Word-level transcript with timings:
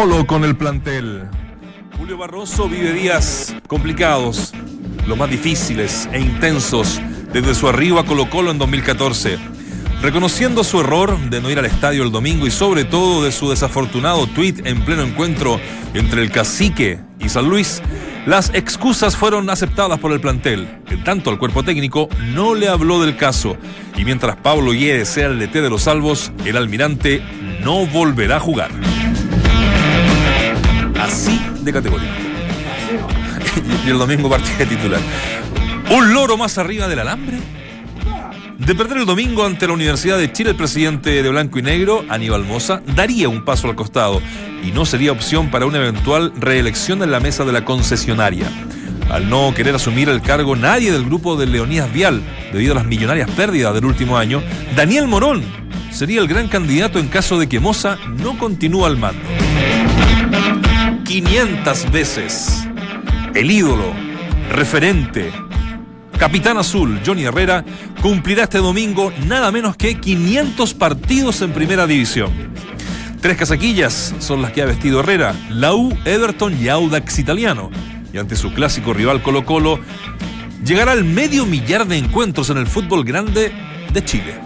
solo 0.00 0.26
con 0.26 0.44
el 0.44 0.56
plantel. 0.56 1.28
Julio 1.98 2.16
Barroso 2.16 2.70
vive 2.70 2.94
días 2.94 3.54
complicados, 3.66 4.54
los 5.06 5.18
más 5.18 5.28
difíciles 5.28 6.08
e 6.10 6.18
intensos 6.18 6.98
desde 7.34 7.54
su 7.54 7.68
arribo 7.68 7.98
a 7.98 8.06
Colo 8.06 8.30
Colo 8.30 8.50
en 8.50 8.56
2014. 8.56 9.36
Reconociendo 10.00 10.64
su 10.64 10.80
error 10.80 11.18
de 11.28 11.42
no 11.42 11.50
ir 11.50 11.58
al 11.58 11.66
estadio 11.66 12.02
el 12.02 12.12
domingo 12.12 12.46
y 12.46 12.50
sobre 12.50 12.84
todo 12.84 13.22
de 13.22 13.30
su 13.30 13.50
desafortunado 13.50 14.26
tuit 14.26 14.66
en 14.66 14.82
pleno 14.86 15.02
encuentro 15.02 15.60
entre 15.92 16.22
el 16.22 16.30
cacique 16.30 17.00
y 17.18 17.28
San 17.28 17.50
Luis, 17.50 17.82
las 18.24 18.54
excusas 18.54 19.18
fueron 19.18 19.50
aceptadas 19.50 19.98
por 19.98 20.12
el 20.12 20.20
plantel. 20.22 20.66
En 20.88 21.04
tanto, 21.04 21.30
el 21.30 21.36
cuerpo 21.36 21.62
técnico 21.62 22.08
no 22.32 22.54
le 22.54 22.70
habló 22.70 23.02
del 23.02 23.18
caso. 23.18 23.58
Y 23.98 24.06
mientras 24.06 24.36
Pablo 24.36 24.72
Guedes 24.72 25.10
sea 25.10 25.26
el 25.26 25.38
DT 25.38 25.60
de 25.60 25.68
los 25.68 25.82
salvos, 25.82 26.32
el 26.46 26.56
almirante 26.56 27.22
no 27.62 27.84
volverá 27.84 28.36
a 28.36 28.40
jugar. 28.40 28.70
Así 31.00 31.40
de 31.62 31.72
categoría. 31.72 32.10
y 33.86 33.90
el 33.90 33.98
domingo 33.98 34.28
partida 34.28 34.66
titular. 34.68 35.00
¿Un 35.90 36.12
loro 36.12 36.36
más 36.36 36.58
arriba 36.58 36.88
del 36.88 36.98
alambre? 36.98 37.38
De 38.58 38.74
perder 38.74 38.98
el 38.98 39.06
domingo 39.06 39.46
ante 39.46 39.66
la 39.66 39.72
Universidad 39.72 40.18
de 40.18 40.30
Chile, 40.30 40.50
el 40.50 40.56
presidente 40.56 41.22
de 41.22 41.28
Blanco 41.30 41.58
y 41.58 41.62
Negro, 41.62 42.04
Aníbal 42.10 42.44
Moza, 42.44 42.82
daría 42.94 43.30
un 43.30 43.46
paso 43.46 43.68
al 43.68 43.74
costado 43.74 44.20
y 44.62 44.72
no 44.72 44.84
sería 44.84 45.12
opción 45.12 45.50
para 45.50 45.64
una 45.64 45.78
eventual 45.78 46.34
reelección 46.38 47.02
en 47.02 47.10
la 47.10 47.20
mesa 47.20 47.46
de 47.46 47.52
la 47.52 47.64
concesionaria. 47.64 48.46
Al 49.10 49.30
no 49.30 49.54
querer 49.54 49.74
asumir 49.74 50.10
el 50.10 50.20
cargo 50.20 50.54
nadie 50.54 50.92
del 50.92 51.06
grupo 51.06 51.36
de 51.36 51.46
Leonidas 51.46 51.90
Vial, 51.90 52.20
debido 52.52 52.72
a 52.72 52.76
las 52.76 52.84
millonarias 52.84 53.30
pérdidas 53.30 53.72
del 53.72 53.86
último 53.86 54.18
año, 54.18 54.42
Daniel 54.76 55.08
Morón 55.08 55.42
sería 55.90 56.20
el 56.20 56.28
gran 56.28 56.48
candidato 56.48 56.98
en 56.98 57.08
caso 57.08 57.38
de 57.38 57.48
que 57.48 57.58
Moza 57.58 57.96
no 58.18 58.36
continúe 58.38 58.84
al 58.84 58.98
mando. 58.98 59.22
500 61.10 61.90
veces 61.90 62.68
el 63.34 63.50
ídolo, 63.50 63.92
referente, 64.48 65.32
capitán 66.16 66.56
azul 66.56 67.00
Johnny 67.04 67.24
Herrera 67.24 67.64
cumplirá 68.00 68.44
este 68.44 68.58
domingo 68.58 69.12
nada 69.26 69.50
menos 69.50 69.76
que 69.76 69.98
500 69.98 70.72
partidos 70.74 71.42
en 71.42 71.52
primera 71.52 71.88
división. 71.88 72.30
Tres 73.20 73.36
casaquillas 73.36 74.14
son 74.20 74.40
las 74.40 74.52
que 74.52 74.62
ha 74.62 74.66
vestido 74.66 75.00
Herrera, 75.00 75.34
la 75.48 75.74
U, 75.74 75.92
Everton 76.04 76.56
y 76.56 76.68
Audax 76.68 77.18
Italiano. 77.18 77.72
Y 78.12 78.18
ante 78.18 78.36
su 78.36 78.52
clásico 78.52 78.94
rival 78.94 79.20
Colo 79.20 79.44
Colo, 79.44 79.80
llegará 80.64 80.92
al 80.92 81.02
medio 81.02 81.44
millar 81.44 81.88
de 81.88 81.98
encuentros 81.98 82.50
en 82.50 82.58
el 82.58 82.68
fútbol 82.68 83.04
grande 83.04 83.50
de 83.92 84.04
Chile. 84.04 84.38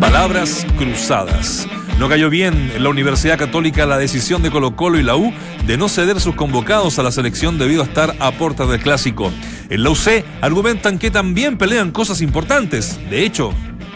Palabras 0.00 0.66
cruzadas. 0.76 1.68
No 1.98 2.10
cayó 2.10 2.28
bien 2.28 2.72
en 2.74 2.82
la 2.82 2.90
Universidad 2.90 3.38
Católica 3.38 3.86
la 3.86 3.96
decisión 3.96 4.42
de 4.42 4.50
Colo 4.50 4.76
Colo 4.76 4.98
y 4.98 5.02
la 5.02 5.16
U 5.16 5.32
de 5.66 5.78
no 5.78 5.88
ceder 5.88 6.20
sus 6.20 6.34
convocados 6.34 6.98
a 6.98 7.02
la 7.02 7.10
selección 7.10 7.56
debido 7.56 7.80
a 7.80 7.86
estar 7.86 8.14
a 8.20 8.32
puertas 8.32 8.68
del 8.68 8.80
clásico. 8.80 9.32
En 9.70 9.82
la 9.82 9.90
UC 9.90 10.22
argumentan 10.42 10.98
que 10.98 11.10
también 11.10 11.56
pelean 11.56 11.92
cosas 11.92 12.20
importantes. 12.20 13.00
De 13.08 13.24
hecho, 13.24 13.50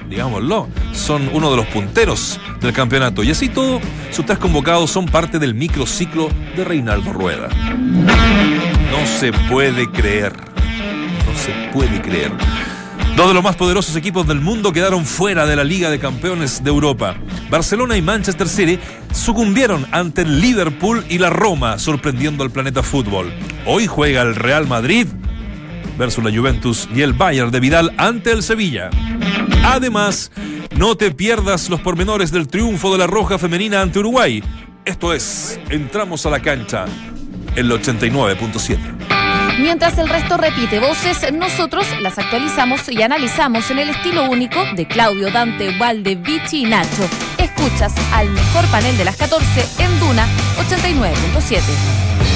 digámoslo, 0.08 0.68
son 0.92 1.28
uno 1.34 1.50
de 1.50 1.58
los 1.58 1.66
punteros 1.66 2.40
del 2.62 2.72
campeonato. 2.72 3.22
Y 3.22 3.32
así 3.32 3.50
todo, 3.50 3.80
sus 4.10 4.24
tres 4.24 4.38
convocados 4.38 4.90
son 4.90 5.04
parte 5.04 5.38
del 5.38 5.54
microciclo 5.54 6.30
de 6.56 6.64
Reinaldo 6.64 7.12
Rueda. 7.12 7.48
No 7.78 9.06
se 9.18 9.30
puede 9.50 9.90
creer. 9.90 10.32
No 11.26 11.38
se 11.38 11.52
puede 11.70 12.00
creer. 12.00 12.32
Dos 13.20 13.28
de 13.28 13.34
los 13.34 13.44
más 13.44 13.56
poderosos 13.56 13.94
equipos 13.96 14.26
del 14.26 14.40
mundo 14.40 14.72
quedaron 14.72 15.04
fuera 15.04 15.44
de 15.44 15.54
la 15.54 15.62
Liga 15.62 15.90
de 15.90 15.98
Campeones 15.98 16.64
de 16.64 16.70
Europa. 16.70 17.17
Barcelona 17.50 17.95
y 17.98 18.00
Manchester 18.00 18.48
City 18.48 18.78
sucumbieron 19.12 19.86
ante 19.90 20.22
el 20.22 20.40
Liverpool 20.40 21.05
y 21.06 21.18
la 21.18 21.28
Roma, 21.28 21.78
sorprendiendo 21.78 22.45
al 22.45 22.50
planeta 22.50 22.83
fútbol. 22.83 23.30
Hoy 23.67 23.86
juega 23.86 24.22
el 24.22 24.34
Real 24.34 24.67
Madrid 24.67 25.06
versus 25.98 26.24
la 26.24 26.34
Juventus 26.34 26.89
y 26.95 27.02
el 27.02 27.12
Bayern 27.12 27.50
de 27.50 27.61
Vidal 27.61 27.92
ante 27.98 28.33
el 28.33 28.42
Sevilla. 28.42 28.89
Además, 29.64 30.33
no 30.78 30.96
te 30.96 31.11
pierdas 31.11 31.68
los 31.68 31.83
pormenores 31.83 32.33
del 32.33 32.48
triunfo 32.48 32.90
de 32.90 32.96
la 32.96 33.06
Roja 33.06 33.39
Femenina 33.39 33.83
ante 33.83 33.98
Uruguay. 33.98 34.42
Esto 34.86 35.12
es, 35.12 35.61
entramos 35.68 36.24
a 36.24 36.30
la 36.30 36.40
cancha 36.40 36.86
el 37.55 37.70
89.7. 37.70 39.20
Mientras 39.60 39.98
el 39.98 40.08
resto 40.08 40.38
repite 40.38 40.78
voces, 40.80 41.32
nosotros 41.34 41.86
las 42.00 42.18
actualizamos 42.18 42.88
y 42.88 43.02
analizamos 43.02 43.70
en 43.70 43.78
el 43.78 43.90
estilo 43.90 44.24
único 44.30 44.58
de 44.74 44.86
Claudio, 44.86 45.30
Dante, 45.30 45.76
Valde, 45.76 46.14
Vichy 46.14 46.64
y 46.64 46.64
Nacho. 46.64 47.08
Escuchas 47.36 47.92
al 48.14 48.30
mejor 48.30 48.64
panel 48.68 48.96
de 48.96 49.04
las 49.04 49.16
14 49.16 49.84
en 49.84 50.00
Duna 50.00 50.26
89.7. 50.56 52.30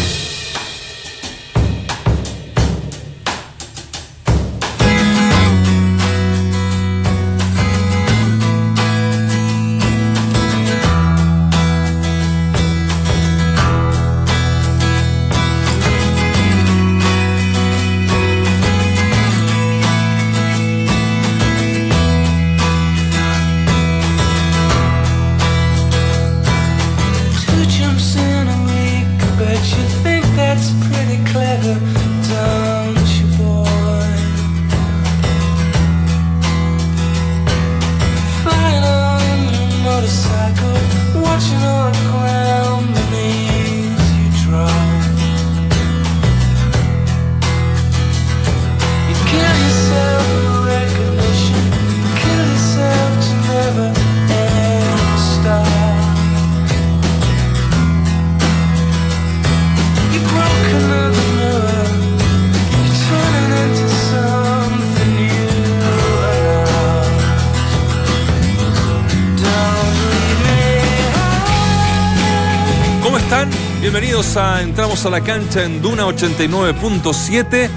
Bienvenidos 73.85 74.39
a 74.39 74.63
Entramos 74.63 75.05
a 75.05 75.11
la 75.11 75.21
cancha 75.21 75.63
en 75.63 75.83
Duna 75.83 76.05
89.7. 76.05 77.69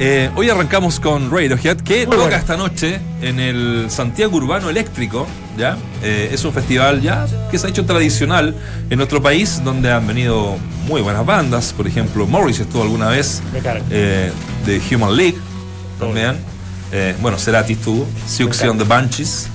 Eh, 0.00 0.30
hoy 0.34 0.50
arrancamos 0.50 0.98
con 0.98 1.30
Radiohead, 1.30 1.76
que 1.82 2.06
toca 2.06 2.36
esta 2.36 2.56
noche 2.56 2.98
en 3.22 3.38
el 3.38 3.86
Santiago 3.88 4.36
Urbano 4.36 4.68
Eléctrico. 4.68 5.28
¿ya? 5.56 5.78
Eh, 6.02 6.30
es 6.32 6.44
un 6.44 6.52
festival 6.52 7.00
ya 7.02 7.24
que 7.52 7.56
se 7.56 7.68
ha 7.68 7.70
hecho 7.70 7.86
tradicional 7.86 8.52
en 8.90 8.96
nuestro 8.96 9.22
país, 9.22 9.62
donde 9.62 9.92
han 9.92 10.08
venido 10.08 10.56
muy 10.88 11.02
buenas 11.02 11.24
bandas. 11.24 11.72
Por 11.72 11.86
ejemplo, 11.86 12.26
Morris 12.26 12.58
estuvo 12.58 12.82
alguna 12.82 13.06
vez 13.06 13.40
eh, 13.92 14.32
de 14.66 14.82
Human 14.92 15.16
League 15.16 15.38
también. 16.00 16.36
Eh, 16.90 17.14
bueno, 17.22 17.38
Cerati 17.38 17.74
estuvo, 17.74 18.08
Siouxsie 18.26 18.68
on 18.68 18.76
the 18.76 18.82
Bunches. 18.82 19.46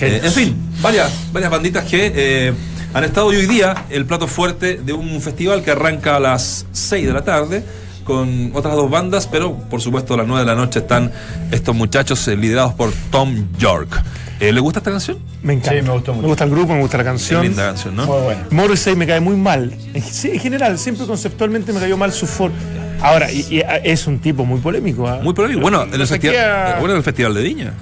En 0.00 0.32
fin, 0.32 0.56
varias, 0.82 1.12
varias 1.32 1.50
banditas 1.52 1.84
que 1.84 2.52
han 2.94 3.04
estado 3.04 3.26
hoy 3.26 3.46
día 3.46 3.84
el 3.90 4.06
plato 4.06 4.26
fuerte 4.26 4.76
de 4.76 4.92
un 4.92 5.20
festival 5.20 5.62
que 5.62 5.70
arranca 5.70 6.16
a 6.16 6.20
las 6.20 6.66
6 6.72 7.06
de 7.06 7.12
la 7.12 7.22
tarde 7.22 7.62
con 8.04 8.52
otras 8.54 8.74
dos 8.74 8.90
bandas, 8.90 9.26
pero 9.26 9.54
por 9.54 9.82
supuesto 9.82 10.14
a 10.14 10.16
las 10.16 10.26
9 10.26 10.40
de 10.40 10.46
la 10.46 10.54
noche 10.54 10.78
están 10.78 11.12
estos 11.50 11.74
muchachos 11.74 12.26
eh, 12.28 12.36
liderados 12.36 12.72
por 12.72 12.90
Tom 13.10 13.48
York. 13.58 14.02
Eh, 14.40 14.52
¿Le 14.52 14.60
gusta 14.60 14.78
esta 14.78 14.90
canción? 14.90 15.18
Me 15.42 15.52
encanta. 15.52 15.78
Sí, 15.78 15.82
me 15.82 15.92
gustó 15.92 16.12
mucho. 16.12 16.22
Me 16.22 16.28
gusta 16.28 16.44
el 16.44 16.50
grupo, 16.50 16.72
me 16.72 16.80
gusta 16.80 16.96
la 16.96 17.04
canción. 17.04 17.42
Qué 17.42 17.48
linda 17.48 17.66
canción, 17.66 17.96
¿no? 17.96 18.06
Muy 18.06 18.22
bueno. 18.22 18.40
Morrissey 18.50 18.96
me 18.96 19.06
cae 19.06 19.20
muy 19.20 19.36
mal. 19.36 19.74
En, 19.92 20.02
sí, 20.02 20.30
en 20.30 20.40
general, 20.40 20.78
siempre 20.78 21.06
conceptualmente 21.06 21.72
me 21.72 21.80
cayó 21.80 21.96
mal 21.98 22.12
su 22.12 22.26
forma. 22.26 22.56
Ahora, 23.02 23.30
y, 23.30 23.40
y, 23.50 23.62
es 23.84 24.06
un 24.06 24.18
tipo 24.20 24.44
muy 24.44 24.60
polémico. 24.60 25.06
¿ah? 25.06 25.20
Muy 25.22 25.34
polémico. 25.34 25.60
Bueno, 25.60 25.82
en 25.82 26.00
el, 26.00 26.06
festival, 26.06 26.76
bueno, 26.78 26.94
en 26.94 26.98
el 26.98 27.04
Festival 27.04 27.34
de 27.34 27.42
Viña. 27.42 27.74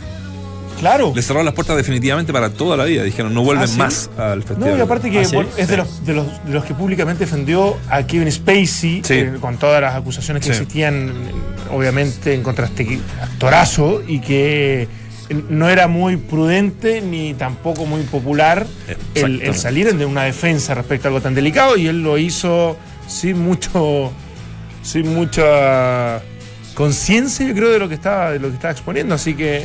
Claro. 0.78 1.12
Le 1.14 1.23
cerraron 1.23 1.44
las 1.46 1.55
puertas 1.55 1.76
definitivamente 1.76 2.32
para 2.32 2.50
toda 2.50 2.76
la 2.76 2.84
vida. 2.84 3.02
Dijeron, 3.02 3.32
no 3.32 3.43
vuelven 3.43 3.64
¿Ah, 3.64 3.69
sí? 3.69 3.78
más 3.78 4.11
al 4.19 4.43
festival. 4.43 4.70
No, 4.73 4.76
y 4.78 4.81
aparte 4.81 5.11
que 5.11 5.20
¿Ah, 5.20 5.25
sí? 5.25 5.37
es 5.56 5.69
de 5.69 5.76
los, 5.78 6.05
de, 6.05 6.14
los, 6.14 6.26
de 6.44 6.52
los 6.52 6.64
que 6.64 6.75
públicamente 6.75 7.25
defendió 7.25 7.76
a 7.88 8.02
Kevin 8.06 8.31
Spacey 8.31 9.02
Sí. 9.02 9.14
eh, 9.14 9.32
con 9.40 9.56
todas 9.56 9.81
las 9.81 9.94
acusaciones 9.94 10.43
que 10.43 10.52
Sí. 10.52 10.61
existían, 10.62 11.12
obviamente, 11.73 12.34
en 12.34 12.43
contra 12.43 12.67
de 12.69 12.82
este 12.82 12.99
actorazo 13.23 14.02
y 14.06 14.20
que 14.20 14.88
no 15.49 15.69
era 15.69 15.88
muy 15.88 16.17
prudente 16.19 17.00
ni 17.00 17.34
tampoco 17.34 17.84
muy 17.84 18.02
popular 18.02 18.64
el, 19.17 19.43
el 19.43 19.55
salir 19.56 19.93
de 19.96 20.05
una 20.06 20.23
defensa 20.23 20.73
respecto 20.75 21.06
a 21.06 21.08
algo 21.08 21.20
tan 21.20 21.34
delicado 21.34 21.76
y 21.76 21.88
él 21.88 22.00
lo 22.05 22.17
hizo 22.17 22.76
sin 23.08 23.40
mucho 23.40 24.12
sin 24.84 25.12
mucha 25.12 26.23
conciencia 26.75 27.44
yo 27.44 27.55
creo 27.55 27.70
de 27.70 27.81
lo 27.81 27.88
que 27.88 27.96
estaba 27.96 28.31
de 28.31 28.38
lo 28.38 28.50
que 28.50 28.55
estaba 28.55 28.70
exponiendo 28.70 29.17
así 29.17 29.34
que 29.34 29.64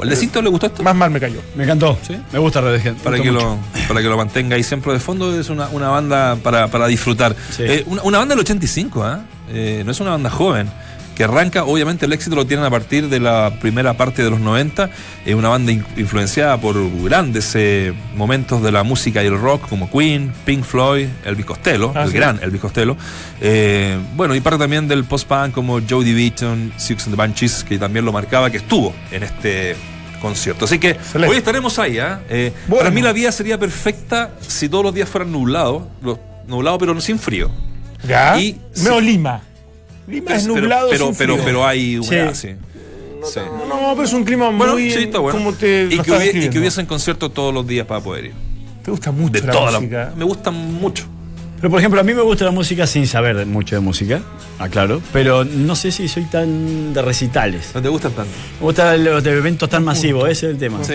¿El 0.00 0.08
de 0.10 0.16
Cinto 0.16 0.40
le 0.42 0.48
gustó 0.48 0.66
esto? 0.66 0.82
más 0.82 0.94
mal 0.94 1.10
me 1.10 1.18
cayó 1.20 1.40
Me 1.54 1.64
encantó. 1.64 1.98
¿Sí? 2.06 2.16
Me 2.32 2.38
gusta 2.38 2.60
Radiohead. 2.60 2.94
me 2.94 3.00
Para 3.00 3.18
que, 3.20 3.32
lo, 3.32 3.58
para 3.88 4.00
que 4.00 4.08
lo 4.08 4.16
mantenga 4.16 4.56
ahí 4.56 4.62
siempre 4.62 4.92
de 4.92 5.00
fondo, 5.00 5.38
es 5.38 5.48
una, 5.50 5.68
una 5.68 5.88
banda 5.88 6.36
para, 6.36 6.68
para 6.68 6.86
disfrutar. 6.86 7.34
Sí. 7.50 7.64
Eh, 7.64 7.84
una, 7.86 8.02
una 8.02 8.18
banda 8.18 8.34
del 8.34 8.40
85, 8.40 9.02
¿ah? 9.04 9.20
Eh, 9.50 9.82
no 9.84 9.92
es 9.92 10.00
una 10.00 10.10
banda 10.10 10.30
joven, 10.30 10.70
que 11.18 11.24
arranca, 11.24 11.64
obviamente 11.64 12.06
el 12.06 12.12
éxito 12.14 12.36
lo 12.36 12.46
tienen 12.46 12.64
a 12.64 12.70
partir 12.70 13.08
de 13.08 13.18
la 13.20 13.52
primera 13.60 13.94
parte 13.96 14.22
de 14.22 14.30
los 14.30 14.38
90, 14.40 14.88
es 15.26 15.34
una 15.34 15.48
banda 15.48 15.72
in- 15.72 15.84
influenciada 15.96 16.56
por 16.60 16.76
grandes 17.02 17.52
eh, 17.56 17.92
momentos 18.14 18.62
de 18.62 18.70
la 18.72 18.84
música 18.84 19.22
y 19.22 19.26
el 19.26 19.36
rock, 19.38 19.68
como 19.68 19.90
Queen, 19.90 20.32
Pink 20.46 20.62
Floyd, 20.62 21.08
Elvis 21.24 21.44
Costello, 21.44 21.92
Ah, 21.94 22.04
el 22.04 22.10
sí. 22.12 22.16
gran 22.16 22.38
Elvis 22.42 22.60
Costello. 22.60 22.96
Eh, 23.40 23.98
bueno, 24.14 24.34
y 24.36 24.40
parte 24.40 24.60
también 24.60 24.86
del 24.86 25.04
post-punk 25.04 25.52
como 25.52 25.80
Joe 25.86 26.04
Division, 26.04 26.72
Six 26.76 27.04
and 27.06 27.14
the 27.14 27.18
Banshees, 27.18 27.64
que 27.64 27.78
también 27.78 28.04
lo 28.04 28.12
marcaba, 28.12 28.48
que 28.48 28.58
estuvo 28.58 28.94
en 29.10 29.24
este 29.24 29.74
concierto. 30.22 30.66
Así 30.66 30.78
que 30.78 30.90
Excelente. 30.90 31.32
hoy 31.32 31.38
estaremos 31.38 31.78
ahí. 31.80 31.98
¿ah? 31.98 32.20
Eh, 32.30 32.52
Bueno. 32.68 32.84
Para 32.84 32.94
mí 32.94 33.02
la 33.02 33.12
vida 33.12 33.32
sería 33.32 33.58
perfecta 33.58 34.30
si 34.40 34.68
todos 34.68 34.84
los 34.84 34.94
días 34.94 35.08
fueran 35.08 35.32
nublados, 35.32 35.82
nublados 36.46 36.78
pero 36.78 36.94
no 36.94 37.00
sin 37.00 37.18
frío. 37.18 37.50
ya 38.06 38.38
Y- 38.38 38.56
Meo 38.84 39.00
Lima 39.00 39.42
Lima 40.08 40.34
es 40.34 40.42
Pero- 40.42 40.54
nublado 40.54 40.88
pero, 40.90 41.06
sin 41.06 41.16
pero, 41.16 41.34
frío. 41.34 41.44
pero 41.44 41.66
hay 41.66 41.98
humedad, 41.98 42.34
Sí. 42.34 42.48
sí. 42.48 42.54
Sí. 43.34 43.40
no 43.68 43.92
pero 43.94 44.04
es 44.04 44.12
un 44.12 44.24
clima 44.24 44.48
Bueno, 44.50 44.74
muy 44.74 44.90
sí, 44.90 45.00
está 45.00 45.18
bueno. 45.18 45.36
como 45.38 45.52
te 45.52 45.84
y, 45.86 45.88
que 45.88 45.94
estás 45.96 46.22
hubie- 46.22 46.44
y 46.46 46.50
que 46.50 46.58
hubiesen 46.60 46.86
conciertos 46.86 47.34
todos 47.34 47.52
los 47.52 47.66
días 47.66 47.84
para 47.86 48.00
poder 48.00 48.26
ir. 48.26 48.32
te 48.84 48.90
gusta 48.92 49.10
mucho 49.10 49.32
De 49.32 49.42
la 49.46 49.52
toda 49.52 49.72
música 49.72 50.04
la. 50.10 50.16
Me 50.16 50.24
gustan 50.24 50.54
mucho. 50.74 51.04
Pero 51.56 51.70
por 51.70 51.80
ejemplo, 51.80 52.00
a 52.00 52.04
mí 52.04 52.14
me 52.14 52.22
gusta 52.22 52.44
la 52.44 52.52
música 52.52 52.86
sin 52.86 53.06
saber 53.08 53.44
mucho 53.44 53.74
de 53.74 53.80
música, 53.80 54.22
aclaro, 54.60 55.02
pero 55.12 55.44
no 55.44 55.74
sé 55.74 55.90
si 55.90 56.06
soy 56.08 56.24
tan 56.26 56.94
de 56.94 57.02
recitales. 57.02 57.72
No 57.74 57.82
te 57.82 57.88
gustan 57.88 58.12
tanto. 58.12 58.30
Me 58.60 58.64
gustan 58.66 59.04
los 59.04 59.22
de 59.24 59.32
eventos 59.36 59.68
tan 59.68 59.84
masivos, 59.84 60.28
ese 60.30 60.46
es 60.46 60.52
el 60.52 60.58
tema. 60.58 60.82
Sí. 60.84 60.94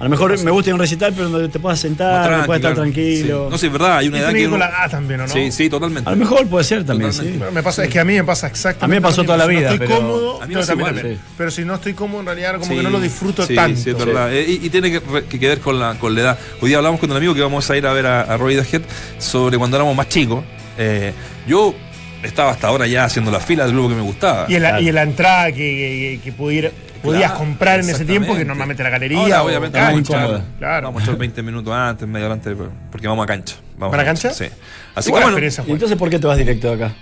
A 0.00 0.04
lo 0.04 0.10
mejor 0.10 0.38
me 0.44 0.50
gusta 0.52 0.70
ir 0.70 0.72
a 0.72 0.74
un 0.76 0.80
recital, 0.80 1.12
pero 1.12 1.28
donde 1.28 1.48
te 1.48 1.58
puedas 1.58 1.80
sentar, 1.80 2.30
donde 2.30 2.46
puedas 2.46 2.60
estar 2.60 2.72
claro. 2.74 2.82
tranquilo. 2.90 3.44
Sí. 3.46 3.50
No 3.50 3.58
sé, 3.58 3.66
es 3.66 3.72
verdad, 3.72 3.96
hay 3.98 4.06
Y 4.06 4.08
una 4.10 4.18
edad 4.20 4.32
que 4.32 4.38
ir 4.38 4.44
con 4.44 4.54
uno- 4.54 4.64
la 4.70 4.84
A 4.84 4.88
también, 4.88 5.20
¿o 5.20 5.26
no? 5.26 5.32
Sí, 5.32 5.50
sí, 5.50 5.68
totalmente. 5.68 6.08
A 6.08 6.12
lo 6.12 6.18
mejor 6.18 6.46
puede 6.46 6.64
ser 6.64 6.84
también, 6.84 7.12
sí. 7.12 7.36
Me 7.52 7.62
pasa, 7.64 7.82
es 7.82 7.90
que 7.90 7.98
a 7.98 8.04
mí 8.04 8.14
me 8.14 8.22
pasa 8.22 8.46
exactamente. 8.46 8.84
A 8.84 8.88
mí 8.88 8.94
me 8.94 9.00
pasó 9.00 9.24
toda 9.24 9.38
la. 9.38 9.44
Si 9.46 9.50
vida, 9.50 9.68
no 9.68 9.72
estoy 9.74 9.88
pero- 9.88 10.00
cómodo, 10.00 10.42
A 10.42 10.46
mí 10.46 10.54
me 10.54 10.60
pasa 10.60 10.74
igual, 10.74 10.94
también. 10.94 11.16
sí. 11.16 11.22
Pero 11.36 11.50
si 11.50 11.64
no 11.64 11.74
estoy 11.74 11.94
cómodo, 11.94 12.20
en 12.20 12.26
realidad 12.26 12.52
como 12.58 12.66
Sí, 12.66 12.76
que 12.76 12.82
no 12.82 12.90
lo 12.90 13.00
disfruto 13.00 13.44
sí, 13.44 13.54
tanto. 13.56 13.80
Sí, 13.80 13.90
es 13.90 13.98
verdad. 13.98 14.32
Eh, 14.32 14.44
y, 14.48 14.66
y 14.66 14.70
tiene 14.70 14.92
que, 14.92 15.00
que 15.24 15.48
ver 15.48 15.58
con 15.58 15.78
la, 15.80 15.94
con 15.98 16.14
la 16.14 16.20
edad. 16.20 16.38
Hoy 16.60 16.68
día 16.68 16.78
hablamos 16.78 17.00
con 17.00 17.10
un 17.10 17.16
amigo 17.16 17.34
que 17.34 17.40
vamos 17.42 17.68
a 17.68 17.76
ir 17.76 17.84
a 17.86 17.92
ver 17.92 18.06
a, 18.06 18.20
a 18.20 18.36
Roy 18.36 18.54
Head 18.54 18.82
sobre 19.18 19.58
cuando 19.58 19.76
éramos 19.76 19.96
más 19.96 20.08
chicos. 20.08 20.44
Eh, 20.78 21.12
yo 21.48 21.74
estaba 22.22 22.50
hasta 22.52 22.68
ahora 22.68 22.86
ya 22.86 23.04
haciendo 23.04 23.30
la 23.30 23.40
fila 23.40 23.64
del 23.64 23.72
grupo 23.74 23.88
que 23.88 23.94
me 23.96 24.02
gustaba. 24.02 24.46
Y 24.48 24.54
en 24.54 24.62
la, 24.62 24.68
Claro. 24.70 24.82
y 24.84 24.88
en 24.90 24.94
la 24.94 25.02
entrada 25.02 25.46
que, 25.46 25.54
que- 25.56 26.20
que 26.22 26.32
pudiera- 26.32 26.70
podías 26.98 27.30
Claro, 27.30 27.38
comprar 27.38 27.80
en 27.80 27.90
ese 27.90 28.04
tiempo, 28.04 28.34
que 28.36 28.44
normalmente 28.44 28.82
la 28.82 28.90
galería. 28.90 29.18
Ahora, 29.18 29.42
obviamente, 29.44 29.78
cancha. 29.78 29.92
vamos 29.92 30.10
a, 30.10 30.36
echar. 30.36 30.58
Claro. 30.58 30.86
vamos 30.88 31.02
a 31.02 31.04
echar 31.06 31.16
20 31.18 31.42
minutos 31.42 31.72
antes, 31.74 32.06
media 32.08 32.26
hora 32.26 32.34
antes, 32.34 32.56
porque 32.90 33.08
vamos 33.08 33.24
a 33.24 33.26
cancha. 33.26 33.56
Vamos 33.76 33.90
¿Para 33.92 34.04
cancha? 34.04 34.30
Sí. 34.32 34.46
Así 34.94 35.08
Igual 35.10 35.24
que 35.24 35.30
bueno. 35.30 35.46
¿Y 35.66 35.70
entonces 35.72 35.96
por 35.96 36.10
qué 36.10 36.18
te 36.18 36.26
vas 36.26 36.36
directo 36.38 36.68
de 36.76 36.84
acá? 36.84 36.94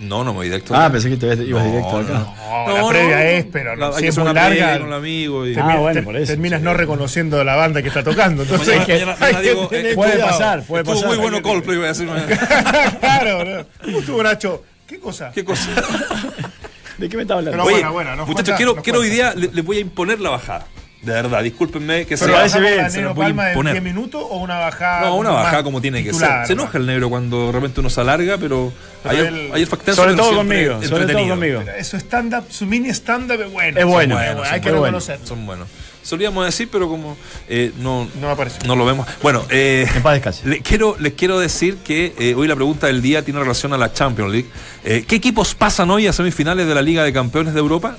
No, 0.00 0.22
no 0.22 0.30
me 0.32 0.36
voy 0.38 0.46
directo. 0.46 0.76
Ah, 0.76 0.88
pensé 0.92 1.10
que 1.10 1.16
te 1.16 1.26
ibas 1.26 1.64
No, 1.64 1.70
directo 1.70 1.98
de 1.98 2.04
acá. 2.04 2.12
no. 2.12 2.66
No, 2.68 2.78
la 2.82 2.88
previa 2.88 3.30
es, 3.32 3.46
pero 3.52 3.74
no, 3.74 3.92
si 3.94 4.06
es 4.06 4.16
muy 4.16 4.32
larga, 4.32 4.78
con 4.78 4.86
el 4.88 4.92
amigo 4.94 5.44
y- 5.44 5.54
termi- 5.56 5.74
Ah, 5.74 5.78
bueno, 5.80 6.02
por 6.04 6.16
eso, 6.16 6.26
terminas 6.32 6.60
sí. 6.60 6.64
no 6.64 6.74
reconociendo 6.74 7.42
la 7.42 7.56
banda 7.56 7.82
que 7.82 7.88
está 7.88 8.04
tocando. 8.04 8.44
Entonces, 8.44 8.68
Mañana- 8.68 8.86
que- 8.86 8.92
mañana- 8.92 9.12
hay 9.20 9.32
mañana 9.34 9.40
que 9.42 9.48
digo, 9.48 9.62
eh, 9.72 9.94
Puede 9.96 10.12
cuidado. 10.12 10.30
pasar, 10.30 10.62
puede 10.62 10.82
Estuvo 10.82 10.94
pasar. 10.94 11.08
muy 11.08 11.18
bueno 11.18 11.42
Coldplay, 11.42 11.76
voy 11.78 11.84
a 11.86 11.88
decir. 11.88 12.08
claro, 13.00 13.44
¿no? 13.44 13.66
¿Cómo 13.84 13.98
estuvo 13.98 14.22
Nacho? 14.22 14.64
¿Qué 14.86 15.00
cosa? 15.00 15.32
¿Qué 15.34 15.44
cosa? 15.44 15.68
¿De 16.98 17.08
qué 17.08 17.16
me 17.16 17.22
estás 17.22 17.38
hablando? 17.38 17.52
Pero 17.64 17.64
Oye, 17.64 17.74
bueno, 17.88 17.92
bueno, 17.92 18.26
muchachos, 18.26 18.56
quiero, 18.56 18.76
quiero 18.76 18.98
hoy 19.00 19.08
día 19.08 19.32
le- 19.34 19.50
les 19.52 19.64
voy 19.64 19.78
a 19.78 19.80
imponer 19.80 20.20
la 20.20 20.30
bajada. 20.30 20.66
De 21.02 21.12
verdad, 21.12 21.42
discúlpenme 21.44 22.06
que 22.06 22.16
Pero 22.16 22.32
sea. 22.32 22.36
parece 22.38 22.60
bien, 22.60 22.90
se 22.90 22.96
Negro 22.96 23.10
los 23.10 23.14
voy 23.16 23.24
a 23.24 23.28
Palma 23.28 23.44
de 23.44 23.50
imponer. 23.52 23.72
10 23.74 23.84
minutos 23.84 24.20
o 24.28 24.38
una 24.38 24.58
bajada? 24.58 25.02
No, 25.02 25.16
una 25.16 25.30
bajada 25.30 25.62
como 25.62 25.80
tiene 25.80 26.02
que 26.02 26.10
titular, 26.10 26.38
ser. 26.40 26.46
Se 26.48 26.54
¿no? 26.56 26.62
enoja 26.62 26.78
el 26.78 26.86
negro 26.86 27.08
cuando 27.08 27.46
de 27.46 27.52
repente 27.52 27.78
uno 27.80 27.88
se 27.88 28.00
alarga, 28.00 28.36
pero 28.36 28.72
Pero 29.04 29.28
él- 29.28 29.50
ayer 29.54 29.66
Factencio, 29.68 30.02
Sobre 30.02 30.16
todo 30.16 30.34
conmigo, 30.36 30.82
sobre 30.82 31.06
todo 31.06 31.28
conmigo. 31.28 31.62
Pero 31.64 31.84
Su 31.84 31.96
stand-up, 31.98 32.44
su 32.50 32.66
mini 32.66 32.90
stand-up 32.90 33.40
es 33.40 33.52
bueno. 33.52 33.78
Es 33.78 33.86
bueno, 33.86 34.14
Son 34.16 34.22
es 34.24 34.28
buenos, 34.28 34.36
bueno, 34.38 34.52
hay 34.54 34.60
que 34.60 34.70
reconocerlo. 34.72 35.26
Son 35.26 35.46
buenos. 35.46 35.68
Solíamos 36.02 36.44
decir, 36.46 36.68
pero 36.72 36.88
como 36.88 37.16
eh, 37.48 37.70
no, 37.78 38.08
No 38.20 38.28
me 38.30 38.36
parece. 38.36 38.66
no 38.66 38.74
lo 38.74 38.84
vemos. 38.86 39.06
Bueno, 39.22 39.44
eh, 39.50 39.86
En 39.94 40.02
paz 40.02 40.14
descanse. 40.14 40.48
le 40.48 40.60
quiero, 40.62 40.96
les 40.98 41.12
quiero 41.12 41.38
decir 41.38 41.76
que 41.84 42.14
eh, 42.18 42.34
hoy 42.34 42.48
la 42.48 42.54
pregunta 42.56 42.86
del 42.86 43.02
día 43.02 43.22
tiene 43.24 43.38
relación 43.40 43.72
a 43.74 43.78
la 43.78 43.92
Champions 43.92 44.32
League. 44.32 44.48
Eh, 44.84 45.04
¿Qué 45.06 45.16
equipos 45.16 45.54
pasan 45.54 45.90
hoy 45.90 46.06
a 46.06 46.12
semifinales 46.12 46.66
de 46.66 46.74
la 46.74 46.80
Liga 46.82 47.04
de 47.04 47.12
Campeones 47.12 47.52
de 47.52 47.60
Europa? 47.60 47.96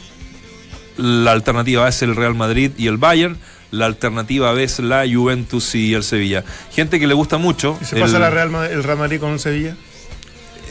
La 1.01 1.31
alternativa 1.31 1.86
A 1.86 1.90
es 1.90 2.01
el 2.01 2.16
Real 2.16 2.36
Madrid 2.36 2.72
y 2.78 2.88
el 2.88 2.98
Bayern. 2.98 3.38
La 3.72 3.86
alternativa 3.86 4.51
B 4.54 4.63
es 4.63 4.80
la 4.80 5.06
Juventus 5.12 5.75
y 5.75 5.94
el 5.94 6.04
Sevilla. 6.04 6.44
Gente 6.72 7.00
que 7.00 7.07
le 7.07 7.13
gusta 7.13 7.38
mucho. 7.38 7.78
¿Y 7.81 7.86
se 7.86 7.96
el- 7.96 8.01
pasa 8.01 8.19
la 8.19 8.30
Real 8.30 8.50
Madrid- 8.50 8.74
el 8.74 8.84
Real 8.84 8.98
Madrid 8.98 9.19
con 9.19 9.30
un 9.31 9.40
Sevilla? 9.40 9.75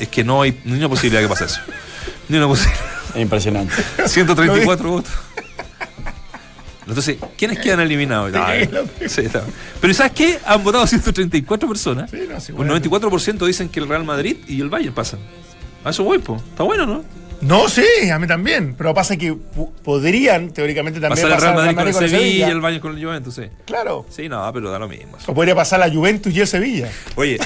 Es 0.01 0.09
que 0.09 0.25
no 0.25 0.43
hay 0.43 0.59
ni 0.65 0.75
una 0.79 0.89
posibilidad 0.89 1.23
que 1.23 1.29
pase 1.29 1.45
eso. 1.47 1.61
Ni 2.29 2.37
una 2.37 2.47
posibilidad. 2.47 2.85
Es 3.15 3.23
impresionante. 3.23 3.75
134 4.07 4.91
votos. 4.91 5.13
Entonces, 6.87 7.19
¿quiénes 7.37 7.59
quedan 7.59 7.81
eliminados? 7.81 8.33
Sí, 9.09 9.21
está. 9.23 9.43
Pero 9.81 9.93
¿sabes 9.95 10.13
qué? 10.13 10.39
Han 10.47 10.65
votado 10.65 10.87
134 10.87 11.69
personas. 11.69 12.11
Sí, 12.11 12.21
no, 12.29 12.41
sí, 12.41 12.53
Un 12.53 12.59
bueno. 12.67 12.75
94% 12.79 13.47
dicen 13.47 13.69
que 13.69 13.81
el 13.81 13.89
Real 13.89 14.05
Madrid 14.05 14.39
y 14.49 14.61
el 14.61 14.71
Bayern 14.71 14.95
pasan. 14.95 15.21
A 15.85 15.91
eso 15.91 16.03
voy, 16.05 16.19
po. 16.19 16.37
Está 16.37 16.63
bueno, 16.63 16.87
¿no? 16.87 17.05
No, 17.41 17.69
sí, 17.69 17.85
a 18.13 18.19
mí 18.19 18.27
también. 18.27 18.75
Pero 18.77 18.93
pasa 18.95 19.17
que 19.17 19.35
podrían, 19.85 20.51
teóricamente, 20.51 21.01
también 21.01 21.29
Pasar 21.29 21.39
el 21.39 21.43
Real 21.43 21.55
Madrid 21.55 21.75
con 21.77 21.83
el 21.83 21.89
el 22.05 22.11
Sevilla 22.11 22.49
y 22.49 22.51
el 22.51 22.61
Bayern 22.61 22.83
con 22.83 22.97
el 22.99 23.05
Juventus, 23.05 23.35
sí. 23.35 23.43
Claro. 23.65 24.07
Sí, 24.11 24.29
no, 24.29 24.51
pero 24.53 24.71
da 24.71 24.79
lo 24.79 24.89
mismo. 24.89 25.17
O 25.27 25.35
podría 25.35 25.55
pasar 25.55 25.79
la 25.81 25.91
Juventus 25.91 26.35
y 26.35 26.41
el 26.41 26.47
Sevilla. 26.49 26.91
Oye, 27.15 27.39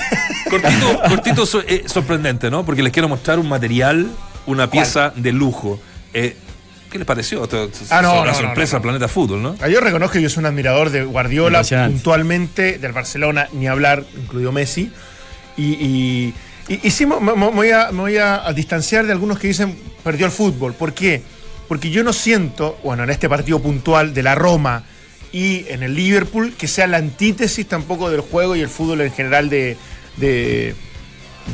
cortito, 0.48 1.00
cortito 1.08 1.46
so- 1.46 1.62
eh, 1.66 1.84
sorprendente, 1.86 2.50
¿no? 2.50 2.64
Porque 2.64 2.82
les 2.82 2.92
quiero 2.92 3.08
mostrar 3.08 3.38
un 3.38 3.48
material, 3.48 4.08
una 4.46 4.70
pieza 4.70 5.12
de 5.14 5.32
lujo. 5.32 5.78
Eh, 6.14 6.36
¿Qué 6.90 6.98
les 6.98 7.06
pareció? 7.06 7.42
Esto- 7.44 7.70
Ah, 7.90 8.02
no, 8.02 8.20
una 8.22 8.32
no, 8.32 8.38
sorpresa 8.38 8.76
no, 8.76 8.82
Planeta 8.82 9.08
Fútbol, 9.08 9.42
¿no? 9.42 9.56
Ah, 9.60 9.68
Yo 9.68 9.80
reconozco 9.80 10.14
que 10.14 10.22
yo 10.22 10.28
soy 10.28 10.40
un 10.40 10.46
admirador 10.46 10.90
de 10.90 11.04
Guardiola, 11.04 11.62
puntualmente 11.86 12.78
del 12.78 12.92
Barcelona, 12.92 13.48
ni 13.52 13.66
hablar, 13.66 14.04
incluido 14.16 14.52
Messi. 14.52 14.90
Y, 15.56 15.72
y, 15.74 16.34
sí 16.90 17.06
me, 17.06 17.18
me- 17.20 17.32
voy, 17.32 17.70
a, 17.70 17.90
me 17.92 18.00
voy 18.00 18.16
a, 18.18 18.44
distanciar 18.54 19.06
de 19.06 19.12
algunos 19.12 19.38
que 19.38 19.48
dicen 19.48 19.76
perdió 20.04 20.26
el 20.26 20.32
fútbol. 20.32 20.74
¿Por 20.74 20.92
qué? 20.92 21.22
Porque 21.68 21.90
yo 21.90 22.04
no 22.04 22.12
siento, 22.12 22.78
bueno, 22.84 23.04
en 23.04 23.10
este 23.10 23.28
partido 23.28 23.60
puntual 23.60 24.14
de 24.14 24.22
la 24.22 24.34
Roma 24.34 24.84
y 25.32 25.64
en 25.68 25.82
el 25.82 25.94
Liverpool, 25.94 26.52
que 26.56 26.68
sea 26.68 26.86
la 26.86 26.98
antítesis 26.98 27.66
tampoco 27.66 28.10
del 28.10 28.20
juego 28.20 28.54
y 28.56 28.60
el 28.60 28.68
fútbol 28.68 29.00
en 29.00 29.12
general 29.12 29.48
de, 29.48 29.76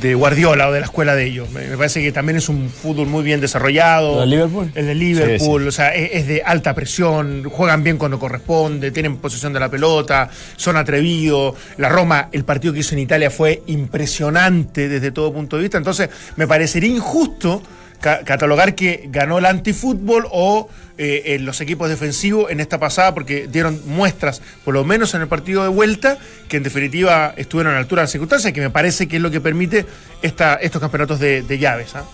de 0.00 0.14
Guardiola 0.14 0.68
o 0.68 0.72
de 0.72 0.80
la 0.80 0.86
escuela 0.86 1.14
de 1.14 1.24
ellos. 1.24 1.50
Me, 1.50 1.62
parece 1.76 2.02
que 2.02 2.12
también 2.12 2.36
es 2.36 2.48
un 2.48 2.70
fútbol 2.70 3.06
muy 3.06 3.22
bien 3.22 3.40
desarrollado. 3.40 4.14
¿Lo 4.14 4.20
del 4.20 4.30
Liverpool? 4.30 4.72
El 4.74 4.86
de 4.86 4.94
Liverpool, 4.94 5.62
Sí, 5.62 5.68
o 5.68 5.72
sea, 5.72 5.94
es, 5.94 6.10
es 6.12 6.26
de 6.26 6.42
alta 6.42 6.74
presión, 6.74 7.44
juegan 7.44 7.82
bien 7.82 7.96
cuando 7.96 8.18
corresponde, 8.18 8.90
tienen 8.90 9.16
posesión 9.16 9.52
de 9.52 9.60
la 9.60 9.70
pelota, 9.70 10.30
son 10.56 10.76
atrevidos. 10.76 11.54
La 11.78 11.88
Roma, 11.88 12.28
el 12.32 12.44
partido 12.44 12.72
que 12.72 12.80
hizo 12.80 12.94
en 12.94 13.00
Italia 13.00 13.30
fue 13.30 13.62
impresionante 13.66 14.88
desde 14.88 15.10
todo 15.10 15.32
punto 15.32 15.56
de 15.56 15.62
vista. 15.62 15.78
Entonces, 15.78 16.08
me 16.36 16.46
parecería 16.46 16.90
injusto 16.90 17.62
ca- 18.00 18.24
catalogar 18.24 18.74
que 18.74 19.04
ganó 19.10 19.38
el 19.38 19.46
antifútbol 19.46 20.26
o 20.30 20.68
eh, 20.98 21.22
eh, 21.26 21.38
los 21.38 21.60
equipos 21.60 21.88
defensivos 21.88 22.50
en 22.50 22.58
esta 22.60 22.78
pasada, 22.78 23.14
porque 23.14 23.46
dieron 23.46 23.80
muestras, 23.86 24.42
por 24.64 24.74
lo 24.74 24.84
menos 24.84 25.14
en 25.14 25.20
el 25.22 25.28
partido 25.28 25.62
de 25.62 25.68
vuelta, 25.68 26.18
que 26.48 26.56
en 26.56 26.62
definitiva 26.64 27.34
estuvieron 27.36 27.72
a 27.72 27.74
la 27.76 27.80
altura 27.80 28.02
de 28.02 28.04
las 28.04 28.10
circunstancias, 28.10 28.52
que 28.52 28.60
me 28.60 28.70
parece 28.70 29.06
que 29.06 29.16
es 29.16 29.22
lo 29.22 29.30
que 29.30 29.40
permite 29.40 29.86
esta, 30.22 30.54
estos 30.54 30.80
campeonatos 30.80 31.20
de, 31.20 31.58
llaves. 31.58 31.94
¿ah? 31.94 32.04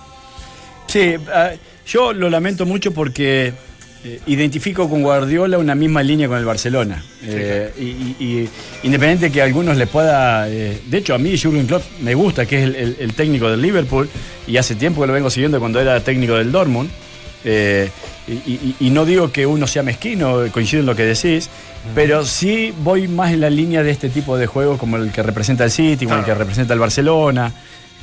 Sí, 0.87 1.15
ah, 1.33 1.53
yo 1.87 2.13
lo 2.13 2.29
lamento 2.29 2.67
mucho 2.67 2.93
porque 2.93 3.53
eh, 4.05 4.21
identifico 4.27 4.89
con 4.89 5.03
Guardiola 5.03 5.57
una 5.59 5.75
misma 5.75 6.03
línea 6.03 6.29
con 6.29 6.37
el 6.39 6.45
Barcelona. 6.45 7.03
Eh, 7.23 7.73
y, 7.79 7.83
y- 7.83 8.17
y 8.43 8.49
independiente 8.83 9.31
que 9.33 9.41
a 9.41 9.45
algunos 9.45 9.77
les 9.77 9.89
pueda. 9.89 10.49
eh, 10.49 10.79
de 10.87 10.99
hecho, 10.99 11.15
a 11.15 11.19
mí 11.19 11.37
Jürgen 11.39 11.67
Klopp 11.67 11.83
me 12.03 12.15
gusta, 12.15 12.45
que 12.47 12.59
es 12.59 12.65
el, 12.65 12.77
el- 12.77 12.97
el 13.01 13.15
técnico 13.15 13.51
del 13.51 13.63
Liverpool, 13.63 14.09
y 14.47 14.57
hace 14.59 14.75
tiempo 14.75 15.01
que 15.01 15.07
lo 15.07 15.13
vengo 15.15 15.31
siguiendo 15.31 15.59
cuando 15.59 15.81
era 15.81 15.99
técnico 16.01 16.35
del 16.35 16.53
Dortmund. 16.53 16.91
y, 18.27 18.31
y- 18.51 18.77
y 18.81 18.91
no 18.91 19.05
digo 19.05 19.31
que 19.31 19.45
uno 19.47 19.67
sea 19.67 19.83
mezquino, 19.83 20.41
coincido 20.51 20.81
en 20.81 20.87
lo 20.87 20.97
que 20.97 21.03
decís, 21.05 21.51
pero 21.95 22.25
sí 22.25 22.73
voy 22.83 23.07
más 23.09 23.33
en 23.33 23.41
la 23.43 23.51
línea 23.51 23.83
de 23.83 23.91
este 23.91 24.09
tipo 24.09 24.39
de 24.39 24.47
juegos 24.47 24.79
como 24.79 24.97
el 24.97 25.13
que 25.13 25.23
representa 25.23 25.65
el 25.65 25.71
City, 25.71 26.07
como 26.07 26.21
el 26.21 26.25
que 26.25 26.35
representa 26.35 26.73
el 26.73 26.81
Barcelona 26.81 27.53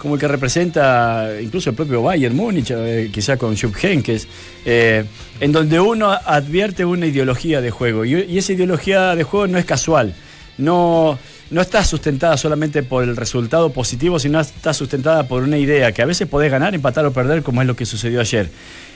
como 0.02 0.16
el 0.16 0.20
que 0.20 0.28
representa 0.28 1.30
incluso 1.40 1.70
el 1.70 1.76
propio 1.76 2.02
Bayern 2.02 2.36
Múnich, 2.36 2.72
eh, 2.72 3.12
quizá 3.14 3.38
con 3.38 3.56
Jupp 3.56 3.76
Heynckes, 3.84 4.28
eh, 4.66 5.06
en 5.40 5.52
donde 5.52 5.80
uno 5.80 6.10
advierte 6.10 6.84
una 6.84 7.06
ideología 7.06 7.62
de 7.62 7.70
juego. 7.70 8.04
Y, 8.04 8.36
esa 8.36 8.54
ideología 8.54 9.16
de 9.16 9.22
juego 9.22 9.46
no 9.46 9.60
es 9.60 9.66
casual, 9.66 10.16
no, 10.58 11.20
no 11.52 11.62
está 11.62 11.84
sustentada 11.84 12.36
solamente 12.36 12.82
por 12.82 13.04
el 13.04 13.16
resultado 13.16 13.72
positivo, 13.72 14.18
sino 14.18 14.40
está 14.40 14.74
sustentada 14.74 15.28
por 15.28 15.44
una 15.44 15.60
idea 15.60 15.92
que 15.92 16.02
a 16.02 16.06
veces 16.06 16.28
podés 16.28 16.50
ganar, 16.50 16.74
empatar 16.74 17.06
o 17.06 17.14
perder, 17.14 17.44
como 17.44 17.62
es 17.62 17.68
lo 17.68 17.76
que 17.76 17.86
sucedió 17.86 18.22
ayer. 18.22 18.50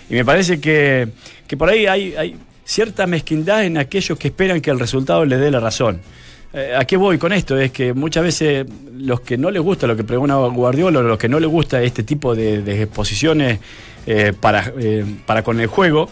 Y 0.10 0.16
me 0.16 0.26
parece 0.26 0.60
que, 0.60 1.10
que 1.46 1.56
por 1.56 1.70
ahí 1.70 1.86
hay, 1.86 2.16
hay 2.16 2.36
cierta 2.64 3.06
mezquindad 3.06 3.64
en 3.64 3.78
aquellos 3.78 4.18
que 4.18 4.30
esperan 4.30 4.60
que 4.60 4.72
el 4.72 4.80
resultado 4.80 5.24
les 5.24 5.40
dé 5.40 5.52
la 5.52 5.60
razón. 5.60 6.02
Eh, 6.56 6.74
¿A 6.76 6.86
qué 6.86 6.96
voy 6.96 7.18
con 7.18 7.34
esto? 7.34 7.58
Es 7.58 7.72
que 7.72 7.94
muchas 7.94 8.24
veces 8.24 8.66
los 8.98 9.20
que 9.22 9.38
no 9.38 9.52
les 9.52 9.62
gusta 9.62 9.88
lo 9.88 9.96
que 9.98 10.04
pregona 10.06 10.36
Guardiola, 10.38 11.02
los 11.02 11.18
que 11.18 11.28
no 11.28 11.40
les 11.40 11.50
gusta 11.50 11.82
este 11.84 12.04
tipo 12.04 12.34
de, 12.34 12.62
de 12.62 12.84
exposiciones 12.84 13.60
eh, 14.08 14.32
para, 14.40 14.72
eh, 14.80 15.04
para 15.26 15.44
con 15.44 15.60
el 15.60 15.68
juego, 15.68 16.10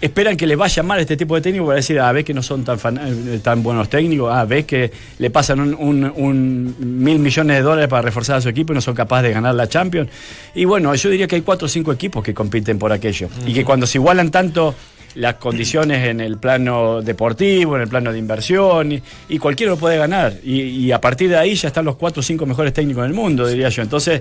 esperan 0.00 0.36
que 0.36 0.46
les 0.46 0.56
vaya 0.56 0.82
mal 0.84 1.00
este 1.00 1.16
tipo 1.16 1.34
de 1.34 1.40
técnico 1.40 1.66
para 1.66 1.76
decir, 1.76 1.98
ah, 1.98 2.12
ves 2.12 2.24
que 2.24 2.32
no 2.32 2.42
son 2.42 2.62
tan, 2.64 2.78
fan- 2.78 3.00
tan 3.42 3.62
buenos 3.64 3.90
técnicos, 3.90 4.30
ah, 4.32 4.44
ves 4.44 4.64
que 4.64 4.92
le 5.18 5.28
pasan 5.30 5.58
un, 5.60 5.74
un- 5.74 6.12
un 6.16 6.76
mil 6.78 7.18
millones 7.18 7.56
de 7.56 7.62
dólares 7.62 7.88
para 7.88 8.02
reforzar 8.02 8.36
a 8.36 8.40
su 8.40 8.48
equipo 8.48 8.72
y 8.72 8.76
no 8.76 8.80
son 8.80 8.94
capaces 8.94 9.24
de 9.28 9.32
ganar 9.34 9.54
la 9.56 9.68
Champions. 9.68 10.08
Y 10.54 10.66
bueno, 10.66 10.94
yo 10.94 11.10
diría 11.10 11.26
que 11.26 11.34
hay 11.34 11.42
cuatro 11.42 11.66
o 11.66 11.68
cinco 11.68 11.92
equipos 11.92 12.22
que 12.22 12.32
compiten 12.32 12.78
por 12.78 12.92
aquello. 12.92 13.28
Y 13.44 13.52
que 13.52 13.64
cuando 13.64 13.86
se 13.88 13.98
igualan 13.98 14.30
tanto 14.30 14.74
las 15.14 15.34
condiciones 15.34 16.06
en 16.06 16.20
el 16.20 16.38
plano 16.38 17.02
deportivo, 17.02 17.76
en 17.76 17.82
el 17.82 17.88
plano 17.88 18.12
de 18.12 18.18
inversión, 18.18 18.92
y, 18.92 19.02
y 19.28 19.38
cualquiera 19.38 19.72
lo 19.72 19.78
puede 19.78 19.96
ganar. 19.98 20.34
Y, 20.44 20.60
y 20.60 20.92
a 20.92 21.00
partir 21.00 21.30
de 21.30 21.36
ahí 21.36 21.54
ya 21.54 21.68
están 21.68 21.84
los 21.84 21.96
cuatro 21.96 22.20
o 22.20 22.22
cinco 22.22 22.46
mejores 22.46 22.72
técnicos 22.72 23.02
del 23.02 23.12
mundo, 23.12 23.46
diría 23.46 23.68
yo. 23.70 23.82
Entonces, 23.82 24.20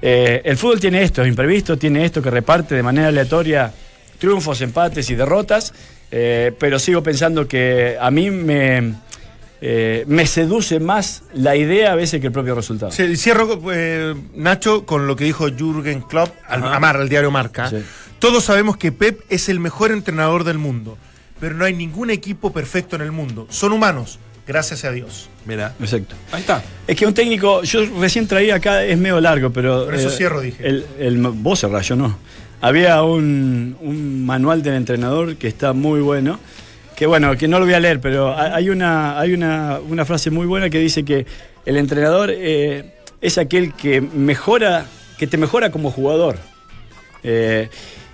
eh, 0.00 0.40
el 0.44 0.56
fútbol 0.56 0.80
tiene 0.80 1.02
esto, 1.02 1.22
es 1.22 1.28
imprevisto, 1.28 1.76
tiene 1.76 2.04
esto 2.04 2.22
que 2.22 2.30
reparte 2.30 2.74
de 2.74 2.82
manera 2.82 3.08
aleatoria 3.08 3.72
triunfos, 4.18 4.60
empates 4.60 5.08
y 5.10 5.14
derrotas, 5.14 5.72
eh, 6.10 6.52
pero 6.58 6.78
sigo 6.78 7.02
pensando 7.02 7.48
que 7.48 7.96
a 7.98 8.10
mí 8.10 8.30
me, 8.30 8.94
eh, 9.62 10.04
me 10.06 10.26
seduce 10.26 10.78
más 10.78 11.22
la 11.34 11.56
idea 11.56 11.92
a 11.92 11.94
veces 11.94 12.20
que 12.20 12.26
el 12.26 12.32
propio 12.32 12.54
resultado. 12.54 12.92
Sí, 12.92 13.16
cierro, 13.16 13.58
eh, 13.72 14.14
Nacho, 14.34 14.84
con 14.84 15.06
lo 15.06 15.16
que 15.16 15.24
dijo 15.24 15.48
Jürgen 15.48 16.02
Klopp 16.02 16.34
al 16.46 16.62
Ajá. 16.62 16.76
Amar, 16.76 16.96
al 16.98 17.08
diario 17.08 17.30
Marca. 17.30 17.70
Sí. 17.70 17.76
Todos 18.20 18.44
sabemos 18.44 18.76
que 18.76 18.92
Pep 18.92 19.20
es 19.28 19.48
el 19.48 19.58
mejor 19.60 19.90
entrenador 19.92 20.44
del 20.44 20.58
mundo, 20.58 20.96
pero 21.40 21.54
no 21.54 21.64
hay 21.64 21.74
ningún 21.74 22.10
equipo 22.10 22.52
perfecto 22.52 22.94
en 22.96 23.02
el 23.02 23.12
mundo. 23.12 23.46
Son 23.50 23.72
humanos, 23.72 24.18
gracias 24.46 24.84
a 24.84 24.92
Dios. 24.92 25.28
Mira. 25.46 25.74
Exacto. 25.80 26.14
Ahí 26.30 26.40
está. 26.42 26.62
Es 26.86 26.96
que 26.96 27.06
un 27.06 27.14
técnico, 27.14 27.62
yo 27.62 27.80
recién 27.98 28.28
traía 28.28 28.56
acá, 28.56 28.84
es 28.84 28.98
medio 28.98 29.20
largo, 29.20 29.50
pero. 29.50 29.86
Por 29.86 29.94
eso 29.94 30.10
cierro, 30.10 30.40
dije. 30.40 30.66
El, 30.66 30.86
el- 30.98 31.18
vos 31.18 31.60
cerrás, 31.60 31.88
yo 31.88 31.96
no. 31.96 32.18
Había 32.60 33.02
un, 33.02 33.74
un 33.80 34.26
manual 34.26 34.62
del 34.62 34.74
entrenador 34.74 35.36
que 35.36 35.48
está 35.48 35.72
muy 35.72 36.00
bueno. 36.00 36.38
Que 36.94 37.06
bueno, 37.06 37.34
que 37.38 37.48
no 37.48 37.58
lo 37.58 37.64
voy 37.64 37.72
a 37.72 37.80
leer, 37.80 37.98
pero 38.02 38.28
ha- 38.28 38.54
hay 38.54 38.68
una, 38.68 39.18
hay 39.18 39.32
una, 39.32 39.78
una 39.88 40.04
frase 40.04 40.30
muy 40.30 40.44
buena 40.44 40.68
que 40.68 40.78
dice 40.78 41.02
que 41.06 41.24
el 41.64 41.78
entrenador 41.78 42.28
eh, 42.30 42.96
es 43.22 43.38
aquel 43.38 43.72
que 43.72 44.02
mejora, 44.02 44.84
que 45.16 45.26
te 45.26 45.38
mejora 45.38 45.70
como 45.70 45.90
jugador. 45.90 46.36
Eh, 47.22 47.70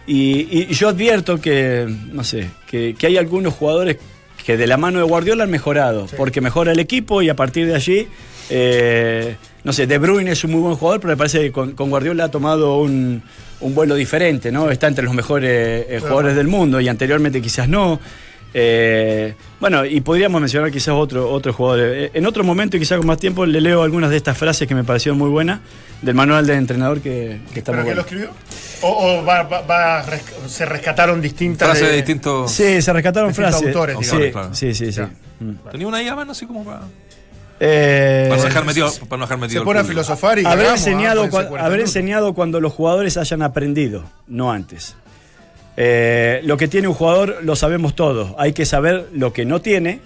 y, 0.06 0.64
y 0.70 0.74
yo 0.74 0.88
advierto 0.88 1.40
que, 1.40 1.86
no 2.12 2.24
sé, 2.24 2.50
que, 2.66 2.94
que 2.98 3.06
hay 3.06 3.16
algunos 3.16 3.54
jugadores 3.54 3.96
que 4.44 4.56
de 4.56 4.66
la 4.68 4.76
mano 4.76 4.98
de 4.98 5.04
Guardiola 5.04 5.44
han 5.44 5.50
mejorado, 5.50 6.06
porque 6.16 6.40
mejora 6.40 6.70
el 6.70 6.78
equipo 6.78 7.20
y 7.20 7.28
a 7.28 7.34
partir 7.34 7.66
de 7.66 7.74
allí, 7.74 8.06
eh, 8.48 9.34
no 9.64 9.72
sé, 9.72 9.88
De 9.88 9.98
Bruyne 9.98 10.30
es 10.30 10.44
un 10.44 10.52
muy 10.52 10.60
buen 10.60 10.76
jugador, 10.76 11.00
pero 11.00 11.12
me 11.12 11.16
parece 11.16 11.40
que 11.40 11.50
con, 11.50 11.72
con 11.72 11.90
Guardiola 11.90 12.24
ha 12.24 12.30
tomado 12.30 12.78
un, 12.78 13.22
un 13.60 13.74
vuelo 13.74 13.96
diferente, 13.96 14.52
¿no? 14.52 14.70
Está 14.70 14.86
entre 14.86 15.04
los 15.04 15.14
mejores 15.14 15.86
eh, 15.88 15.98
jugadores 16.00 16.36
del 16.36 16.46
mundo 16.46 16.80
y 16.80 16.86
anteriormente 16.86 17.42
quizás 17.42 17.68
no. 17.68 17.98
Eh, 18.58 19.34
bueno, 19.60 19.84
y 19.84 20.00
podríamos 20.00 20.40
mencionar 20.40 20.70
quizás 20.70 20.94
otro, 20.94 21.30
otro 21.30 21.52
jugador. 21.52 21.80
Eh, 21.92 22.10
En 22.14 22.24
otro 22.24 22.42
momento 22.42 22.78
y 22.78 22.80
quizás 22.80 22.96
con 22.96 23.06
más 23.06 23.18
tiempo 23.18 23.44
le 23.44 23.60
leo 23.60 23.82
algunas 23.82 24.08
de 24.08 24.16
estas 24.16 24.38
frases 24.38 24.66
que 24.66 24.74
me 24.74 24.82
parecieron 24.82 25.18
muy 25.18 25.28
buenas 25.28 25.60
del 26.00 26.14
manual 26.14 26.46
del 26.46 26.56
entrenador 26.56 27.00
que, 27.02 27.38
que 27.52 27.58
está 27.58 27.72
¿Pero 27.72 27.82
muy 27.84 27.90
qué 27.90 27.96
lo 27.96 28.02
bueno. 28.02 28.28
escribió? 28.30 28.30
¿O, 28.80 29.18
o 29.20 29.24
va- 29.26 29.42
va- 29.42 29.60
va 29.60 30.04
se 30.48 30.64
rescataron 30.64 31.20
distintas 31.20 31.68
Frase 31.68 31.84
de- 31.84 31.90
de 31.90 31.96
distintos. 31.96 32.50
Sí, 32.50 32.80
se 32.80 32.92
rescataron 32.94 33.34
frases. 33.34 33.66
autores, 33.66 33.96
sí, 34.00 34.04
digamos. 34.16 34.32
Claro. 34.32 34.54
sí, 34.54 34.74
sí, 34.74 34.90
sí. 34.90 35.02
Mm. 35.40 35.70
Tenía 35.70 35.86
una 35.88 35.98
ahí 35.98 36.08
a 36.08 36.16
mano 36.16 36.32
así 36.32 36.46
como 36.46 36.64
para. 36.64 36.80
Eh, 37.60 38.26
Para 38.30 38.40
no 38.40 38.48
dejar 38.48 38.64
metido. 38.64 38.90
Para 39.08 39.18
no 39.18 39.24
dejar 39.26 39.38
metido 39.38 39.60
Se 39.60 39.64
pone 39.64 39.80
a 39.80 39.84
filosofar 39.84 40.38
y 40.38 40.44
haber 40.46 40.66
ah, 40.68 40.72
enseñado, 40.72 41.24
cua- 41.26 41.48
40 41.48 41.64
haber 41.64 41.80
enseñado 41.80 42.32
cuando 42.34 42.60
los 42.60 42.72
jugadores 42.72 43.16
hayan 43.18 43.42
aprendido, 43.42 44.04
no 44.26 44.50
antes. 44.50 44.94
Eh, 45.76 46.40
lo 46.44 46.56
que 46.56 46.68
tiene 46.68 46.88
un 46.88 46.94
jugador 46.94 47.38
lo 47.42 47.54
sabemos 47.56 47.94
todos. 47.94 48.34
Hay 48.38 48.52
que 48.52 48.64
saber 48.64 49.08
lo 49.12 49.32
que 49.32 49.44
no 49.44 49.60
tiene 49.60 50.00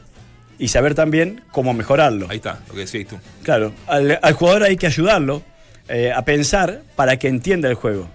y 0.59 0.69
saber 0.69 0.95
también 0.95 1.43
cómo 1.53 1.73
mejorarlo. 1.75 2.27
Ahí 2.29 2.37
está, 2.39 2.61
lo 2.69 2.75
que 2.75 2.81
decías 2.81 3.07
tú. 3.09 3.17
Claro, 3.43 3.73
al, 3.87 4.19
al 4.21 4.33
jugador 4.35 4.65
hay 4.65 4.77
que 4.77 4.87
ayudarlo 4.87 5.43
eh, 5.89 6.13
a 6.15 6.25
pensar 6.25 6.83
para 6.97 7.17
que 7.19 7.29
entienda 7.29 7.69
el 7.69 7.75
juego. 7.75 8.09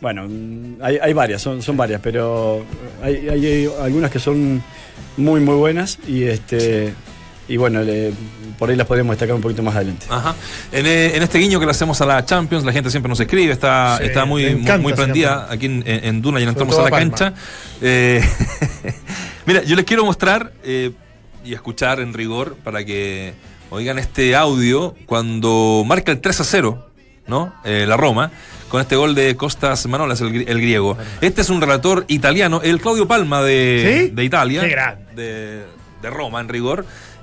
Bueno, 0.00 0.26
mm, 0.28 0.78
hay, 0.82 0.98
hay 1.00 1.12
varias, 1.12 1.40
son, 1.42 1.62
son 1.62 1.76
varias, 1.76 2.00
pero 2.02 2.64
hay, 3.02 3.28
hay- 3.28 3.46
hay 3.46 3.70
algunas 3.82 4.10
que 4.10 4.18
son 4.18 4.62
muy, 5.16 5.40
muy 5.40 5.54
buenas 5.54 5.98
y 6.08 6.24
este 6.24 6.92
y 7.48 7.56
bueno, 7.56 7.82
le- 7.82 8.12
por 8.58 8.70
ahí 8.70 8.76
las 8.76 8.86
podemos 8.86 9.12
destacar 9.14 9.34
un 9.34 9.42
poquito 9.42 9.62
más 9.62 9.74
adelante. 9.74 10.06
Ajá. 10.08 10.34
En, 10.70 10.86
eh, 10.86 11.16
en 11.16 11.22
este 11.22 11.38
guiño 11.38 11.58
que 11.58 11.66
le 11.66 11.72
hacemos 11.72 12.00
a 12.00 12.06
la 12.06 12.24
Champions, 12.24 12.64
la 12.64 12.72
gente 12.72 12.90
siempre 12.90 13.08
nos 13.08 13.18
escribe, 13.20 13.52
está, 13.52 13.98
Sí, 13.98 14.04
está 14.04 14.24
muy, 14.24 14.42
muy, 14.44 14.52
encanta 14.62 14.78
muy 14.82 14.92
prendida 14.94 15.48
aquí 15.50 15.66
en, 15.66 15.82
en- 15.86 16.22
Duna 16.22 16.40
y 16.40 16.44
entramos 16.44 16.74
a 16.78 16.82
la 16.82 16.90
Palma. 16.90 16.98
cancha. 17.16 17.34
Eh, 17.80 18.22
mira, 19.46 19.62
yo 19.64 19.76
les 19.76 19.84
quiero 19.84 20.04
mostrar 20.04 20.52
eh, 20.64 20.92
y 21.44 21.54
escuchar 21.54 22.00
en 22.00 22.14
rigor 22.14 22.56
para 22.62 22.84
que 22.84 23.34
oigan 23.70 23.98
este 23.98 24.36
audio 24.36 24.94
cuando 25.06 25.82
marca 25.86 26.12
el 26.12 26.20
3 26.20 26.40
a 26.40 26.44
0, 26.44 26.88
¿no? 27.26 27.54
Eh, 27.64 27.84
la 27.88 27.96
Roma. 27.96 28.30
Con 28.68 28.80
este 28.80 28.96
gol 28.96 29.14
de 29.14 29.36
Costas 29.36 29.86
Manolas, 29.86 30.22
el, 30.22 30.48
el 30.48 30.58
griego. 30.60 30.96
Este 31.20 31.42
es 31.42 31.50
un 31.50 31.60
relator 31.60 32.06
italiano, 32.08 32.62
el 32.64 32.80
Claudio 32.80 33.06
Palma 33.06 33.42
de, 33.42 34.04
¿Sí? 34.08 34.14
de 34.14 34.24
Italia, 34.24 34.62
Qué 34.62 34.68
grande. 34.68 35.04
de, 35.14 35.64
de 36.00 36.10
Roma 36.10 36.40
en 36.40 36.48
rigor. 36.48 36.86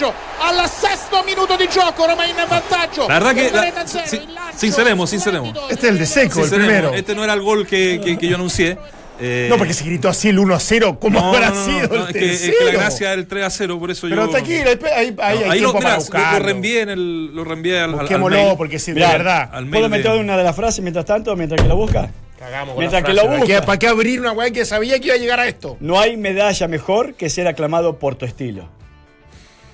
vantaggio 0.00 0.14
al 0.42 0.68
sesto 0.68 1.22
minuto 1.24 1.56
di 1.56 1.66
gioco, 1.68 2.06
Roma 2.06 2.26
in 2.26 2.34
vantaggio. 2.48 3.08
La 3.08 3.14
verdad 3.18 3.34
que, 3.34 3.44
la- 3.50 3.70
40 3.72 3.86
si- 3.86 4.20
sinceremos, 4.56 5.10
sinceremos. 5.10 5.54
Este 5.70 5.86
es 5.86 5.92
el 5.92 5.98
de 5.98 6.06
Seco, 6.06 6.44
el 6.44 6.50
primero. 6.50 6.94
Este 6.94 7.14
no 7.14 7.24
era 7.24 7.32
el 7.34 7.40
gol 7.42 7.66
que, 7.66 8.00
que- 8.02 8.18
que 8.18 8.28
yo 8.28 8.36
anuncié. 8.36 8.78
Eh, 9.22 9.48
No, 9.50 9.58
porque 9.58 9.74
se 9.74 9.84
gritó 9.84 10.08
así 10.08 10.30
el 10.30 10.38
1 10.38 10.54
a 10.54 10.60
0. 10.60 10.96
¿Cómo 10.98 11.20
no, 11.20 11.28
habrá 11.34 11.50
no, 11.50 11.54
no, 11.56 11.64
sido 11.66 11.88
no, 11.88 12.08
el 12.08 12.16
es, 12.16 12.22
que, 12.22 12.32
es 12.50 12.56
que 12.58 12.64
la 12.64 12.70
gracia 12.72 13.10
del 13.10 13.26
3 13.26 13.44
a 13.44 13.50
0, 13.50 13.78
por 13.78 13.90
eso 13.90 14.06
Pero 14.08 14.24
yo. 14.24 14.30
tranquilo, 14.30 14.70
ahí, 14.70 14.78
ahí, 14.96 15.14
hay 15.22 15.42
ahí 15.44 15.58
tiempo 15.58 15.66
lo, 15.66 15.72
para 15.74 15.78
mira, 15.84 15.90
lo, 15.92 16.00
buscarlo. 16.00 16.38
lo 16.38 16.44
reenvié 16.46 16.80
en 16.80 16.88
el, 16.88 17.26
lo 17.34 17.44
reenvié 17.44 17.80
al, 17.80 17.84
al- 17.84 17.90
al 17.90 18.00
Busquémoslo, 18.00 18.36
mail. 18.38 18.54
porque 18.56 18.78
si 18.78 18.92
de 18.92 19.00
verdad. 19.00 19.50
al 19.52 19.66
¿Puedo 19.66 19.82
de- 19.82 19.88
meter 19.90 20.12
una 20.12 20.38
de 20.38 20.42
las 20.44 20.56
frases 20.56 20.80
mientras 20.80 21.04
tanto, 21.04 21.36
mientras 21.36 21.60
que 21.60 21.68
lo 21.68 21.76
busca? 21.76 22.08
Cagamos 22.38 22.68
con 22.74 22.78
Mientras 22.78 23.02
la 23.02 23.06
que 23.08 23.12
frase, 23.12 23.26
lo 23.28 23.34
¿para 23.34 23.46
qué- 23.46 23.52
busca. 23.52 23.66
¿Para 23.66 23.78
qué 23.78 23.88
abrir 23.88 24.20
una 24.20 24.32
weá 24.32 24.50
que 24.50 24.64
sabía 24.64 24.98
que 24.98 25.08
iba 25.08 25.14
a 25.16 25.18
llegar 25.18 25.38
a 25.40 25.46
esto? 25.46 25.76
No 25.80 26.00
hay 26.00 26.16
medalla 26.16 26.66
mejor 26.68 27.12
que 27.12 27.28
ser 27.28 27.46
aclamado 27.46 27.98
por 27.98 28.14
tu 28.14 28.24
estilo. 28.24 28.70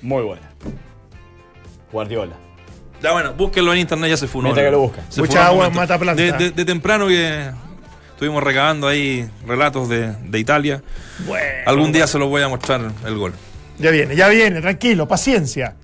Muy 0.07 0.23
buena. 0.23 0.49
Guardiola. 1.91 2.37
Ya 3.03 3.13
bueno, 3.13 3.35
búsquenlo 3.35 3.73
en 3.73 3.81
internet, 3.81 4.11
ya 4.11 4.17
se 4.17 4.29
fue. 4.29 4.41
Mientras 4.43 4.65
que 4.65 4.71
lo 4.71 4.79
busca. 4.81 5.03
Se 5.09 5.21
Mucha 5.21 5.47
agua 5.47 5.65
momento. 5.65 5.81
mata 5.81 5.99
planta. 5.99 6.23
De, 6.23 6.33
de- 6.33 6.51
de 6.53 6.65
temprano 6.65 7.09
que 7.09 7.51
estuvimos 8.11 8.43
recabando 8.43 8.87
ahí 8.89 9.29
relatos 9.47 9.89
de, 9.89 10.13
de 10.13 10.39
Italia. 10.39 10.83
Algún 11.67 11.91
día 11.93 12.07
se 12.07 12.19
los 12.19 12.29
voy 12.29 12.43
a 12.43 12.49
mostrar 12.49 12.81
el 13.05 13.19
gol. 13.19 13.33
Ya 13.79 13.91
viene, 13.91 14.15
ya 14.17 14.29
viene, 14.29 14.61
tranquilo, 14.61 15.07
paciencia. 15.09 15.75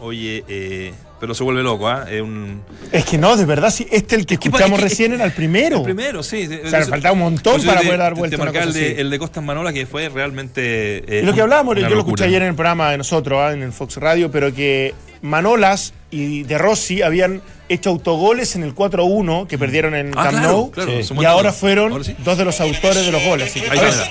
Oye, 0.00 0.44
eh, 0.48 0.94
pero 1.22 1.34
se 1.36 1.44
vuelve 1.44 1.62
loco, 1.62 1.86
¿ah? 1.88 2.04
Es 2.10 2.20
un. 2.20 2.62
Es 2.90 3.04
que 3.04 3.16
no, 3.16 3.36
de 3.36 3.44
verdad, 3.44 3.70
sí, 3.70 3.86
este 3.92 4.16
el 4.16 4.26
que 4.26 4.34
escuchamos 4.34 4.72
es 4.72 4.76
que- 4.84 4.88
recién 4.90 5.12
era 5.12 5.24
el 5.24 5.30
primero. 5.30 5.76
El 5.76 5.82
primero, 5.84 6.20
sí. 6.24 6.48
O 6.64 6.68
sea, 6.68 6.80
le 6.80 6.86
faltaba 6.86 7.12
un 7.12 7.20
montón 7.20 7.62
para 7.62 7.80
poder 7.80 7.98
dar 7.98 8.14
vuelta 8.14 8.36
a 8.38 8.40
una 8.42 8.50
el, 8.50 8.56
cosa 8.66 8.76
de, 8.76 9.00
el 9.00 9.08
de 9.08 9.18
Costas 9.20 9.44
Manola 9.44 9.72
que 9.72 9.86
fue 9.86 10.08
realmente. 10.08 11.20
eh, 11.20 11.22
lo 11.22 11.32
que 11.32 11.40
hablábamos, 11.42 11.76
yo 11.76 11.88
lo 11.88 12.00
escuché 12.00 12.24
ayer 12.24 12.42
en 12.42 12.48
el 12.48 12.54
programa 12.56 12.90
de 12.90 12.98
nosotros, 12.98 13.38
ah, 13.40 13.52
en 13.52 13.62
el 13.62 13.72
Fox 13.72 13.98
Radio, 13.98 14.32
pero 14.32 14.52
que 14.52 14.94
Manolas 15.20 15.94
y 16.10 16.42
De 16.42 16.58
Rossi 16.58 17.02
habían 17.02 17.40
hecho 17.68 17.90
autogoles 17.90 18.56
en 18.56 18.64
el 18.64 18.74
4-1 18.74 19.46
que 19.46 19.58
perdieron 19.58 19.94
en 19.94 20.08
Ah, 20.16 20.24
Camp 20.24 20.30
claro, 20.38 20.48
Nou 20.48 20.70
claro, 20.72 20.90
Sí. 20.90 21.04
son 21.04 21.22
y 21.22 21.24
ahora 21.24 21.52
fueron 21.52 21.92
Ahora 21.92 22.02
sí. 22.02 22.16
dos 22.18 22.36
de 22.36 22.44
los 22.44 22.60
autores 22.60 23.06
de 23.06 23.12
los 23.12 23.22
goles. 23.24 23.54
Ahí 23.54 23.62
está, 23.78 24.10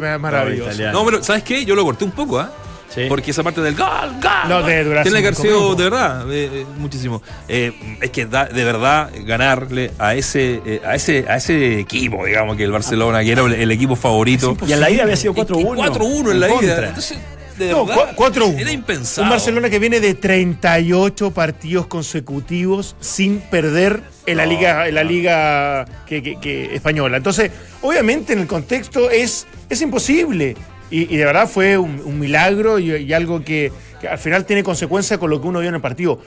no, 0.00 0.14
es 0.14 0.20
maravilloso. 0.20 0.82
No, 0.92 1.04
pero 1.04 1.22
¿sabes 1.22 1.42
qué? 1.42 1.64
Yo 1.64 1.74
lo 1.74 1.84
corté 1.84 2.04
un 2.04 2.10
poco, 2.12 2.38
¿ah? 2.38 2.50
Sí. 2.94 3.06
Porque 3.08 3.32
esa 3.32 3.42
parte 3.42 3.60
del 3.60 3.74
gol, 3.74 3.88
gol. 4.22 4.30
No, 4.48 4.60
gol, 4.60 4.66
de 4.66 4.84
durar 4.84 5.02
Tiene 5.02 5.20
que 5.20 5.26
haber 5.26 5.34
sido 5.40 5.74
de 5.74 5.82
verdad, 5.82 6.30
eh, 6.32 6.48
eh, 6.52 6.66
muchísimo. 6.76 7.22
Eh, 7.48 7.96
es 8.00 8.10
que 8.10 8.24
da- 8.26 8.44
de 8.44 8.62
verdad 8.64 9.10
ganarle 9.24 9.90
a 9.98 10.14
ese, 10.14 10.62
eh, 10.64 10.80
a 10.86 10.94
ese, 10.94 11.24
a 11.28 11.36
ese 11.36 11.80
equipo, 11.80 12.24
digamos, 12.24 12.56
que 12.56 12.62
el 12.62 12.70
Barcelona, 12.70 13.24
que 13.24 13.32
era 13.32 13.42
el, 13.42 13.52
el 13.54 13.70
equipo 13.72 13.96
favorito. 13.96 14.56
Y 14.64 14.72
en 14.74 14.78
la 14.80 14.90
ida 14.90 15.02
había 15.02 15.16
sido 15.16 15.32
Y- 15.32 15.36
4-1. 15.36 15.74
y 15.74 15.76
4-1 15.88 16.30
en 16.30 16.38
la 16.40 16.46
ida. 16.46 16.54
contra. 16.56 16.88
Entonces, 16.88 17.18
de 17.58 17.70
No, 17.70 17.86
verdad, 17.86 18.16
cua- 18.16 18.32
4-1. 18.32 18.58
Era 18.60 18.72
impensable. 18.72 19.24
Un 19.26 19.30
Barcelona 19.30 19.70
que 19.70 19.78
viene 19.78 20.00
de 20.00 20.14
38 20.14 21.30
partidos 21.32 21.86
consecutivos 21.86 22.96
sin 23.00 23.40
perder 23.40 24.02
en 24.26 24.36
la 24.38 24.46
liga, 24.46 24.88
en 24.88 24.94
la 24.94 25.04
liga 25.04 25.84
que, 26.06 26.22
que- 26.22 26.38
que 26.40 26.74
española. 26.74 27.16
Entonces, 27.16 27.50
obviamente 27.82 28.32
en 28.32 28.40
el 28.40 28.46
contexto 28.46 29.10
es, 29.10 29.46
es 29.68 29.80
imposible. 29.82 30.56
Y, 30.90 31.12
y 31.12 31.16
de 31.16 31.24
verdad 31.24 31.48
fue 31.48 31.76
un, 31.78 32.00
un 32.04 32.18
milagro 32.20 32.78
y, 32.78 32.90
y 32.94 33.12
algo 33.12 33.42
que, 33.44 33.72
que 34.00 34.08
al 34.08 34.18
final 34.18 34.44
tiene 34.44 34.62
consecuencia 34.62 35.18
con 35.18 35.30
lo 35.30 35.40
que 35.40 35.48
uno 35.48 35.60
vio 35.60 35.68
en 35.68 35.74
el 35.74 35.80
partido. 35.80 36.20